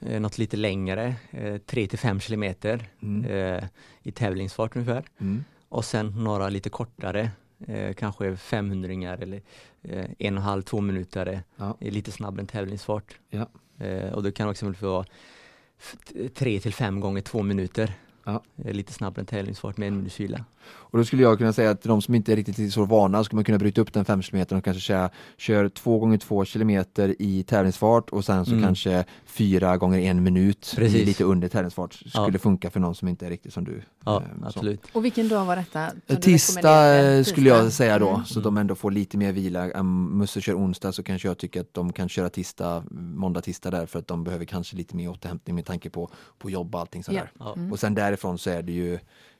eh, 0.00 0.20
något 0.20 0.38
lite 0.38 0.56
längre, 0.56 1.14
eh, 1.30 1.56
3 1.58 1.86
till 1.86 1.98
5 1.98 2.20
kilometer 2.20 2.88
mm. 3.02 3.24
eh, 3.30 3.64
i 4.02 4.12
tävlingsfart 4.12 4.76
ungefär. 4.76 5.04
Mm. 5.18 5.44
Och 5.68 5.84
sen 5.84 6.24
några 6.24 6.48
lite 6.48 6.70
kortare, 6.70 7.30
eh, 7.66 7.94
kanske 7.94 8.36
500 8.36 9.14
eller 9.14 9.42
eh, 9.82 10.06
en 10.18 10.36
och 10.36 10.42
halv, 10.42 10.62
två 10.62 10.80
minuter, 10.80 11.42
ja. 11.56 11.76
lite 11.80 12.12
snabbare 12.12 12.40
än 12.40 12.46
tävlingsfart. 12.46 13.18
Ja. 13.30 13.48
Eh, 13.78 14.12
och 14.12 14.22
det 14.22 14.32
kan 14.32 14.48
också 14.48 14.74
vara 14.80 15.04
3 16.34 16.60
till 16.60 16.74
5 16.74 17.00
gånger 17.00 17.20
2 17.20 17.42
minuter. 17.42 17.94
Ja. 18.26 18.42
Lite 18.56 18.92
snabbare 18.92 19.20
än 19.20 19.26
tävlingsfart 19.26 19.76
med 19.76 19.88
en 19.88 19.96
minuts 19.96 20.20
vila. 20.20 20.44
Och 20.68 20.98
då 20.98 21.04
skulle 21.04 21.22
jag 21.22 21.38
kunna 21.38 21.52
säga 21.52 21.70
att 21.70 21.82
de 21.82 22.02
som 22.02 22.14
inte 22.14 22.32
är 22.32 22.36
riktigt 22.36 22.72
så 22.72 22.84
vana 22.84 23.24
skulle 23.24 23.36
man 23.36 23.44
kunna 23.44 23.58
bryta 23.58 23.80
upp 23.80 23.92
den 23.92 24.04
5 24.04 24.22
km 24.22 24.42
och 24.50 24.64
kanske 24.64 24.80
köra, 24.80 25.10
kör 25.36 25.68
2 25.68 25.98
gånger 25.98 26.18
2 26.18 26.44
km 26.44 26.70
i 27.18 27.44
tävlingsfart 27.48 28.10
och 28.10 28.24
sen 28.24 28.44
så 28.44 28.52
mm. 28.52 28.64
kanske 28.64 29.04
4 29.26 29.76
gånger 29.76 29.98
en 29.98 30.22
minut 30.22 30.72
Precis. 30.76 31.06
lite 31.06 31.24
under 31.24 31.48
tävlingsfart. 31.48 31.94
Skulle 31.94 32.30
ja. 32.32 32.38
funka 32.38 32.70
för 32.70 32.80
någon 32.80 32.94
som 32.94 33.08
inte 33.08 33.26
är 33.26 33.30
riktigt 33.30 33.52
som 33.52 33.64
du. 33.64 33.82
Ja, 34.04 34.22
eh, 34.22 34.46
absolut. 34.46 34.80
Och 34.92 35.04
vilken 35.04 35.28
dag 35.28 35.44
var 35.44 35.56
detta? 35.56 35.90
Tisdag 36.20 37.24
skulle 37.24 37.48
jag 37.48 37.72
säga 37.72 37.98
då, 37.98 38.10
mm. 38.10 38.24
så 38.24 38.40
de 38.40 38.56
ändå 38.56 38.74
får 38.74 38.90
lite 38.90 39.16
mer 39.16 39.32
vila. 39.32 39.82
Musse 39.82 40.40
kör 40.40 40.54
onsdag 40.54 40.92
så 40.92 41.02
kanske 41.02 41.28
jag 41.28 41.38
tycker 41.38 41.60
att 41.60 41.74
de 41.74 41.92
kan 41.92 42.08
köra 42.08 42.28
tisdag, 42.28 42.84
måndag, 42.90 43.40
tisdag 43.40 43.70
där 43.70 43.86
för 43.86 43.98
att 43.98 44.06
de 44.06 44.24
behöver 44.24 44.44
kanske 44.44 44.76
lite 44.76 44.96
mer 44.96 45.10
återhämtning 45.10 45.54
med 45.56 45.64
tanke 45.64 45.90
på, 45.90 46.10
på 46.38 46.50
jobb 46.50 46.74
och 46.74 46.80
allting 46.80 47.04
sådär. 47.04 47.30
Ja. 47.38 47.54
Mm. 47.56 47.72
Och 47.72 47.80
sen 47.80 47.94
därifrån 48.16 48.38
så 48.38 48.50
är 48.50 48.62
det 48.62 48.72
ju 48.72 48.98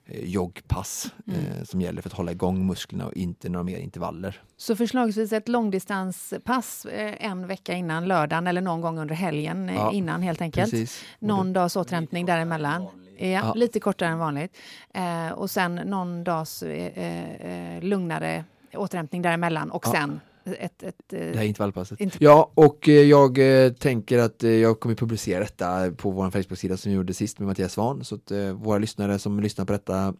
Eh, 0.08 0.24
joggpass 0.24 1.12
mm. 1.26 1.40
eh, 1.40 1.64
som 1.64 1.80
gäller 1.80 2.02
för 2.02 2.08
att 2.08 2.16
hålla 2.16 2.32
igång 2.32 2.66
musklerna 2.66 3.06
och 3.06 3.14
inte 3.14 3.48
några 3.48 3.64
mer 3.64 3.78
intervaller. 3.78 4.42
Så 4.56 4.76
förslagsvis 4.76 5.32
ett 5.32 5.48
långdistanspass 5.48 6.84
eh, 6.84 7.26
en 7.26 7.46
vecka 7.46 7.74
innan 7.74 8.08
lördagen 8.08 8.46
eller 8.46 8.60
någon 8.60 8.80
gång 8.80 8.98
under 8.98 9.14
helgen 9.14 9.68
eh, 9.68 9.74
ja, 9.74 9.92
innan 9.92 10.22
helt 10.22 10.40
enkelt. 10.40 10.70
Precis. 10.70 11.04
Någon 11.18 11.52
dags 11.52 11.76
återhämtning 11.76 12.26
däremellan. 12.26 12.86
Ja, 13.18 13.26
ja, 13.26 13.54
lite 13.54 13.80
kortare 13.80 14.08
än 14.08 14.18
vanligt. 14.18 14.56
Eh, 14.94 15.32
och 15.32 15.50
sen 15.50 15.74
någon 15.74 16.24
dags 16.24 16.62
eh, 16.62 17.82
lugnare 17.82 18.44
återhämtning 18.74 19.22
däremellan 19.22 19.70
och 19.70 19.86
sen 19.86 20.20
ett, 20.46 20.82
ett, 20.82 21.12
eh, 21.12 21.18
det 21.18 21.36
här 21.36 21.44
intervallpasset. 21.44 22.00
Interv 22.00 22.22
ja, 22.22 22.52
och 22.54 22.88
eh, 22.88 22.94
jag 22.94 23.38
eh, 23.38 23.72
tänker 23.72 24.18
att 24.18 24.42
jag 24.42 24.80
kommer 24.80 24.94
publicera 24.94 25.40
detta 25.40 25.90
på 25.96 26.10
vår 26.10 26.30
Facebook-sida 26.30 26.76
som 26.76 26.90
vi 26.90 26.96
gjorde 26.96 27.14
sist 27.14 27.38
med 27.38 27.48
Mattias 27.48 27.72
Svan. 27.72 28.04
Så 28.04 28.14
att 28.14 28.32
våra 28.54 28.78
lyssnare 28.78 29.18
som 29.18 29.40
lyssnar 29.40 29.64
på 29.64 29.72
detta 29.72 30.14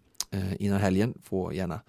innan 0.59 0.81
helgen 0.81 1.15
får 1.23 1.55
gärna 1.55 1.81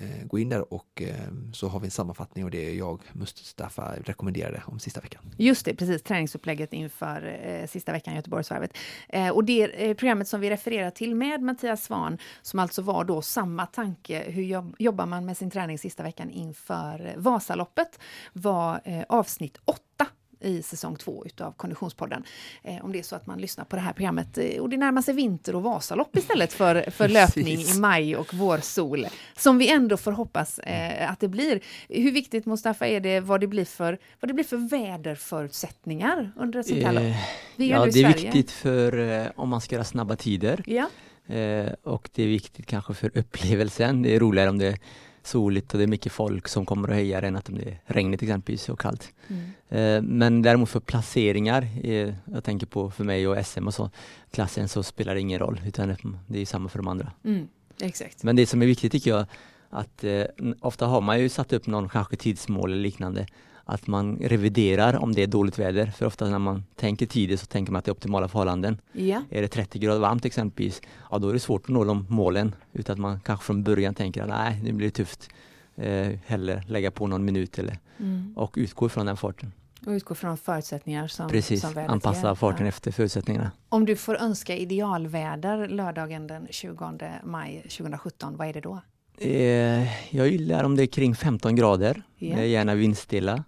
Eh, 0.00 0.26
gå 0.26 0.38
in 0.38 0.48
där 0.48 0.72
och 0.74 1.02
eh, 1.02 1.14
så 1.52 1.68
har 1.68 1.80
vi 1.80 1.86
en 1.86 1.90
sammanfattning 1.90 2.44
och 2.44 2.50
det 2.50 2.74
jag, 2.74 3.02
Mustafa, 3.12 3.94
rekommenderade 4.04 4.62
om 4.66 4.78
sista 4.78 5.00
veckan. 5.00 5.22
Just 5.36 5.64
det, 5.64 5.74
precis. 5.74 6.02
Träningsupplägget 6.02 6.72
inför 6.72 7.40
eh, 7.44 7.66
sista 7.66 7.92
veckan 7.92 8.14
i 8.14 8.16
Göteborgsvarvet. 8.16 8.76
Eh, 9.08 9.28
och 9.28 9.44
det 9.44 9.88
eh, 9.88 9.94
programmet 9.94 10.28
som 10.28 10.40
vi 10.40 10.50
refererar 10.50 10.90
till 10.90 11.14
med 11.14 11.42
Mattias 11.42 11.84
Svan, 11.84 12.18
som 12.42 12.58
alltså 12.58 12.82
var 12.82 13.04
då 13.04 13.22
samma 13.22 13.66
tanke, 13.66 14.24
hur 14.30 14.42
jobb, 14.42 14.76
jobbar 14.78 15.06
man 15.06 15.26
med 15.26 15.36
sin 15.36 15.50
träning 15.50 15.78
sista 15.78 16.02
veckan 16.02 16.30
inför 16.30 17.14
Vasaloppet, 17.16 17.98
var 18.32 18.80
eh, 18.84 19.04
avsnitt 19.08 19.58
8 19.64 20.06
i 20.40 20.62
säsong 20.62 20.96
två 20.96 21.26
utav 21.26 21.52
Konditionspodden. 21.52 22.24
Eh, 22.62 22.84
om 22.84 22.92
det 22.92 22.98
är 22.98 23.02
så 23.02 23.16
att 23.16 23.26
man 23.26 23.38
lyssnar 23.38 23.64
på 23.64 23.76
det 23.76 23.82
här 23.82 23.92
programmet 23.92 24.38
eh, 24.38 24.60
och 24.60 24.68
det 24.68 24.76
närmar 24.76 25.02
sig 25.02 25.14
vinter 25.14 25.56
och 25.56 25.62
Vasalopp 25.62 26.16
istället 26.16 26.52
för, 26.52 26.90
för 26.90 27.08
löpning 27.08 27.60
i 27.60 27.78
maj 27.78 28.16
och 28.16 28.34
vårsol. 28.34 29.06
Som 29.36 29.58
vi 29.58 29.70
ändå 29.70 29.96
får 29.96 30.12
hoppas 30.12 30.58
eh, 30.58 31.10
att 31.10 31.20
det 31.20 31.28
blir. 31.28 31.60
Hur 31.88 32.12
viktigt 32.12 32.46
Mustafa 32.46 32.86
är 32.86 33.00
det 33.00 33.20
vad 33.20 33.40
det 33.40 33.46
blir 33.46 33.64
för, 33.64 33.98
vad 34.20 34.30
det 34.30 34.34
blir 34.34 34.44
för 34.44 34.56
väderförutsättningar 34.56 36.32
under 36.36 36.60
ett 36.60 36.66
sånt 36.66 36.82
här 36.82 36.92
lopp? 36.92 37.02
Eh, 37.02 37.66
ja, 37.66 37.86
det 37.86 38.02
är 38.02 38.14
viktigt 38.14 38.50
för 38.50 38.98
eh, 38.98 39.26
om 39.36 39.48
man 39.48 39.60
ska 39.60 39.74
göra 39.74 39.84
snabba 39.84 40.16
tider. 40.16 40.64
Ja. 40.66 40.88
Eh, 41.34 41.72
och 41.82 42.10
det 42.14 42.22
är 42.22 42.26
viktigt 42.26 42.66
kanske 42.66 42.94
för 42.94 43.18
upplevelsen. 43.18 44.02
Det 44.02 44.16
är 44.16 44.20
roligare 44.20 44.50
om 44.50 44.58
det 44.58 44.78
soligt 45.28 45.72
och 45.72 45.78
det 45.78 45.84
är 45.84 45.88
mycket 45.88 46.12
folk 46.12 46.48
som 46.48 46.66
kommer 46.66 46.88
och 46.88 46.94
hejar 46.94 47.22
än 47.22 47.36
att 47.36 47.44
det 47.44 47.62
är 47.62 47.80
regnigt 47.86 48.22
exempelvis 48.22 48.68
och 48.68 48.80
kallt. 48.80 49.12
Mm. 49.28 49.50
Eh, 49.68 50.02
men 50.02 50.42
däremot 50.42 50.68
för 50.68 50.80
placeringar, 50.80 51.68
eh, 51.82 52.14
jag 52.24 52.44
tänker 52.44 52.66
på 52.66 52.90
för 52.90 53.04
mig 53.04 53.28
och 53.28 53.46
SM 53.46 53.66
och 53.66 53.74
så, 53.74 53.90
klassen 54.30 54.68
så 54.68 54.82
spelar 54.82 55.14
det 55.14 55.20
ingen 55.20 55.38
roll 55.38 55.60
utan 55.66 55.96
det 56.26 56.40
är 56.40 56.46
samma 56.46 56.68
för 56.68 56.78
de 56.78 56.88
andra. 56.88 57.12
Mm. 57.24 57.48
Exakt. 57.80 58.22
Men 58.22 58.36
det 58.36 58.46
som 58.46 58.62
är 58.62 58.66
viktigt 58.66 58.92
tycker 58.92 59.10
jag 59.10 59.26
att 59.70 60.04
eh, 60.04 60.24
ofta 60.60 60.86
har 60.86 61.00
man 61.00 61.20
ju 61.20 61.28
satt 61.28 61.52
upp 61.52 61.66
någon 61.66 61.88
kanske 61.88 62.16
tidsmål 62.16 62.72
eller 62.72 62.82
liknande 62.82 63.26
att 63.68 63.86
man 63.86 64.16
reviderar 64.16 64.96
om 64.96 65.14
det 65.14 65.22
är 65.22 65.26
dåligt 65.26 65.58
väder. 65.58 65.86
För 65.86 66.06
ofta 66.06 66.28
när 66.28 66.38
man 66.38 66.64
tänker 66.76 67.06
tidigt 67.06 67.40
så 67.40 67.46
tänker 67.46 67.72
man 67.72 67.78
att 67.78 67.84
det 67.84 67.88
är 67.88 67.92
optimala 67.92 68.28
förhållanden. 68.28 68.80
Ja. 68.92 69.22
Är 69.30 69.42
det 69.42 69.48
30 69.48 69.78
grader 69.78 70.00
varmt 70.00 70.24
exempelvis, 70.24 70.82
ja 71.10 71.18
då 71.18 71.28
är 71.28 71.32
det 71.32 71.40
svårt 71.40 71.62
att 71.62 71.68
nå 71.68 71.84
de 71.84 72.06
målen. 72.08 72.54
Utan 72.72 72.92
att 72.92 72.98
man 72.98 73.20
kanske 73.20 73.46
från 73.46 73.62
början 73.62 73.94
tänker 73.94 74.22
att 74.22 74.28
nej, 74.28 74.60
det 74.64 74.72
blir 74.72 74.90
tufft. 74.90 75.30
Eh, 75.76 76.08
hellre 76.26 76.62
lägga 76.66 76.90
på 76.90 77.06
någon 77.06 77.24
minut 77.24 77.58
eller 77.58 77.78
mm. 77.98 78.32
och 78.36 78.54
utgå 78.56 78.88
från 78.88 79.06
den 79.06 79.16
farten. 79.16 79.52
Och 79.86 79.90
utgå 79.90 80.14
från 80.14 80.36
förutsättningar 80.36 81.08
som 81.08 81.28
Precis, 81.28 81.60
som 81.60 81.78
anpassa 81.88 82.34
farten 82.34 82.66
ja. 82.66 82.68
efter 82.68 82.92
förutsättningarna. 82.92 83.50
Om 83.68 83.84
du 83.84 83.96
får 83.96 84.16
önska 84.16 84.56
idealväder 84.56 85.68
lördagen 85.68 86.26
den 86.26 86.46
20 86.50 87.10
maj 87.24 87.62
2017, 87.62 88.36
vad 88.36 88.48
är 88.48 88.52
det 88.52 88.60
då? 88.60 88.80
Eh, 89.20 90.16
jag 90.16 90.28
gillar 90.28 90.64
om 90.64 90.76
det 90.76 90.82
är 90.82 90.86
kring 90.86 91.14
15 91.14 91.56
grader, 91.56 92.02
yeah. 92.18 92.48
gärna 92.48 92.74
vindstilla. 92.74 93.44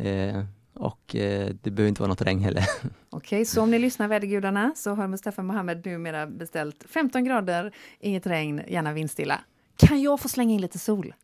Eh, 0.00 0.44
och 0.74 1.16
eh, 1.16 1.50
det 1.62 1.70
behöver 1.70 1.88
inte 1.88 2.02
vara 2.02 2.08
något 2.08 2.22
regn 2.22 2.40
heller. 2.40 2.64
Okej, 2.82 2.90
okay, 3.10 3.44
så 3.44 3.62
om 3.62 3.70
ni 3.70 3.78
lyssnar 3.78 4.08
vädergudarna 4.08 4.72
så 4.76 4.94
har 4.94 5.08
Mustafa 5.08 5.42
Mohamed 5.42 5.86
numera 5.86 6.26
beställt 6.26 6.84
15 6.88 7.24
grader, 7.24 7.72
inget 8.00 8.26
regn, 8.26 8.62
gärna 8.68 8.92
vindstilla. 8.92 9.40
Kan 9.76 10.02
jag 10.02 10.20
få 10.20 10.28
slänga 10.28 10.54
in 10.54 10.60
lite 10.60 10.78
sol? 10.78 11.14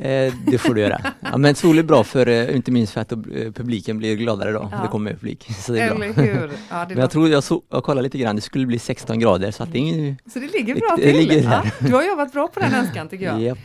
Eh, 0.00 0.34
det 0.46 0.58
får 0.58 0.74
du 0.74 0.80
göra. 0.80 1.00
Ja, 1.20 1.38
men 1.38 1.54
sol 1.54 1.78
är 1.78 1.82
bra 1.82 2.04
för, 2.04 2.28
eh, 2.28 2.56
inte 2.56 2.72
minst 2.72 2.92
för 2.92 3.00
att 3.00 3.12
eh, 3.12 3.18
publiken 3.52 3.98
blir 3.98 4.16
gladare 4.16 4.52
då. 4.52 4.68
Ja. 4.72 4.78
Det 4.82 4.88
kommer 4.88 5.12
publik. 5.12 5.46
Så 5.58 5.72
det 5.72 5.80
är 5.80 5.90
Eller 5.90 6.12
bra. 6.12 6.24
hur? 6.24 6.50
Ja, 6.70 6.86
men 6.88 6.98
jag 6.98 7.10
tror, 7.10 7.28
jag, 7.28 7.44
så, 7.44 7.62
jag 7.70 7.84
kollade 7.84 8.02
lite 8.02 8.18
grann, 8.18 8.36
det 8.36 8.42
skulle 8.42 8.66
bli 8.66 8.78
16 8.78 9.18
grader 9.18 9.50
så 9.50 9.62
att 9.62 9.72
det 9.72 9.78
är 9.78 10.16
Så 10.32 10.38
det 10.38 10.52
ligger 10.52 10.74
bra 10.74 10.94
det, 10.96 11.02
till? 11.02 11.12
Det 11.12 11.20
ligger 11.20 11.42
ja, 11.42 11.62
du 11.78 11.94
har 11.94 12.02
jobbat 12.02 12.32
bra 12.32 12.48
på 12.48 12.60
den 12.60 12.74
önskan 12.74 13.08
tycker 13.08 13.24
jag. 13.24 13.40
Yep. 13.40 13.58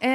Eh, 0.00 0.08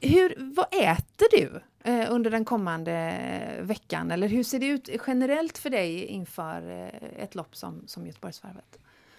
hur, 0.00 0.54
vad 0.56 0.66
äter 0.72 1.26
du 1.30 1.60
Eh, 1.84 2.06
under 2.10 2.30
den 2.30 2.44
kommande 2.44 3.18
veckan? 3.60 4.10
Eller 4.10 4.28
hur 4.28 4.42
ser 4.42 4.58
det 4.58 4.66
ut 4.66 4.88
generellt 5.06 5.58
för 5.58 5.70
dig 5.70 6.04
inför 6.04 6.70
eh, 6.70 7.22
ett 7.24 7.34
lopp 7.34 7.56
som, 7.56 7.82
som 7.86 8.06
Göteborgsvarvet? 8.06 8.78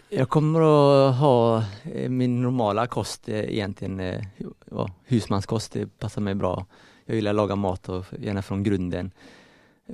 Jag 0.09 0.29
kommer 0.29 0.59
att 0.59 1.15
ha 1.15 1.63
eh, 1.83 2.09
min 2.09 2.41
normala 2.41 2.87
kost 2.87 3.29
egentligen, 3.29 4.23
ja, 4.71 4.89
husmanskost, 5.05 5.71
det 5.71 5.99
passar 5.99 6.21
mig 6.21 6.35
bra. 6.35 6.65
Jag 7.05 7.15
gillar 7.15 7.31
att 7.31 7.35
laga 7.35 7.55
mat 7.55 7.89
och 7.89 8.05
gärna 8.19 8.41
från 8.41 8.63
grunden. 8.63 9.11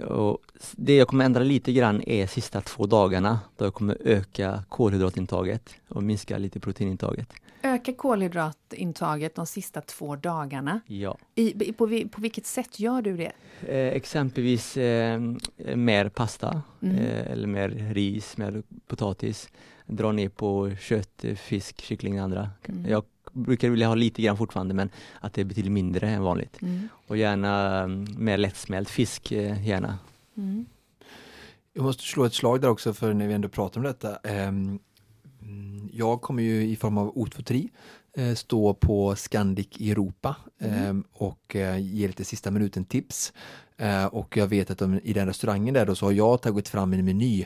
Och 0.07 0.37
det 0.71 0.95
jag 0.95 1.07
kommer 1.07 1.25
ändra 1.25 1.43
lite 1.43 1.73
grann 1.73 2.01
är 2.01 2.27
sista 2.27 2.61
två 2.61 2.85
dagarna 2.85 3.39
då 3.57 3.65
jag 3.65 3.73
kommer 3.73 3.97
öka 4.05 4.63
kolhydratintaget 4.69 5.75
och 5.87 6.03
minska 6.03 6.37
lite 6.37 6.59
proteinintaget. 6.59 7.33
Öka 7.65 7.93
kolhydratintaget 7.93 9.35
de 9.35 9.45
sista 9.45 9.81
två 9.81 10.15
dagarna? 10.15 10.79
Ja. 10.87 11.17
I, 11.35 11.73
på, 11.73 11.87
på 12.11 12.21
vilket 12.21 12.45
sätt 12.45 12.79
gör 12.79 13.01
du 13.01 13.17
det? 13.17 13.31
Eh, 13.67 13.95
exempelvis 13.95 14.77
eh, 14.77 15.21
mer 15.75 16.09
pasta 16.09 16.61
mm. 16.81 16.95
eh, 16.95 17.31
eller 17.31 17.47
mer 17.47 17.69
ris, 17.69 18.37
mer 18.37 18.63
potatis. 18.87 19.49
Dra 19.85 20.11
ner 20.11 20.29
på 20.29 20.75
kött, 20.79 21.25
fisk, 21.37 21.81
kyckling 21.81 22.19
och 22.19 22.23
andra. 22.23 22.49
Mm. 22.65 22.85
Jag 22.91 23.03
brukar 23.31 23.69
vilja 23.69 23.87
ha 23.87 23.95
lite 23.95 24.21
grann 24.21 24.37
fortfarande 24.37 24.73
men 24.73 24.89
att 25.19 25.33
det 25.33 25.41
är 25.41 25.45
betydligt 25.45 25.71
mindre 25.71 26.09
än 26.09 26.23
vanligt. 26.23 26.61
Mm. 26.61 26.89
Och 27.07 27.17
gärna 27.17 27.83
um, 27.83 28.07
mer 28.17 28.37
lättsmält 28.37 28.89
fisk, 28.89 29.31
eh, 29.31 29.67
gärna. 29.67 29.97
Mm. 30.37 30.65
Jag 31.73 31.83
måste 31.83 32.03
slå 32.03 32.25
ett 32.25 32.33
slag 32.33 32.61
där 32.61 32.69
också 32.69 32.93
för 32.93 33.13
när 33.13 33.27
vi 33.27 33.33
ändå 33.33 33.49
pratar 33.49 33.79
om 33.79 33.83
detta. 33.83 34.17
Um, 35.45 35.89
jag 35.93 36.21
kommer 36.21 36.43
ju 36.43 36.67
i 36.67 36.75
form 36.75 36.97
av 36.97 37.13
O2 37.13 37.69
eh, 38.17 38.33
stå 38.33 38.73
på 38.73 39.15
Scandic 39.15 39.67
Europa 39.79 40.35
mm. 40.59 41.03
och 41.11 41.55
eh, 41.55 41.77
ge 41.77 42.07
lite 42.07 42.25
sista 42.25 42.51
minuten 42.51 42.85
tips. 42.85 43.33
Eh, 43.77 44.05
och 44.05 44.37
jag 44.37 44.47
vet 44.47 44.71
att 44.71 44.77
de, 44.77 44.99
i 45.03 45.13
den 45.13 45.27
restaurangen 45.27 45.73
där 45.73 45.85
då 45.85 45.95
så 45.95 46.05
har 46.05 46.11
jag 46.11 46.41
tagit 46.41 46.69
fram 46.69 46.93
en 46.93 47.05
meny 47.05 47.45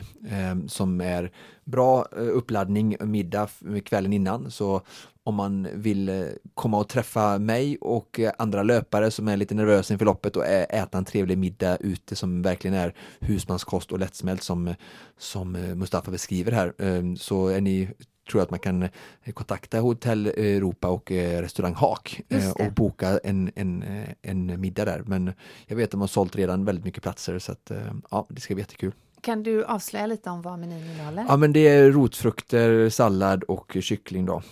som 0.68 1.00
är 1.00 1.32
bra 1.64 2.02
uppladdning 2.12 2.96
middag 3.00 3.48
kvällen 3.84 4.12
innan. 4.12 4.50
Så 4.50 4.82
om 5.30 5.36
man 5.36 5.68
vill 5.74 6.28
komma 6.54 6.78
och 6.78 6.88
träffa 6.88 7.38
mig 7.38 7.78
och 7.80 8.20
andra 8.38 8.62
löpare 8.62 9.10
som 9.10 9.28
är 9.28 9.36
lite 9.36 9.54
nervösa 9.54 9.94
inför 9.94 10.06
loppet 10.06 10.36
och 10.36 10.46
äta 10.46 10.98
en 10.98 11.04
trevlig 11.04 11.38
middag 11.38 11.76
ute 11.76 12.16
som 12.16 12.42
verkligen 12.42 12.76
är 12.76 12.94
husmanskost 13.20 13.92
och 13.92 13.98
lättsmält 13.98 14.42
som, 14.42 14.74
som 15.18 15.52
Mustafa 15.52 16.10
beskriver 16.10 16.52
här 16.52 16.74
så 17.16 17.48
är 17.48 17.60
ni 17.60 17.88
tror 18.30 18.40
jag 18.40 18.44
att 18.44 18.50
man 18.50 18.60
kan 18.60 18.82
eh, 18.82 19.32
kontakta 19.34 19.80
Hotell 19.80 20.26
Europa 20.26 20.88
och 20.88 21.12
eh, 21.12 21.42
restaurang 21.42 21.74
Hak 21.74 22.20
eh, 22.28 22.50
och 22.50 22.72
boka 22.72 23.20
en, 23.24 23.50
en, 23.54 23.84
en 24.22 24.60
middag 24.60 24.84
där. 24.84 25.02
Men 25.06 25.32
jag 25.66 25.76
vet 25.76 25.84
att 25.84 25.90
de 25.90 26.00
har 26.00 26.08
sålt 26.08 26.36
redan 26.36 26.64
väldigt 26.64 26.84
mycket 26.84 27.02
platser 27.02 27.38
så 27.38 27.52
att 27.52 27.70
ja, 28.10 28.26
det 28.28 28.40
ska 28.40 28.54
bli 28.54 28.62
jättekul. 28.62 28.92
Kan 29.20 29.42
du 29.42 29.64
avslöja 29.64 30.06
lite 30.06 30.30
om 30.30 30.42
vad 30.42 30.58
menyn 30.58 30.90
innehåller? 30.90 31.24
Ja 31.28 31.36
men 31.36 31.52
det 31.52 31.68
är 31.68 31.90
rotfrukter, 31.90 32.88
sallad 32.88 33.42
och 33.42 33.76
kyckling 33.80 34.26
då. 34.26 34.42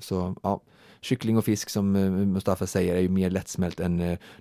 Så 0.00 0.34
ja, 0.42 0.60
kyckling 1.00 1.38
och 1.38 1.44
fisk 1.44 1.70
som 1.70 1.92
Mustafa 2.32 2.66
säger 2.66 2.94
är 2.94 3.00
ju 3.00 3.08
mer 3.08 3.30
lättsmält 3.30 3.80
än 3.80 3.96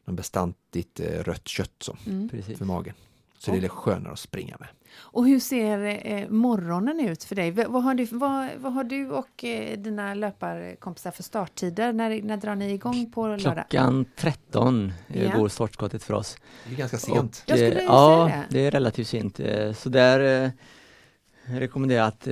något 0.05 0.15
bestandigt 0.15 0.99
rött 0.99 1.47
kött 1.47 1.75
så, 1.79 1.97
mm. 2.05 2.29
för 2.57 2.65
magen. 2.65 2.93
Så 3.41 3.51
det 3.51 3.57
är 3.57 3.61
lite 3.61 3.73
skönare 3.73 4.13
att 4.13 4.19
springa 4.19 4.57
med. 4.59 4.67
Och 4.97 5.27
hur 5.27 5.39
ser 5.39 6.07
eh, 6.07 6.29
morgonen 6.29 6.99
ut 6.99 7.23
för 7.23 7.35
dig? 7.35 7.51
Vad 7.51 7.83
har 7.83 7.95
du, 7.95 8.05
vad, 8.05 8.49
vad 8.57 8.73
har 8.73 8.83
du 8.83 9.09
och 9.09 9.43
eh, 9.43 9.77
dina 9.77 10.13
löparkompisar 10.13 11.11
för 11.11 11.23
starttider? 11.23 11.93
När, 11.93 12.21
när 12.21 12.37
drar 12.37 12.55
ni 12.55 12.73
igång 12.73 13.11
på 13.11 13.27
lördag? 13.27 13.65
Klockan 13.69 14.05
13 14.15 14.93
eh, 15.07 15.23
ja. 15.23 15.37
går 15.37 15.47
startskottet 15.47 16.03
för 16.03 16.13
oss. 16.13 16.37
Det 16.65 16.73
är 16.73 16.77
ganska 16.77 16.97
sent. 16.97 17.43
Och, 17.47 17.57
eh, 17.57 17.83
ja, 17.83 18.31
det. 18.49 18.59
det 18.59 18.65
är 18.65 18.71
relativt 18.71 19.07
sent. 19.07 19.39
Eh, 19.39 19.73
så 19.73 19.89
där 19.89 20.51
eh, 21.53 21.59
rekommenderar 21.59 22.07
att 22.07 22.23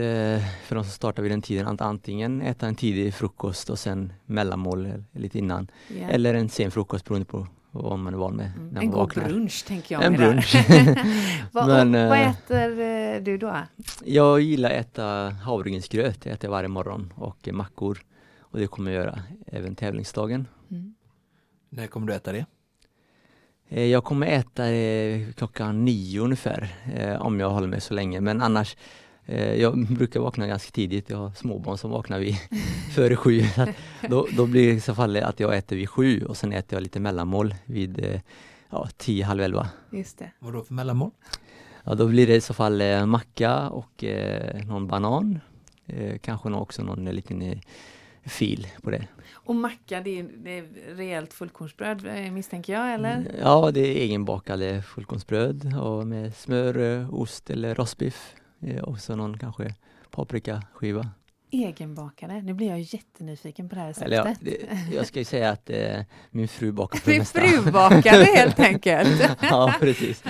för 0.65 0.75
de 0.75 0.83
som 0.83 0.91
startar 0.91 1.23
vid 1.23 1.31
den 1.31 1.41
tiden 1.41 1.67
att 1.67 1.81
antingen 1.81 2.41
äta 2.41 2.67
en 2.67 2.75
tidig 2.75 3.13
frukost 3.13 3.69
och 3.69 3.79
sen 3.79 4.13
mellanmål 4.25 5.03
lite 5.11 5.37
innan. 5.37 5.67
Yeah. 5.89 6.13
Eller 6.13 6.33
en 6.33 6.49
sen 6.49 6.71
frukost 6.71 7.05
beroende 7.05 7.25
på 7.25 7.47
vad 7.71 7.99
man 7.99 8.13
är 8.13 8.17
van 8.17 8.35
med. 8.35 8.51
Mm. 8.57 8.77
en 8.77 8.91
god 8.91 9.09
brunch 9.09 9.65
tänker 9.65 9.95
jag. 9.95 10.03
En 10.03 10.13
brunch. 10.13 10.55
vad, 11.51 11.67
Men, 11.67 11.91
vad 11.91 12.19
eh, 12.19 12.29
äter 12.29 12.79
eh, 12.79 13.21
du 13.23 13.37
då? 13.37 13.55
Jag 14.05 14.41
gillar 14.41 14.69
att 14.69 14.75
äta 14.75 15.29
havregrynsgröt, 15.29 16.21
det 16.21 16.29
äter 16.29 16.47
jag 16.47 16.51
varje 16.51 16.67
morgon 16.67 17.13
och 17.15 17.49
mackor. 17.51 18.01
Och 18.39 18.59
det 18.59 18.67
kommer 18.67 18.91
jag 18.91 19.03
göra 19.03 19.19
även 19.47 19.75
tävlingsdagen. 19.75 20.47
Mm. 20.71 20.95
När 21.69 21.87
kommer 21.87 22.07
du 22.07 22.13
äta 22.13 22.31
det? 22.31 22.45
Eh, 23.69 23.85
jag 23.85 24.03
kommer 24.03 24.27
äta 24.27 24.65
det 24.65 25.25
klockan 25.37 25.85
nio 25.85 26.19
ungefär, 26.19 26.69
om 27.19 27.39
jag 27.39 27.49
håller 27.49 27.67
mig 27.67 27.81
så 27.81 27.93
länge. 27.93 28.21
Men 28.21 28.41
annars 28.41 28.75
Eh, 28.75 29.08
jag 29.37 29.87
brukar 29.87 30.19
vakna 30.19 30.47
ganska 30.47 30.71
tidigt, 30.71 31.09
jag 31.09 31.17
har 31.17 31.31
småbarn 31.31 31.77
som 31.77 31.91
vaknar 31.91 32.19
vid 32.19 32.35
före 32.95 33.15
sju. 33.15 33.41
Då, 34.09 34.27
då 34.37 34.45
blir 34.45 34.67
det 34.67 34.73
i 34.73 34.79
så 34.79 34.95
fall 34.95 35.17
att 35.17 35.39
jag 35.39 35.57
äter 35.57 35.75
vid 35.75 35.89
sju 35.89 36.25
och 36.25 36.37
sen 36.37 36.53
äter 36.53 36.75
jag 36.75 36.83
lite 36.83 36.99
mellanmål 36.99 37.55
vid 37.65 38.05
eh, 38.05 38.21
ja, 38.69 38.89
tio, 38.97 39.23
halv 39.25 39.41
elva. 39.41 39.69
Just 39.91 40.17
det. 40.17 40.31
Vad 40.39 40.53
då 40.53 40.63
för 40.63 40.73
mellanmål? 40.73 41.11
Ja, 41.83 41.95
då 41.95 42.07
blir 42.07 42.27
det 42.27 42.35
i 42.35 42.41
så 42.41 42.53
fall 42.53 42.81
eh, 42.81 43.05
macka 43.05 43.69
och 43.69 44.03
eh, 44.03 44.65
någon 44.65 44.87
banan. 44.87 45.39
Eh, 45.85 46.17
kanske 46.17 46.49
också 46.49 46.83
någon 46.83 47.05
liten 47.05 47.61
fil 48.25 48.67
på 48.81 48.91
det. 48.91 49.07
Och 49.31 49.55
macka, 49.55 50.01
det 50.01 50.19
är, 50.19 50.23
det 50.23 50.57
är 50.57 50.95
rejält 50.95 51.33
fullkornsbröd 51.33 52.05
eh, 52.05 52.31
misstänker 52.31 52.73
jag, 52.73 52.93
eller? 52.93 53.15
Mm, 53.15 53.31
ja, 53.39 53.71
det 53.71 53.79
är 53.79 53.95
egenbakade 53.95 54.81
fullkornsbröd 54.81 55.77
och 55.81 56.07
med 56.07 56.35
smör, 56.35 57.07
ost 57.11 57.49
eller 57.49 57.75
rostbiff 57.75 58.35
och 58.83 58.99
så 58.99 59.15
någon 59.15 59.37
kanske 59.37 59.75
paprikaskiva 60.11 61.09
egenbakade. 61.51 62.41
Nu 62.41 62.53
blir 62.53 62.67
jag 62.67 62.79
jättenyfiken 62.79 63.69
på 63.69 63.75
det 63.75 63.81
här 63.81 63.87
receptet. 63.87 64.11
Ja, 64.11 64.35
det, 64.41 64.95
jag 64.95 65.07
ska 65.07 65.19
ju 65.19 65.25
säga 65.25 65.49
att 65.49 65.69
eh, 65.69 66.01
min 66.31 66.47
fru 66.47 66.71
bakar 66.71 66.99
för 66.99 67.11
det 67.11 67.19
mesta. 67.19 67.41
Din 67.41 67.63
fru 67.63 67.71
bakade 67.71 68.23
helt 68.23 68.59
enkelt. 68.59 69.37
ja, 69.41 69.73
precis. 69.79 70.23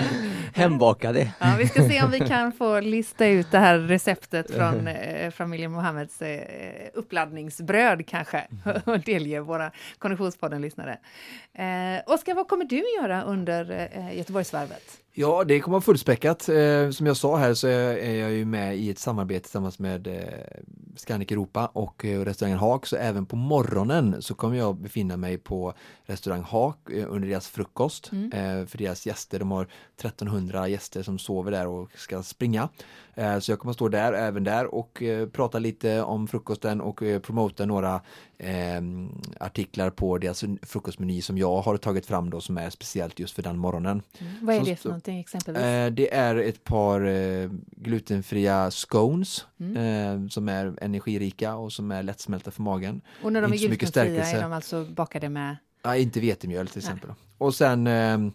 Hembakade. 0.54 1.32
Ja, 1.40 1.56
vi 1.58 1.68
ska 1.68 1.88
se 1.88 2.02
om 2.02 2.10
vi 2.10 2.18
kan 2.18 2.52
få 2.52 2.80
lista 2.80 3.26
ut 3.26 3.50
det 3.50 3.58
här 3.58 3.78
receptet 3.78 4.54
från 4.54 4.86
eh, 4.86 5.30
familjen 5.30 5.72
Mohammeds 5.72 6.22
eh, 6.22 6.88
uppladdningsbröd 6.94 8.06
kanske 8.06 8.46
och 8.84 9.00
delge 9.00 9.40
våra 9.40 9.70
Konditionspodden-lyssnare. 9.98 10.98
Eh, 11.54 12.14
Oskar, 12.14 12.34
vad 12.34 12.48
kommer 12.48 12.64
du 12.64 12.84
göra 13.00 13.22
under 13.22 13.88
eh, 13.92 14.16
Göteborgsvarvet? 14.16 15.00
Ja, 15.20 15.44
det 15.44 15.60
kommer 15.60 15.72
vara 15.72 15.80
fullspäckat. 15.80 16.48
Eh, 16.48 16.90
som 16.90 17.06
jag 17.06 17.16
sa 17.16 17.36
här 17.36 17.54
så 17.54 17.68
är 17.68 18.14
jag 18.14 18.32
ju 18.32 18.44
med 18.44 18.76
i 18.76 18.90
ett 18.90 18.98
samarbete 18.98 19.40
tillsammans 19.40 19.78
med 19.78 20.06
eh, 20.06 20.14
Scandic 20.96 21.30
Europa 21.30 21.66
och 21.66 22.04
eh, 22.04 22.20
restaurangen 22.24 22.58
Hak. 22.58 22.86
Så 22.86 22.96
även 22.96 23.26
på 23.26 23.36
morgonen 23.36 24.22
så 24.22 24.34
kommer 24.34 24.56
jag 24.56 24.76
befinna 24.76 25.16
mig 25.16 25.38
på 25.38 25.74
restaurang 26.06 26.42
Hak 26.42 26.76
under 26.90 27.28
deras 27.28 27.48
frukost. 27.48 28.12
Mm. 28.12 28.66
För 28.66 28.78
deras 28.78 29.06
gäster, 29.06 29.38
de 29.38 29.50
har 29.50 29.68
1300 29.98 30.68
gäster 30.68 31.02
som 31.02 31.18
sover 31.18 31.50
där 31.50 31.66
och 31.66 31.90
ska 31.94 32.22
springa. 32.22 32.68
Så 33.40 33.52
jag 33.52 33.58
kommer 33.58 33.72
stå 33.72 33.88
där, 33.88 34.12
även 34.12 34.44
där 34.44 34.74
och 34.74 35.02
prata 35.32 35.58
lite 35.58 36.02
om 36.02 36.28
frukosten 36.28 36.80
och 36.80 37.02
promota 37.22 37.66
några 37.66 38.00
eh, 38.40 38.80
artiklar 39.40 39.90
på 39.90 40.18
deras 40.18 40.44
frukostmeny 40.62 41.22
som 41.22 41.38
jag 41.38 41.60
har 41.60 41.76
tagit 41.76 42.06
fram 42.06 42.30
då 42.30 42.40
som 42.40 42.58
är 42.58 42.70
speciellt 42.70 43.18
just 43.18 43.34
för 43.34 43.42
den 43.42 43.58
morgonen. 43.58 44.02
Mm. 44.18 44.32
Vad 44.40 44.56
är 44.56 44.64
det 44.64 44.76
för 44.76 44.88
någonting 44.88 45.20
exempelvis? 45.20 45.62
Eh, 45.62 45.90
det 45.90 46.14
är 46.14 46.36
ett 46.36 46.64
par 46.64 47.06
eh, 47.06 47.50
glutenfria 47.76 48.70
scones 48.70 49.46
mm. 49.60 49.76
eh, 49.76 50.28
som 50.28 50.48
är 50.48 50.74
energirika 50.80 51.54
och 51.54 51.72
som 51.72 51.90
är 51.90 52.02
lättsmälta 52.02 52.50
för 52.50 52.62
magen. 52.62 53.00
Och 53.22 53.32
när 53.32 53.42
de 53.42 53.52
är 53.52 53.56
glutenfria 53.56 54.24
är 54.24 54.42
de 54.42 54.52
alltså 54.52 54.84
bakade 54.84 55.28
med? 55.28 55.56
Ja, 55.82 55.96
inte 55.96 56.20
vetemjöl 56.20 56.68
till 56.68 56.78
exempel. 56.78 57.08
Nej. 57.08 57.16
Och 57.38 57.54
sen 57.54 57.86
ehm, 57.86 58.32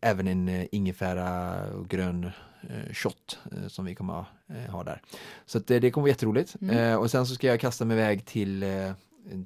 även 0.00 0.28
en 0.28 0.48
eh, 0.48 0.66
ingefära 0.72 1.54
och 1.72 1.88
grön 1.88 2.30
Eh, 2.70 2.92
shot 2.92 3.38
eh, 3.52 3.68
som 3.68 3.84
vi 3.84 3.94
kommer 3.94 4.24
ha 4.68 4.84
där. 4.84 5.02
Så 5.46 5.58
det, 5.58 5.78
det 5.78 5.90
kommer 5.90 6.02
vara 6.02 6.10
jätteroligt. 6.10 6.56
Mm. 6.60 6.98
och 6.98 7.10
sen 7.10 7.26
så 7.26 7.34
ska 7.34 7.46
jag 7.46 7.60
kasta 7.60 7.84
mig 7.84 7.96
iväg 7.96 8.24
till 8.24 8.64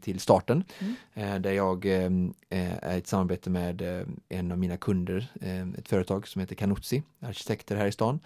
till 0.00 0.20
starten 0.20 0.64
mm. 1.14 1.42
där 1.42 1.52
jag 1.52 1.84
är 1.84 2.10
i 2.50 2.98
ett 2.98 3.06
samarbete 3.06 3.50
med 3.50 3.82
en 4.28 4.52
av 4.52 4.58
mina 4.58 4.76
kunder, 4.76 5.26
ett 5.78 5.88
företag 5.88 6.28
som 6.28 6.40
heter 6.40 6.54
Canuzzi, 6.54 7.02
arkitekter 7.20 7.76
här 7.76 7.86
i 7.86 7.92
stan, 7.92 8.20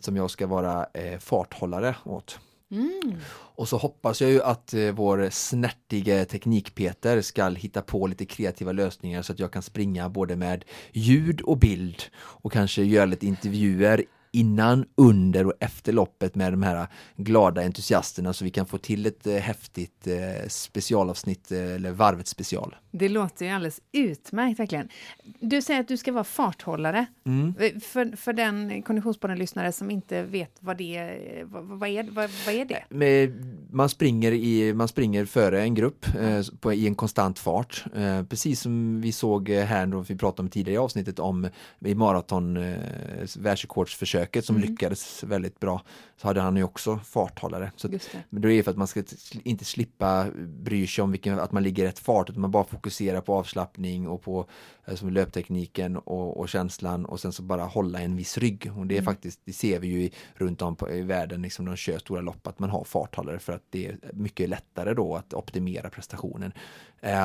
som 0.00 0.16
jag 0.16 0.30
ska 0.30 0.46
vara 0.46 0.86
farthållare 1.18 1.96
åt. 2.04 2.40
Mm. 2.70 3.16
Och 3.30 3.68
så 3.68 3.76
hoppas 3.76 4.20
jag 4.20 4.30
ju 4.30 4.42
att 4.42 4.74
eh, 4.74 4.92
vår 4.92 5.28
snärtige 5.30 6.24
teknikpeter 6.24 7.20
ska 7.20 7.48
hitta 7.48 7.82
på 7.82 8.06
lite 8.06 8.24
kreativa 8.24 8.72
lösningar 8.72 9.22
så 9.22 9.32
att 9.32 9.38
jag 9.38 9.52
kan 9.52 9.62
springa 9.62 10.08
både 10.08 10.36
med 10.36 10.64
ljud 10.92 11.40
och 11.40 11.58
bild 11.58 12.02
och 12.16 12.52
kanske 12.52 12.82
göra 12.82 13.04
lite 13.04 13.26
intervjuer 13.26 14.04
innan, 14.32 14.84
under 14.94 15.46
och 15.46 15.52
efter 15.60 15.92
loppet 15.92 16.34
med 16.34 16.52
de 16.52 16.62
här 16.62 16.86
glada 17.16 17.62
entusiasterna 17.62 18.32
så 18.32 18.44
vi 18.44 18.50
kan 18.50 18.66
få 18.66 18.78
till 18.78 19.06
ett 19.06 19.26
eh, 19.26 19.34
häftigt 19.34 20.06
eh, 20.06 20.48
specialavsnitt 20.48 21.52
eller 21.52 21.90
varvet 21.90 22.28
special. 22.28 22.76
Det 22.90 23.08
låter 23.08 23.46
ju 23.46 23.52
alldeles 23.52 23.80
utmärkt 23.92 24.60
verkligen. 24.60 24.88
Du 25.40 25.62
säger 25.62 25.80
att 25.80 25.88
du 25.88 25.96
ska 25.96 26.12
vara 26.12 26.24
farthållare. 26.24 27.06
Mm. 27.24 27.54
För, 27.80 28.16
för 28.16 28.32
den 28.32 28.82
konditionspodden-lyssnare 28.82 29.72
som 29.72 29.90
inte 29.90 30.22
vet 30.22 30.56
vad 30.60 30.76
det 30.76 31.12
vad, 31.44 31.64
vad 31.64 31.88
är, 31.88 32.02
vad, 32.02 32.30
vad 32.46 32.54
är 32.54 32.64
det? 32.64 33.32
Man, 33.70 33.88
springer 33.88 34.32
i, 34.32 34.74
man 34.74 34.88
springer 34.88 35.24
före 35.24 35.62
en 35.62 35.74
grupp 35.74 36.06
eh, 36.20 36.42
på, 36.60 36.72
i 36.72 36.86
en 36.86 36.94
konstant 36.94 37.38
fart. 37.38 37.84
Eh, 37.94 38.22
precis 38.22 38.60
som 38.60 39.00
vi 39.00 39.12
såg 39.12 39.48
här 39.48 39.86
då 39.86 40.00
vi 40.00 40.16
pratade 40.16 40.42
om 40.42 40.50
tidigare 40.50 40.74
i 40.74 40.78
avsnittet 40.78 41.18
om 41.18 41.48
i 41.84 41.94
maraton 41.94 42.56
eh, 42.56 42.74
världsrekordsförsök 43.38 44.20
försöket 44.20 44.44
som 44.44 44.56
mm. 44.56 44.70
lyckades 44.70 45.24
väldigt 45.24 45.60
bra 45.60 45.82
så 46.16 46.28
hade 46.28 46.40
han 46.40 46.56
ju 46.56 46.64
också 46.64 46.98
farthållare. 46.98 47.72
Så 47.76 47.88
det. 47.88 48.16
Men 48.30 48.42
det 48.42 48.52
är 48.52 48.62
för 48.62 48.70
att 48.70 48.76
man 48.76 48.86
ska 48.86 49.02
inte 49.42 49.64
slippa 49.64 50.26
bry 50.36 50.86
sig 50.86 51.02
om 51.02 51.10
vilken, 51.10 51.40
att 51.40 51.52
man 51.52 51.62
ligger 51.62 51.84
rätt 51.84 51.98
fart 51.98 52.30
utan 52.30 52.40
man 52.40 52.50
bara 52.50 52.64
fokuserar 52.80 53.20
på 53.20 53.34
avslappning 53.34 54.08
och 54.08 54.22
på 54.22 54.46
alltså, 54.84 55.08
löptekniken 55.08 55.96
och, 55.96 56.40
och, 56.40 56.48
känslan 56.48 57.04
och 57.04 57.20
sen 57.20 57.32
så 57.32 57.42
bara 57.42 57.64
hålla 57.64 58.00
en 58.00 58.16
viss 58.16 58.38
rygg. 58.38 58.70
Och 58.76 58.86
det 58.86 58.94
är 58.94 58.98
mm. 58.98 59.04
faktiskt, 59.04 59.40
det 59.44 59.52
ser 59.52 59.78
vi 59.78 59.88
ju 59.88 60.02
i, 60.02 60.12
runt 60.34 60.62
om 60.62 60.76
på, 60.76 60.90
i 60.90 61.02
världen, 61.02 61.42
liksom 61.42 61.64
de 61.64 61.76
kör 61.76 61.98
stora 61.98 62.20
lopp, 62.20 62.46
att 62.46 62.58
man 62.58 62.70
har 62.70 62.84
farthållare 62.84 63.38
för 63.38 63.52
att 63.52 63.62
det 63.70 63.86
är 63.86 63.98
mycket 64.12 64.48
lättare 64.48 64.94
då 64.94 65.16
att 65.16 65.34
optimera 65.34 65.90
prestationen. 65.90 66.52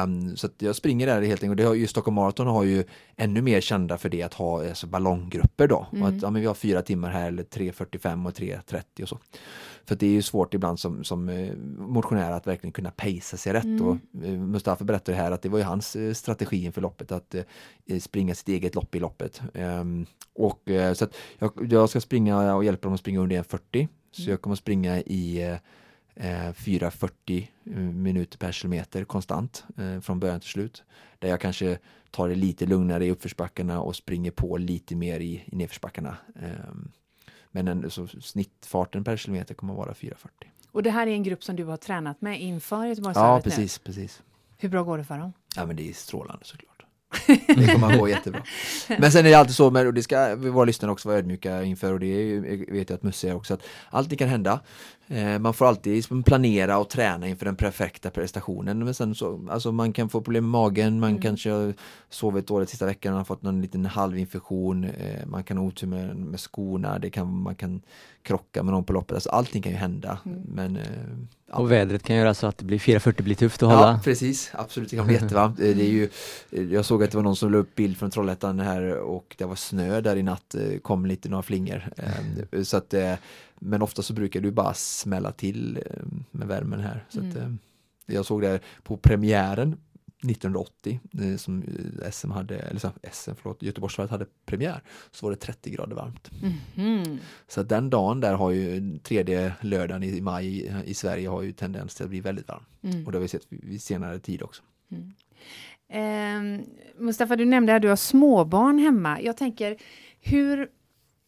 Um, 0.03 0.37
så 0.37 0.49
jag 0.57 0.75
springer 0.75 1.07
där 1.07 1.21
helt 1.21 1.43
enkelt 1.43 1.51
och 1.51 1.55
det 1.55 1.63
har 1.63 1.73
ju 1.73 1.87
Stockholm 1.87 2.15
Marathon 2.15 2.47
har 2.47 2.63
ju 2.63 2.83
ännu 3.15 3.41
mer 3.41 3.61
kända 3.61 3.97
för 3.97 4.09
det 4.09 4.23
att 4.23 4.33
ha 4.33 4.67
alltså, 4.67 4.87
ballonggrupper 4.87 5.67
då. 5.67 5.87
Mm. 5.91 6.03
Och 6.03 6.09
att, 6.09 6.21
ja, 6.21 6.29
men 6.29 6.41
vi 6.41 6.47
har 6.47 6.53
fyra 6.53 6.81
timmar 6.81 7.09
här 7.09 7.27
eller 7.27 7.43
3.45 7.43 8.27
och 8.27 8.33
3.30 8.33 9.01
och 9.01 9.09
så. 9.09 9.19
För 9.85 9.95
det 9.95 10.05
är 10.05 10.11
ju 10.11 10.21
svårt 10.21 10.53
ibland 10.53 10.79
som, 10.79 11.03
som 11.03 11.29
eh, 11.29 11.55
motionär 11.77 12.31
att 12.31 12.47
verkligen 12.47 12.71
kunna 12.71 12.91
pacea 12.91 13.37
sig 13.37 13.53
rätt. 13.53 13.63
Mm. 13.63 13.87
Och 13.87 13.97
eh, 14.23 14.31
Mustafa 14.31 14.83
berättade 14.83 15.17
här 15.17 15.31
att 15.31 15.41
det 15.41 15.49
var 15.49 15.57
ju 15.57 15.63
hans 15.63 15.95
eh, 15.95 16.13
strategi 16.13 16.65
inför 16.65 16.81
loppet 16.81 17.11
att 17.11 17.35
springa 18.01 18.35
sitt 18.35 18.49
eget 18.49 18.75
lopp 18.75 18.95
i 18.95 18.99
loppet. 18.99 19.41
Um, 19.53 20.05
och 20.33 20.61
så 20.95 21.03
att 21.05 21.15
jag, 21.37 21.51
jag, 21.69 21.89
ska 21.89 22.01
springa 22.01 22.55
och 22.55 22.65
hjälpa 22.65 22.87
dem 22.87 22.93
att 22.93 22.99
springa 22.99 23.19
under 23.19 23.43
1.40. 23.43 23.87
Så 24.11 24.21
mm. 24.21 24.31
jag 24.31 24.41
kommer 24.41 24.53
att 24.53 24.59
springa 24.59 25.01
i 25.01 25.41
eh, 26.15 26.51
4.40 26.51 27.47
minuter 27.91 28.37
per 28.37 28.51
kilometer 28.51 29.03
konstant 29.03 29.63
från 30.01 30.19
början 30.19 30.39
till 30.39 30.49
slut. 30.49 30.83
Där 31.19 31.29
jag 31.29 31.41
kanske 31.41 31.77
tar 32.11 32.29
det 32.29 32.35
lite 32.35 32.65
lugnare 32.65 33.05
i 33.05 33.11
uppförsbackarna 33.11 33.81
och 33.81 33.95
springer 33.95 34.31
på 34.31 34.57
lite 34.57 34.95
mer 34.95 35.19
i, 35.19 35.43
i 35.45 35.55
nedförsbackarna. 35.55 36.17
Men 37.55 37.67
en, 37.67 37.91
så 37.91 38.07
snittfarten 38.07 39.03
per 39.03 39.17
kilometer 39.17 39.53
kommer 39.53 39.73
att 39.73 39.77
vara 39.77 39.93
4.40. 39.93 40.13
Och 40.71 40.83
det 40.83 40.89
här 40.89 41.07
är 41.07 41.11
en 41.11 41.23
grupp 41.23 41.43
som 41.43 41.55
du 41.55 41.63
har 41.63 41.77
tränat 41.77 42.21
med 42.21 42.41
inför 42.41 42.85
Göteborgsvarvet 42.85 43.45
Ja, 43.45 43.49
precis, 43.49 43.79
nu. 43.79 43.85
precis. 43.85 44.21
Hur 44.57 44.69
bra 44.69 44.83
går 44.83 44.97
det 44.97 45.03
för 45.03 45.17
dem? 45.17 45.33
Ja, 45.55 45.65
men 45.65 45.75
det 45.75 45.89
är 45.89 45.93
strålande 45.93 46.45
såklart. 46.45 46.85
Det 47.47 47.73
kommer 47.73 47.97
gå 47.97 48.09
jättebra. 48.09 48.43
Men 48.99 49.11
sen 49.11 49.25
är 49.25 49.29
det 49.29 49.35
alltid 49.35 49.55
så, 49.55 49.71
med, 49.71 49.87
och 49.87 49.93
det 49.93 50.03
ska 50.03 50.35
våra 50.35 50.65
lyssnare 50.65 50.91
också 50.91 51.09
vara 51.09 51.17
ödmjuka 51.17 51.63
inför 51.63 51.93
och 51.93 51.99
det 51.99 52.39
vet 52.71 52.89
jag 52.89 52.97
att 52.97 53.03
Musse 53.03 53.29
är 53.29 53.35
också, 53.35 53.53
att 53.53 53.61
allting 53.89 54.17
kan 54.17 54.29
hända. 54.29 54.59
Eh, 55.07 55.39
man 55.39 55.53
får 55.53 55.65
alltid 55.65 56.25
planera 56.25 56.77
och 56.77 56.89
träna 56.89 57.27
inför 57.27 57.45
den 57.45 57.55
perfekta 57.55 58.09
prestationen. 58.09 58.85
Men 58.85 58.93
sen 58.93 59.15
så, 59.15 59.47
alltså 59.49 59.71
man 59.71 59.93
kan 59.93 60.09
få 60.09 60.21
problem 60.21 60.43
med 60.43 60.51
magen, 60.51 60.99
man 60.99 61.09
mm. 61.09 61.21
kanske 61.21 61.51
har 61.51 61.73
sovit 62.09 62.47
dåligt 62.47 62.69
sista 62.69 62.85
veckan 62.85 63.13
och 63.13 63.19
har 63.19 63.25
fått 63.25 63.41
någon 63.41 63.61
liten 63.61 63.85
halvinfektion. 63.85 64.83
Eh, 64.83 65.25
man 65.25 65.43
kan 65.43 65.57
ha 65.57 65.65
otur 65.65 65.87
med, 65.87 66.15
med 66.15 66.39
skorna, 66.39 66.99
det 66.99 67.09
kan, 67.09 67.41
man 67.41 67.55
kan 67.55 67.81
krocka 68.23 68.63
med 68.63 68.73
någon 68.73 68.83
på 68.83 68.93
loppet. 68.93 69.15
Alltså 69.15 69.29
allting 69.29 69.61
kan 69.61 69.71
ju 69.71 69.77
hända. 69.77 70.19
Mm. 70.25 70.41
Men, 70.47 70.75
eh, 70.75 70.83
ja. 71.49 71.55
Och 71.55 71.71
vädret 71.71 72.03
kan 72.03 72.15
göra 72.15 72.33
så 72.33 72.47
att 72.47 72.57
det 72.57 72.65
blir 72.65 72.79
4.40 72.79 73.21
blir 73.21 73.35
tufft 73.35 73.63
att 73.63 73.69
hålla. 73.69 73.91
Ja 73.91 73.99
precis, 74.03 74.51
absolut 74.53 74.89
det 74.89 74.95
kan 74.95 75.05
bli 75.05 75.15
jättevarmt. 75.15 75.57
det 75.59 75.69
är 75.69 75.73
ju, 75.73 76.09
jag 76.49 76.85
såg 76.85 77.03
att 77.03 77.11
det 77.11 77.17
var 77.17 77.23
någon 77.23 77.35
som 77.35 77.51
la 77.51 77.57
upp 77.57 77.75
bild 77.75 77.97
från 77.97 78.11
Trollhättan 78.11 78.59
här 78.59 78.97
och 78.97 79.35
det 79.37 79.45
var 79.45 79.55
snö 79.55 80.01
där 80.01 80.15
i 80.15 80.23
natt, 80.23 80.55
kom 80.81 81.05
lite 81.05 81.29
några 81.29 81.43
flingor. 81.43 81.89
Så 82.63 82.77
att 82.77 82.93
men 83.59 83.81
ofta 83.81 84.01
så 84.01 84.13
brukar 84.13 84.41
du 84.41 84.51
bara 84.51 84.73
smälla 84.73 85.31
till 85.31 85.77
eh, 85.85 86.03
med 86.31 86.47
värmen 86.47 86.79
här. 86.79 87.05
Så 87.09 87.19
mm. 87.19 87.31
att, 87.31 87.37
eh, 87.37 87.51
jag 88.05 88.25
såg 88.25 88.41
det 88.41 88.59
på 88.83 88.97
premiären 88.97 89.77
1980 90.23 90.99
eh, 91.21 91.37
som 91.37 91.63
SM 92.11 92.31
hade, 92.31 92.55
eller 92.55 92.79
så, 92.79 92.91
SM, 93.11 93.31
förlåt, 93.41 93.63
Göteborgsvarvet 93.63 94.11
hade 94.11 94.25
premiär, 94.45 94.81
så 95.11 95.25
var 95.25 95.31
det 95.31 95.37
30 95.37 95.69
grader 95.69 95.95
varmt. 95.95 96.31
Mm. 96.75 97.17
Så 97.47 97.61
att 97.61 97.69
den 97.69 97.89
dagen 97.89 98.19
där 98.19 98.33
har 98.33 98.51
ju 98.51 98.97
tredje 98.99 99.53
lördagen 99.61 100.03
i 100.03 100.21
maj 100.21 100.73
i 100.85 100.93
Sverige 100.93 101.29
har 101.29 101.41
ju 101.41 101.51
tendens 101.51 101.95
till 101.95 102.03
att 102.03 102.09
bli 102.09 102.19
väldigt 102.19 102.47
varm. 102.47 102.63
Mm. 102.81 103.05
Och 103.05 103.11
det 103.11 103.17
har 103.17 103.21
vi 103.21 103.27
sett 103.27 103.45
vid 103.49 103.81
senare 103.81 104.19
tid 104.19 104.41
också. 104.41 104.63
Mm. 104.91 105.13
Eh, 105.89 106.65
Mustafa, 106.97 107.35
du 107.35 107.45
nämnde 107.45 107.75
att 107.75 107.81
du 107.81 107.89
har 107.89 107.95
småbarn 107.95 108.79
hemma. 108.79 109.21
Jag 109.21 109.37
tänker, 109.37 109.77
hur 110.21 110.69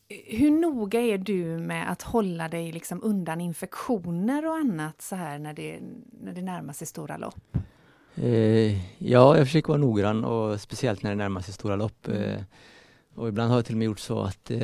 hur 0.10 0.52
noga 0.52 1.02
är 1.02 1.18
du 1.18 1.44
med 1.46 1.92
att 1.92 2.02
hålla 2.02 2.48
dig 2.48 2.72
liksom 2.72 3.04
undan 3.04 3.42
infektioner 3.42 4.46
och 4.46 4.56
annat 4.56 5.02
så 5.02 5.16
här 5.16 5.40
när 5.40 5.54
det, 5.54 5.80
när 6.22 6.34
det 6.34 6.42
närmar 6.42 6.74
sig 6.74 6.88
stora 6.88 7.18
lopp? 7.18 7.58
Eh, 8.16 9.04
ja, 9.04 9.38
jag 9.38 9.48
försöker 9.48 9.68
vara 9.68 9.78
noggrann 9.78 10.24
och 10.24 10.62
speciellt 10.62 11.04
när 11.04 11.10
det 11.10 11.16
närmar 11.16 11.42
sig 11.42 11.54
stora 11.54 11.76
lopp. 11.76 12.08
Mm. 12.08 12.24
Eh, 12.24 12.42
och 13.16 13.28
ibland 13.28 13.50
har 13.50 13.58
jag 13.58 13.66
till 13.66 13.76
och 13.76 13.80
med 13.80 13.86
gjort 13.86 14.00
så 14.00 14.20
att 14.20 14.52
eh, 14.52 14.60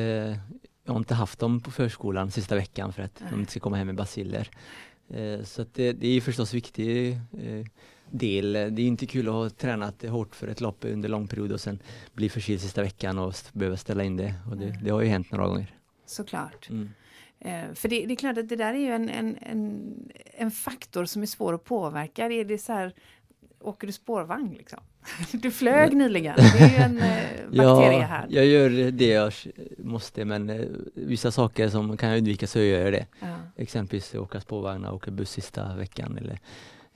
jag 0.84 0.92
har 0.92 0.96
inte 0.96 1.14
haft 1.14 1.38
dem 1.38 1.60
på 1.60 1.70
förskolan 1.70 2.30
sista 2.30 2.54
veckan 2.54 2.92
för 2.92 3.02
att 3.02 3.22
de 3.30 3.40
inte 3.40 3.50
ska 3.50 3.60
komma 3.60 3.76
hem 3.76 3.86
med 3.86 3.96
basiller. 3.96 4.50
Så 5.44 5.62
att 5.62 5.74
det, 5.74 5.92
det 5.92 6.08
är 6.08 6.20
förstås 6.20 6.54
viktigt 6.54 7.16
del. 8.18 8.52
Det 8.52 8.82
är 8.82 8.86
inte 8.86 9.06
kul 9.06 9.28
att 9.28 9.34
ha 9.34 9.50
tränat 9.50 10.02
hårt 10.02 10.34
för 10.34 10.48
ett 10.48 10.60
lopp 10.60 10.84
under 10.84 11.08
lång 11.08 11.28
period 11.28 11.52
och 11.52 11.60
sen 11.60 11.78
bli 12.12 12.28
förkyld 12.28 12.60
sista 12.60 12.82
veckan 12.82 13.18
och 13.18 13.34
behöva 13.52 13.76
ställa 13.76 14.04
in 14.04 14.16
det. 14.16 14.34
Och 14.50 14.56
det, 14.56 14.78
det 14.82 14.90
har 14.90 15.00
ju 15.00 15.08
hänt 15.08 15.30
några 15.30 15.46
gånger. 15.46 15.74
Såklart. 16.06 16.70
Mm. 16.70 16.90
Eh, 17.40 17.74
för 17.74 17.88
det, 17.88 18.06
det, 18.06 18.14
är 18.14 18.16
klart 18.16 18.38
att 18.38 18.48
det 18.48 18.56
där 18.56 18.74
är 18.74 18.78
ju 18.78 18.92
en, 18.92 19.08
en, 19.08 19.36
en, 19.42 19.94
en 20.34 20.50
faktor 20.50 21.04
som 21.04 21.22
är 21.22 21.26
svår 21.26 21.54
att 21.54 21.64
påverka. 21.64 22.26
Är 22.26 22.44
det 22.44 22.58
så 22.58 22.72
här, 22.72 22.94
åker 23.60 23.86
du 23.86 23.92
spårvagn 23.92 24.54
liksom? 24.58 24.80
Du 25.32 25.50
flög 25.50 25.96
nyligen, 25.96 26.36
det 26.36 26.64
är 26.64 26.68
ju 26.68 26.76
en 26.76 26.98
eh, 26.98 27.48
bakterie 27.66 27.98
ja, 27.98 28.06
här. 28.06 28.26
jag 28.30 28.46
gör 28.46 28.90
det 28.90 29.08
jag 29.08 29.32
måste 29.78 30.24
men 30.24 30.50
eh, 30.50 30.66
vissa 30.94 31.30
saker 31.30 31.68
som 31.68 31.96
kan 31.96 32.08
jag 32.08 32.18
undvika 32.18 32.46
så 32.46 32.58
gör 32.58 32.80
jag 32.80 32.92
det. 32.92 33.06
Ja. 33.20 33.36
Exempelvis 33.56 34.14
åka 34.14 34.40
spårvagn 34.40 34.84
och 34.84 34.94
åka 34.94 35.10
buss 35.10 35.30
sista 35.30 35.76
veckan 35.76 36.18
eller 36.18 36.38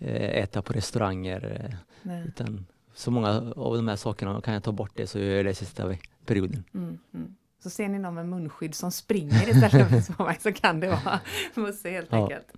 äta 0.06 0.62
på 0.62 0.72
restauranger. 0.72 1.70
Eh, 2.04 2.26
utan 2.26 2.66
så 2.94 3.10
många 3.10 3.28
av 3.56 3.76
de 3.76 3.88
här 3.88 3.96
sakerna, 3.96 4.40
kan 4.40 4.54
jag 4.54 4.62
ta 4.62 4.72
bort 4.72 4.92
det 4.94 5.06
så 5.06 5.18
gör 5.18 5.36
jag 5.36 5.44
det 5.44 5.54
sista 5.54 5.94
perioden. 6.26 6.64
Mm, 6.74 6.98
mm. 7.14 7.34
Så 7.62 7.70
ser 7.70 7.88
ni 7.88 7.98
någon 7.98 8.14
med 8.14 8.28
munskydd 8.28 8.74
som 8.74 8.92
springer 8.92 9.48
istället 9.48 9.90
för 9.90 10.00
småvagn 10.00 10.38
så 10.40 10.52
kan 10.52 10.80
det 10.80 10.88
vara 10.88 11.20
Musse 11.54 11.90
helt 11.90 12.08
ja. 12.10 12.22
enkelt. 12.22 12.52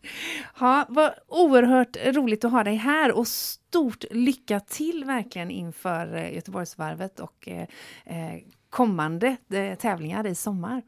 Ja, 0.60 0.86
vad 0.88 1.12
oerhört 1.28 1.96
roligt 2.04 2.44
att 2.44 2.52
ha 2.52 2.64
dig 2.64 2.76
här 2.76 3.12
och 3.12 3.28
stort 3.28 4.04
lycka 4.10 4.60
till 4.60 5.04
verkligen 5.04 5.50
inför 5.50 6.14
eh, 6.16 6.34
Göteborgsvarvet 6.34 7.20
och 7.20 7.48
eh, 7.48 8.38
kommande 8.70 9.36
eh, 9.50 9.74
tävlingar 9.74 10.26
i 10.26 10.34
sommar. 10.34 10.82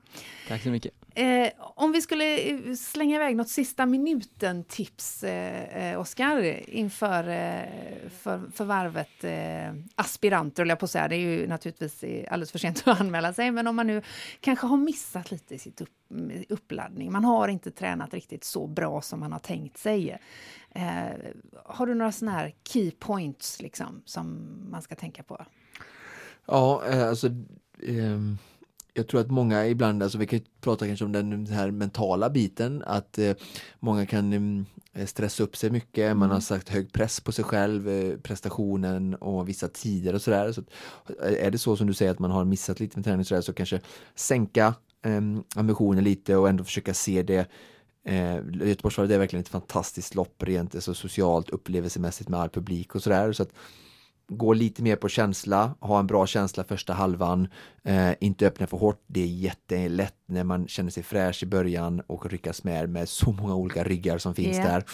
Tack 0.48 0.62
så 0.62 0.68
mycket. 0.68 1.01
Eh, 1.14 1.52
om 1.58 1.92
vi 1.92 2.02
skulle 2.02 2.38
eh, 2.38 2.74
slänga 2.74 3.16
iväg 3.16 3.36
något 3.36 3.48
sista 3.48 3.86
minuten-tips, 3.86 5.24
eh, 5.24 5.92
eh, 5.92 6.00
Oskar, 6.00 6.68
inför 6.70 7.28
eh, 7.28 8.08
för, 8.10 8.50
för 8.52 8.64
varvet 8.64 9.24
eh, 9.24 9.74
aspiranter, 9.94 10.64
jag 10.66 10.78
på 10.78 10.84
att 10.84 10.90
säga. 10.90 11.08
Det 11.08 11.16
är 11.16 11.18
ju 11.18 11.46
naturligtvis 11.46 12.02
eh, 12.02 12.32
alldeles 12.32 12.52
för 12.52 12.58
sent 12.58 12.82
att 12.88 13.00
anmäla 13.00 13.32
sig, 13.32 13.50
men 13.50 13.66
om 13.66 13.76
man 13.76 13.86
nu 13.86 14.02
kanske 14.40 14.66
har 14.66 14.76
missat 14.76 15.30
lite 15.30 15.54
i 15.54 15.58
sitt 15.58 15.80
upp, 15.80 15.90
eh, 16.10 16.42
uppladdning, 16.48 17.12
man 17.12 17.24
har 17.24 17.48
inte 17.48 17.70
tränat 17.70 18.14
riktigt 18.14 18.44
så 18.44 18.66
bra 18.66 19.02
som 19.02 19.20
man 19.20 19.32
har 19.32 19.40
tänkt 19.40 19.78
sig. 19.78 20.18
Eh, 20.70 20.82
har 21.64 21.86
du 21.86 21.94
några 21.94 22.12
sådana 22.12 22.38
här 22.38 22.54
key 22.64 22.90
points 22.90 23.62
liksom, 23.62 24.02
som 24.04 24.48
man 24.70 24.82
ska 24.82 24.94
tänka 24.94 25.22
på? 25.22 25.46
Ja, 26.46 26.82
alltså 27.08 27.28
um 27.82 28.38
jag 28.94 29.08
tror 29.08 29.20
att 29.20 29.30
många 29.30 29.66
ibland, 29.66 30.02
alltså 30.02 30.18
vi 30.18 30.26
kan 30.26 30.40
prata 30.60 30.86
kanske 30.86 31.04
om 31.04 31.12
den 31.12 31.46
här 31.46 31.70
mentala 31.70 32.30
biten, 32.30 32.82
att 32.86 33.18
eh, 33.18 33.34
många 33.80 34.06
kan 34.06 34.66
eh, 34.92 35.06
stressa 35.06 35.42
upp 35.42 35.56
sig 35.56 35.70
mycket, 35.70 36.04
mm. 36.04 36.18
man 36.18 36.30
har 36.30 36.40
sagt 36.40 36.68
hög 36.68 36.92
press 36.92 37.20
på 37.20 37.32
sig 37.32 37.44
själv, 37.44 37.88
eh, 37.88 38.16
prestationen 38.18 39.14
och 39.14 39.48
vissa 39.48 39.68
tider 39.68 40.14
och 40.14 40.22
sådär. 40.22 40.52
Så, 40.52 40.62
är 41.22 41.50
det 41.50 41.58
så 41.58 41.76
som 41.76 41.86
du 41.86 41.94
säger 41.94 42.10
att 42.10 42.18
man 42.18 42.30
har 42.30 42.44
missat 42.44 42.80
lite 42.80 42.98
med 42.98 43.04
träning 43.04 43.24
så, 43.24 43.42
så 43.42 43.52
kanske 43.52 43.80
sänka 44.14 44.74
ehm, 45.02 45.44
ambitionen 45.54 46.04
lite 46.04 46.36
och 46.36 46.48
ändå 46.48 46.64
försöka 46.64 46.94
se 46.94 47.22
det 47.22 47.48
Eh, 48.04 48.36
Göteborgsvarvet 48.52 49.10
är 49.10 49.18
verkligen 49.18 49.42
ett 49.42 49.48
fantastiskt 49.48 50.14
lopp 50.14 50.42
rent 50.42 50.74
alltså 50.74 50.94
socialt 50.94 51.50
upplevelsemässigt 51.50 52.28
med 52.28 52.40
all 52.40 52.48
publik 52.48 52.94
och 52.94 53.02
sådär. 53.02 53.32
Så 53.32 53.42
att 53.42 53.52
gå 54.36 54.52
lite 54.52 54.82
mer 54.82 54.96
på 54.96 55.08
känsla, 55.08 55.74
ha 55.80 55.98
en 55.98 56.06
bra 56.06 56.26
känsla 56.26 56.64
första 56.64 56.92
halvan, 56.92 57.48
eh, 57.84 58.10
inte 58.20 58.46
öppna 58.46 58.66
för 58.66 58.76
hårt. 58.76 59.02
Det 59.06 59.22
är 59.22 59.26
jättelätt 59.26 60.16
när 60.26 60.44
man 60.44 60.68
känner 60.68 60.90
sig 60.90 61.02
fräsch 61.02 61.42
i 61.42 61.46
början 61.46 62.02
och 62.06 62.30
ryckas 62.30 62.64
med 62.64 62.88
med 62.88 63.08
så 63.08 63.32
många 63.32 63.54
olika 63.54 63.84
ryggar 63.84 64.18
som 64.18 64.34
finns 64.34 64.56
yeah. 64.56 64.72
där. 64.72 64.84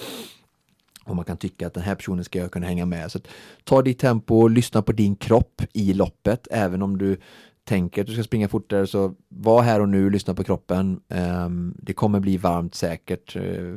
Och 1.04 1.16
man 1.16 1.24
kan 1.24 1.36
tycka 1.36 1.66
att 1.66 1.74
den 1.74 1.82
här 1.82 1.94
personen 1.94 2.24
ska 2.24 2.38
jag 2.38 2.52
kunna 2.52 2.66
hänga 2.66 2.86
med. 2.86 3.12
Så 3.12 3.18
ta 3.64 3.82
ditt 3.82 3.98
tempo, 3.98 4.48
lyssna 4.48 4.82
på 4.82 4.92
din 4.92 5.16
kropp 5.16 5.62
i 5.72 5.92
loppet, 5.92 6.48
även 6.50 6.82
om 6.82 6.98
du 6.98 7.16
tänker 7.64 8.00
att 8.00 8.06
du 8.06 8.12
ska 8.12 8.22
springa 8.22 8.48
fortare 8.48 8.86
så 8.86 9.14
var 9.28 9.62
här 9.62 9.80
och 9.80 9.88
nu, 9.88 10.10
lyssna 10.10 10.34
på 10.34 10.44
kroppen. 10.44 11.00
Um, 11.08 11.74
det 11.82 11.92
kommer 11.92 12.20
bli 12.20 12.36
varmt 12.36 12.74
säkert, 12.74 13.36
uh, 13.36 13.74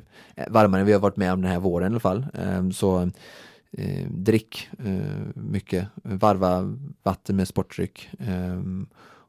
varmare 0.47 0.81
än 0.81 0.87
vi 0.87 0.93
har 0.93 0.99
varit 0.99 1.17
med 1.17 1.33
om 1.33 1.41
den 1.41 1.51
här 1.51 1.59
våren 1.59 1.91
i 1.91 1.93
alla 1.93 1.99
fall. 1.99 2.25
Um, 2.33 2.71
så 2.71 3.09
eh, 3.77 4.07
drick 4.09 4.69
eh, 4.79 5.27
mycket, 5.35 5.87
varva 6.03 6.77
vatten 7.03 7.35
med 7.35 7.47
sportdryck 7.47 8.09
eh, 8.19 8.61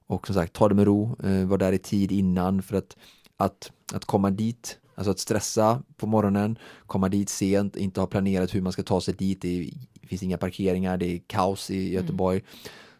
och 0.06 0.26
som 0.26 0.34
sagt 0.34 0.52
ta 0.52 0.68
det 0.68 0.74
med 0.74 0.86
ro, 0.86 1.16
eh, 1.22 1.44
var 1.44 1.58
där 1.58 1.72
i 1.72 1.78
tid 1.78 2.12
innan 2.12 2.62
för 2.62 2.76
att, 2.76 2.96
att, 3.36 3.72
att 3.92 4.04
komma 4.04 4.30
dit 4.30 4.78
Alltså 4.94 5.10
att 5.10 5.18
stressa 5.18 5.82
på 5.96 6.06
morgonen, 6.06 6.58
komma 6.86 7.08
dit 7.08 7.28
sent, 7.28 7.76
inte 7.76 8.00
ha 8.00 8.06
planerat 8.06 8.54
hur 8.54 8.60
man 8.60 8.72
ska 8.72 8.82
ta 8.82 9.00
sig 9.00 9.14
dit. 9.14 9.42
Det, 9.42 9.70
finns 10.02 10.22
inga 10.22 10.38
parkeringar, 10.38 10.96
det 10.96 11.06
är 11.06 11.20
kaos 11.26 11.70
i 11.70 11.80
mm. 11.80 11.92
Göteborg. 11.92 12.38
Mm. 12.38 12.48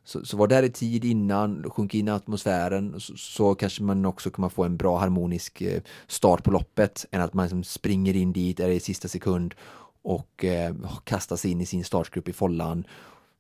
Så, 0.05 0.25
så 0.25 0.37
var 0.37 0.47
där 0.47 0.63
i 0.63 0.71
tid 0.71 1.05
innan, 1.05 1.71
sjunk 1.71 1.95
in 1.95 2.09
i 2.09 2.11
atmosfären 2.11 3.01
så, 3.01 3.17
så, 3.17 3.55
kanske 3.55 3.83
man 3.83 4.05
också 4.05 4.31
kommer 4.31 4.49
få 4.49 4.65
en 4.65 4.77
bra 4.77 4.99
harmonisk 4.99 5.61
eh, 5.61 5.83
start 6.07 6.45
på 6.45 6.51
loppet 6.51 7.07
än 7.11 7.21
att 7.21 7.35
man 7.35 7.45
liksom 7.45 7.65
springer 7.65 8.17
in 8.17 8.33
dit, 8.33 8.61
är 8.61 8.69
det 8.69 8.75
i 8.75 8.81
sista 8.81 9.09
sekund 9.09 9.55
och 10.03 10.45
eh, 10.45 10.75
kastas 11.05 11.45
in 11.45 11.61
i 11.61 11.67
sin 11.67 11.85
startgrupp 11.85 12.29
i 12.29 12.33
follan 12.33 12.87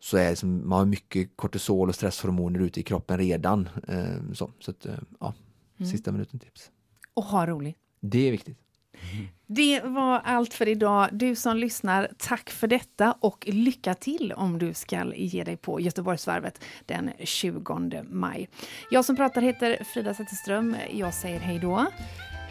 så 0.00 0.16
är 0.16 0.34
som, 0.34 0.68
man 0.68 0.78
har 0.78 0.86
mycket 0.86 1.36
kortisol 1.36 1.88
och 1.88 1.94
stresshormoner 1.94 2.60
ute 2.60 2.80
i 2.80 2.82
kroppen 2.82 3.18
redan. 3.18 3.68
Eh, 3.88 4.32
så 4.34 4.50
så 4.58 4.70
att, 4.70 4.86
eh, 4.86 4.94
ja, 5.20 5.34
mm. 5.78 5.90
sista 5.90 6.12
minuten 6.12 6.38
tips. 6.38 6.70
Och 7.14 7.24
ha 7.24 7.46
roligt. 7.46 7.76
Det 8.00 8.28
är 8.28 8.30
viktigt. 8.30 8.58
Det 9.46 9.80
var 9.80 10.18
allt 10.18 10.54
för 10.54 10.68
idag. 10.68 11.08
Du 11.12 11.34
som 11.34 11.56
lyssnar, 11.56 12.08
tack 12.18 12.50
för 12.50 12.66
detta 12.66 13.12
och 13.20 13.44
lycka 13.48 13.94
till 13.94 14.32
om 14.32 14.58
du 14.58 14.74
ska 14.74 15.14
ge 15.14 15.44
dig 15.44 15.56
på 15.56 15.80
Göteborgsvarvet 15.80 16.64
den 16.86 17.10
20 17.18 18.02
maj. 18.10 18.48
Jag 18.90 19.04
som 19.04 19.16
pratar 19.16 19.42
heter 19.42 19.84
Frida 19.84 20.14
Zetterström. 20.14 20.76
Jag 20.92 21.14
säger 21.14 21.40
hej 21.40 21.58
då. 21.58 21.86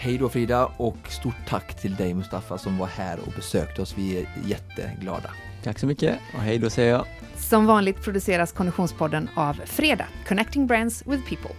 Hej 0.03 0.17
då 0.17 0.29
Frida 0.29 0.65
och 0.77 0.97
stort 1.09 1.35
tack 1.47 1.81
till 1.81 1.95
dig 1.95 2.13
Mustafa 2.13 2.57
som 2.57 2.77
var 2.77 2.87
här 2.87 3.19
och 3.19 3.33
besökte 3.35 3.81
oss. 3.81 3.97
Vi 3.97 4.17
är 4.17 4.25
jätteglada. 4.45 5.31
Tack 5.63 5.79
så 5.79 5.87
mycket 5.87 6.19
och 6.33 6.39
hej 6.39 6.57
då 6.57 6.69
säger 6.69 6.91
jag. 6.91 7.05
Som 7.35 7.65
vanligt 7.65 8.03
produceras 8.03 8.51
Konditionspodden 8.51 9.29
av 9.35 9.53
Freda, 9.53 10.05
Connecting 10.27 10.67
Brands 10.67 11.07
with 11.07 11.29
People. 11.29 11.55